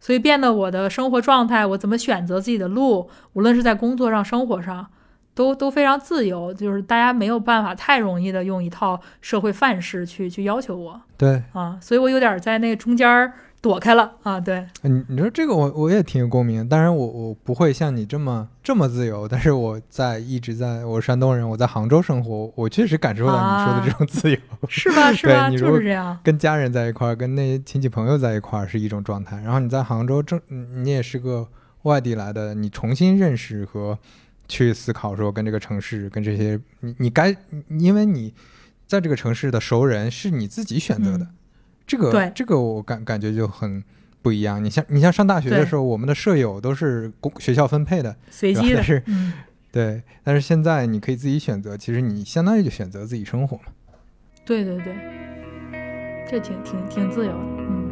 [0.00, 4.86] 所以变得我的生活状态，我怎么选择自己的路，无论是在工作上、生活上，
[5.34, 11.42] 都都非常自由，就是大家没有办法太容易的用一套社会范式去去要求我对。
[11.52, 13.32] 啊，所以我有点在那个中间儿
[13.66, 24.38] 躲开了啊，对，你你说这个我我也挺有共鸣，当然我我不会像你这么这么自由，但是我在一直在我山东人，我在杭州生活，我确实感受到你说的这种自由，
[24.68, 25.10] 是吧？
[25.12, 25.50] 是吧？
[25.50, 31.48] 对就是这样，跟家人在一块儿，跟那些亲戚朋友在一块儿是一种状态，然后你在杭州正嗯你也是个
[31.82, 33.98] 外地来的，你重新认识和
[34.46, 37.36] 去思考说跟这个城市跟这些你你该
[37.68, 38.32] 因为你
[38.86, 41.34] 在这个城市的熟人是你自己选择的，嗯
[41.86, 43.82] 这个对这个我感感觉就很
[44.22, 44.62] 不一样。
[44.62, 49.32] 你像你像上大学的时候，我们的舍友都是公学校分配的，随机的但 是，嗯。
[49.72, 53.64] 对，但是现在你可以自己选择，其实你相当于就选择自己生活嘛。
[54.44, 54.94] 对对对，
[56.30, 57.85] 这挺挺挺自由的，嗯。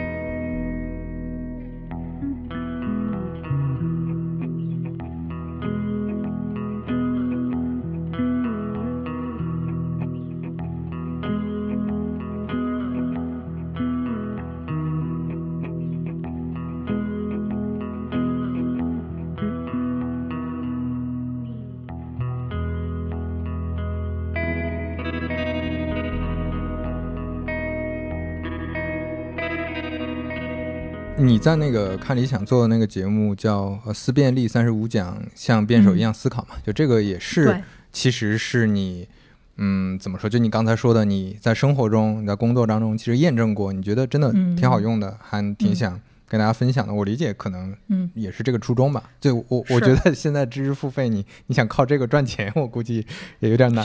[31.34, 36.54] 你在那个看理想做的那个节目叫呃思辨力三十五讲，像辩手一样思考嘛？
[36.64, 39.08] 就这个也是，其实是你，
[39.56, 40.30] 嗯，怎么说？
[40.30, 46.94] 就你刚才说的，你在生活中、你在工作当中，其实验证过，你觉得真的嗯挺好用的，还挺嗯想跟大家分享的。
[46.94, 49.02] 我理解可能嗯，也是这个初衷吧。
[49.20, 53.04] 就我我觉得现在知识付费你，你想靠这个赚钱，我估计
[53.40, 53.84] 也有点难。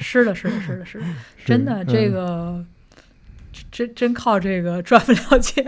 [0.00, 1.06] 是的，是的，是的，是的，
[1.46, 2.64] 真的，嗯这个
[3.70, 5.64] 真真靠这个赚不了钱，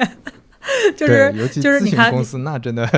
[0.97, 2.89] 就，是就是你看咨询公司，那真的，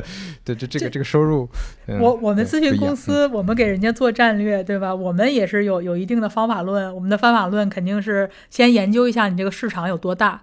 [0.45, 1.49] 对这这个这个收入，
[1.87, 4.95] 嗯我我们咨询公司，我们给人家做战略，对吧？
[4.95, 10.43] 我们也是有有一定的方法论，我们的方法论肯定是先研究一下你这个市场有多大，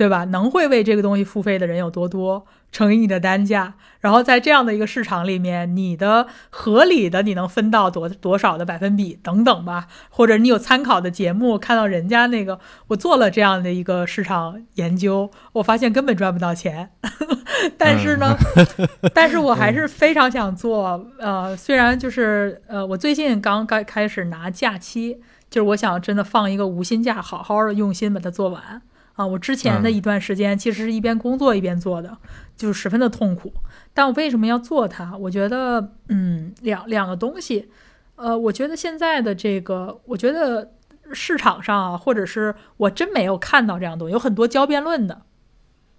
[0.00, 0.24] 对吧？
[0.24, 16.92] 能会为这个东西付费的人有多多，乘以你的单价，然后在这样的一个市场里面，你的合理的你能分到多多少的百分比等等吧，或者你有参考的节目，看到人家那个我做了这样的一个市场研究，我发现根本赚不到钱，
[17.76, 18.34] 但是呢，
[19.12, 21.10] 但是我还是非常想做。
[21.18, 25.18] 呃，虽然就是呃，我最近刚刚开始拿假期，
[25.50, 28.80] 就是我想真的放一个无薪假，好好的用心把它做完。
[29.20, 29.92] 啊，我之前的嗯。
[29.92, 32.16] 一段时间其实是一边工作一边做的，
[32.56, 33.52] 就是十分的痛苦。
[33.92, 35.14] 但我为什么要做它？
[35.18, 37.68] 我觉得，嗯，两两个东西，
[38.16, 40.72] 呃，我觉得现在的这个，我觉得
[41.12, 45.20] 市场上啊，或者是我真没有看到这样东西，有很多教辩论的，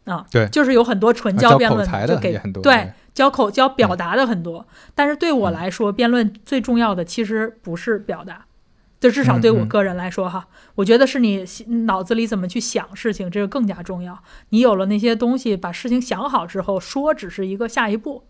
[0.06, 4.66] 啊，对就是有很多纯啊教教辩论口才就给很多，对，教口教表达的很多，
[4.96, 8.46] 但是对我来说，辩论最重要的其实不是表达，
[9.02, 11.44] 就至少对我个人来说哈，我觉得是你
[11.86, 14.24] 脑子里怎么去想事情，这个更加重要。
[14.50, 18.24] 你有了那些东西，把事情想好之后，说只是一个下一步。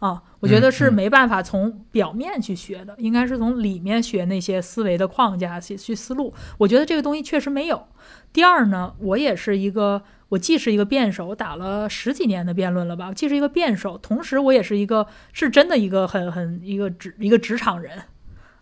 [0.00, 6.32] 啊，我觉得是没办法从表面去学的，应该是从里面学那些思维的框架去去思路。
[6.56, 7.86] 我觉得这个东西确实没有。
[8.32, 18.04] 第二呢，我也是一个，我既是一个辩手，我打了十几年的辩论了吧，我既是一个辩手，同时我也是一个是真的一个很很一个职一个职场人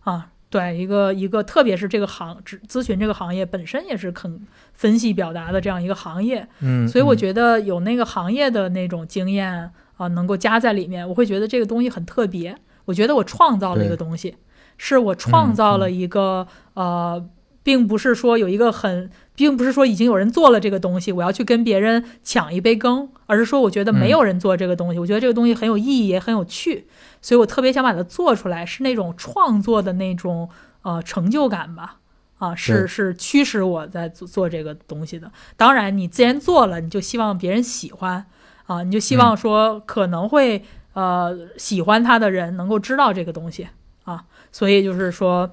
[0.01, 4.39] 啊，对，一个一个，特别是这个行咨咨询这个行业本身也是肯
[4.73, 12.57] 分析表达的这样一个行业，嗯，所以我嗯觉得有那个行业的那种经验啊，能够加在里面，我会觉得这个东西很特别。
[12.85, 14.37] 我觉得我创造了一个东西，
[14.77, 17.23] 是我创嗯造了一个、呃，
[17.61, 26.87] 并不是说有一个很，并不是说已经有人做了这个东西，我要去跟别人抢一杯羹，而是说我觉得没嗯有人做这个东西，我觉得这个东西很有意义，也很有趣，
[27.21, 30.49] 所以我特别想把它做出来，是那种创作的那种
[30.81, 31.95] 呃成就感吧。
[32.37, 35.29] 啊，是是驱使我在做做这个东西的。
[35.57, 38.25] 当然，你既然做了，你就希望别人喜欢
[38.65, 40.63] 啊，你就希望说可能会、
[40.93, 43.67] 呃喜欢他的人能够知道这个东西
[44.05, 45.49] 啊，所以就是说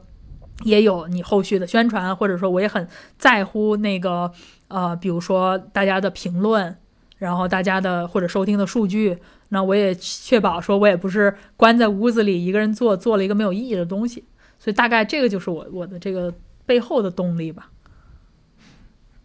[0.64, 2.86] 也有你后续的宣传，或者说我也很
[3.18, 4.30] 在乎那个
[4.68, 6.74] 呃，比如说大家的评论，
[7.18, 9.18] 然后大家的或者收听的数据，
[9.50, 14.24] 那我也确保说我也不是关在屋子里一个人做做了一个没有意义的东西，
[14.58, 16.32] 所以大概这个就是我我的这个
[16.64, 17.70] 背后的动力吧。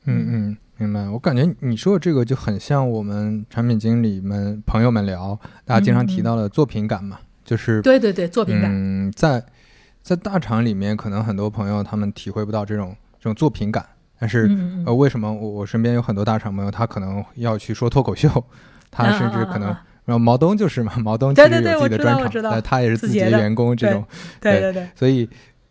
[0.05, 1.07] 嗯嗯，明白。
[1.09, 9.43] 我感觉你说的这个就很像我们产品经理们朋友们聊，大家经常提到的作品感嘛，就是对对对，作品感，嗯，在
[10.01, 13.85] 在大厂里面，可能很多朋友他们体会不到这种这种作品感，
[14.19, 18.29] 但是、嗯嗯呃，为什么我我身边有很多大厂朋友，他可能要去说脱口秀，
[18.89, 24.05] 他甚至可能，啊啊啊然后毛东就是嘛，毛东其实有自己的专场，我知道但他也是自己的字节员工这对种，
[24.41, 25.29] 对对对，所以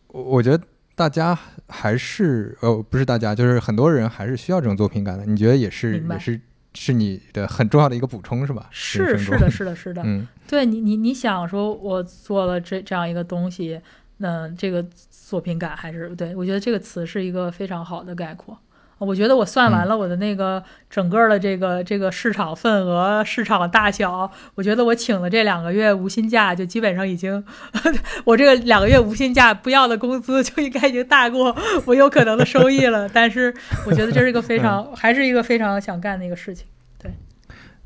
[0.09, 1.37] 我我觉得大家
[1.69, 5.27] 还是呃不是大家，就是很多人还是需要这种作品感的。
[5.27, 6.41] 你觉得也是也是
[6.75, 8.69] 是你的很重要的一个补充是吧？
[8.71, 10.03] 是 是的，是的，是的。
[10.05, 13.81] 嗯对你，你你想说，我做了这这样一个东西，
[14.23, 18.59] 那这个作品感还是对我觉得这个词是一个非常好的概括。
[18.99, 27.43] 我觉得我算嗯完了我的那个整个的这个这个市场份额、市场大小，我觉得我请了这两个月无薪假，就基本上已经，
[28.27, 31.57] 我这个两个月无薪假不要的工资就应该已经大过
[31.87, 33.09] 我有可能的收益了。
[33.09, 33.55] 但是
[33.87, 36.67] 我觉得这是一个非常，还是一个非常想干的一个事情。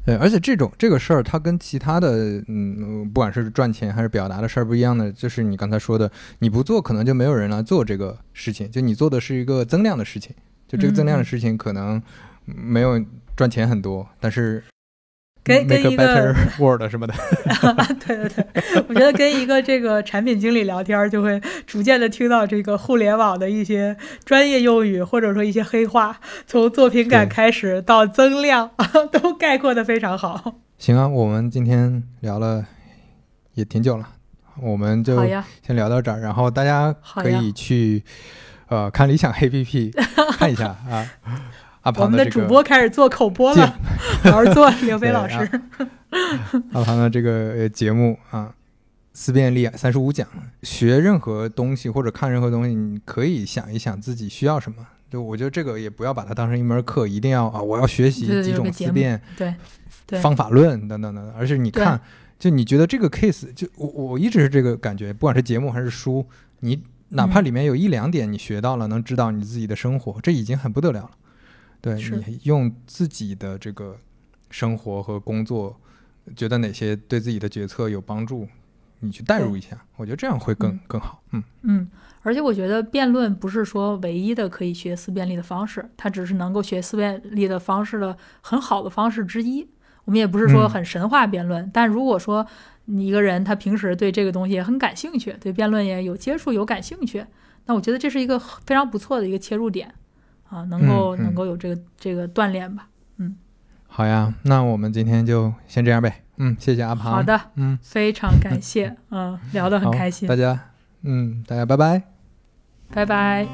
[0.05, 6.11] 对，而且这种这个事儿，它跟其他的嗯，不管是赚钱还是表达的事儿不一样的，就是你刚才说的，
[6.41, 10.35] 你不做可能就没有人来做这个事情，就你做的是一个增量的事情，
[10.69, 11.25] 就这个增量的嗯。
[11.25, 12.03] 事情可能
[12.45, 13.03] 没有
[13.35, 14.63] 赚钱很多，但是
[15.45, 17.13] 跟跟一个 world 什么的，
[18.07, 23.95] 对对对，我觉得跟一个这个产品经理聊天儿，就会逐渐的听到这个互联网的一些
[24.25, 28.71] 专业用语，或者说一些黑话，从作品感开始到增量，
[29.13, 30.55] 都概括的非常好。
[30.79, 32.65] 行啊，我们今天聊了
[33.53, 34.09] 也挺久了，
[34.61, 35.15] 我们就，
[35.67, 38.03] 先聊到这儿，然后大家可以去
[38.69, 39.93] 呃看理想 APP
[40.39, 41.07] 看一下啊。
[41.85, 43.79] 阿我们的这个主播开始做口播了，
[44.23, 45.37] 好好做， 刘飞老师。
[46.73, 48.55] 阿庞的这个呃节目啊，
[49.13, 50.27] 思辨力三十五讲，
[50.63, 54.79] 学任何东西或者看任何东西，你可以想一想自己需要什么，
[55.11, 59.55] 就我觉得这个也不要把它当成一门课，一定要啊，我要学习几种思辨、对
[60.07, 61.35] 对方法论等等等等。
[61.37, 62.01] 而是你看，
[62.39, 66.25] 就你觉得这个 case，就我我一直是这个感觉，不管是节目还是书，
[66.61, 71.11] 你哪怕嗯里面有一两点你学到了，能知道你自己的生活，这已经很不得了了。
[71.93, 73.99] 对你用自己的这个
[74.51, 75.79] 生活和工作，
[76.35, 78.49] 觉得哪些对自己的决策有帮助，
[79.01, 80.81] 你去代入一下，我觉得这样会更嗯。
[80.87, 81.23] 更好。
[81.33, 81.91] 嗯，嗯，
[82.23, 89.69] 而且我觉得辩论不是说唯一的可以学思辨力的方式，它只是能够学思辨力的方式的很好的方式之一。
[90.07, 90.71] 我们也不是说嗯。
[90.71, 92.47] 很神话辩论，但如果说
[92.87, 97.25] 你一个人他平时对这个东西也很感兴趣，对辩论也有接触有感兴趣，
[97.67, 99.95] 那我觉得这是一个非常不错的一个切入点
[100.49, 102.89] 啊，能够、嗯嗯能够有这个这个锻炼吧。
[103.19, 103.37] 嗯
[103.87, 106.23] 好呀，那我们今天就先这样呗。
[106.37, 107.13] 嗯，谢谢阿庞。
[107.13, 110.59] 好，的，嗯，非常感谢， 嗯，聊得很开心大，家，
[111.03, 112.03] 嗯，大家拜拜。
[112.93, 113.47] 拜拜。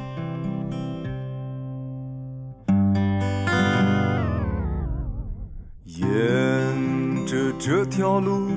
[5.85, 6.07] 沿
[7.27, 8.49] 着这条路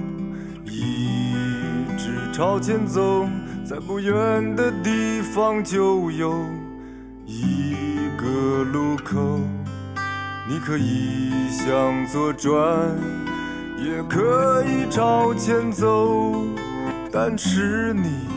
[0.66, 3.28] 一直朝前走，
[3.66, 6.34] 在不远的地方就有
[7.42, 9.40] 一个路口。
[10.48, 12.52] 你可以向左转，
[13.78, 16.36] 也可以朝前走，
[17.12, 18.28] 但是你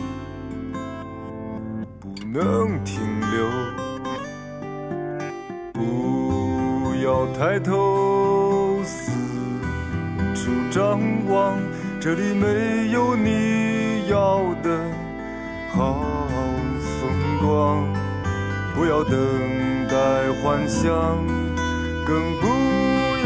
[1.99, 3.01] 不能停
[3.33, 3.51] 留。
[5.73, 9.11] 不要抬头四
[10.35, 11.59] 处张望，
[12.01, 14.79] 这里没有你要的
[15.73, 16.05] 好
[17.01, 17.11] 风
[17.43, 18.06] 光。
[18.77, 19.17] 不要等
[19.89, 19.97] 待
[20.43, 20.93] 幻想，
[22.05, 22.47] 更不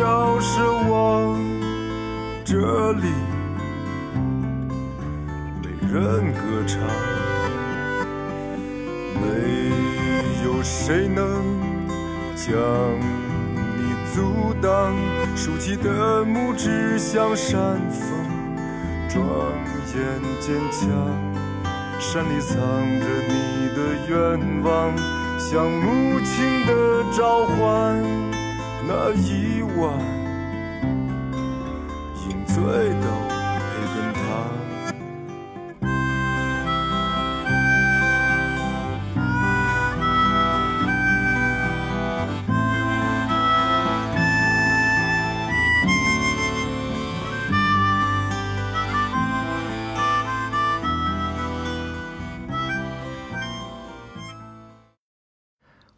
[0.01, 1.36] 要奢望，
[2.44, 3.09] 这里
[5.60, 6.81] 没人歌唱，
[9.20, 9.27] 没
[10.44, 11.59] 有谁能。
[12.36, 12.56] 将
[13.77, 14.94] 你阻挡，
[15.35, 18.09] 竖起的拇指像山峰，
[19.09, 19.27] 庄
[19.94, 19.98] 严
[20.40, 20.89] 坚强。
[21.98, 23.78] 山里藏着你的
[24.09, 24.97] 愿望，
[25.41, 27.99] 像母亲的召唤。
[28.87, 29.99] 那一晚，
[32.29, 32.55] 饮醉
[33.01, 33.07] 到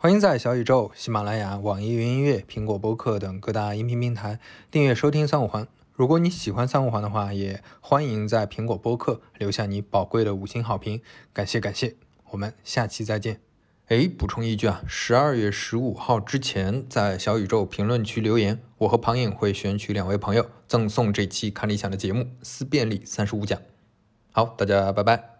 [0.02, 5.68] 欢迎在小宇宙、喜马拉雅、网易云音乐、苹果播客等各大音频平台订阅收听三五环。
[5.92, 11.00] 如果你喜欢三五环的话，也欢迎在苹果播客留下你宝贵的五星好评，
[11.32, 11.94] 感谢感谢。
[12.30, 13.40] 我们下期再见。
[13.86, 23.56] 哎，补充一句啊，十二月十五号之前在小宇宙评论区留言，我和庞颖会选取两位朋友赠送这期看理想的节目《思辨力三十五讲》。
[24.32, 25.31] 好，大家拜拜。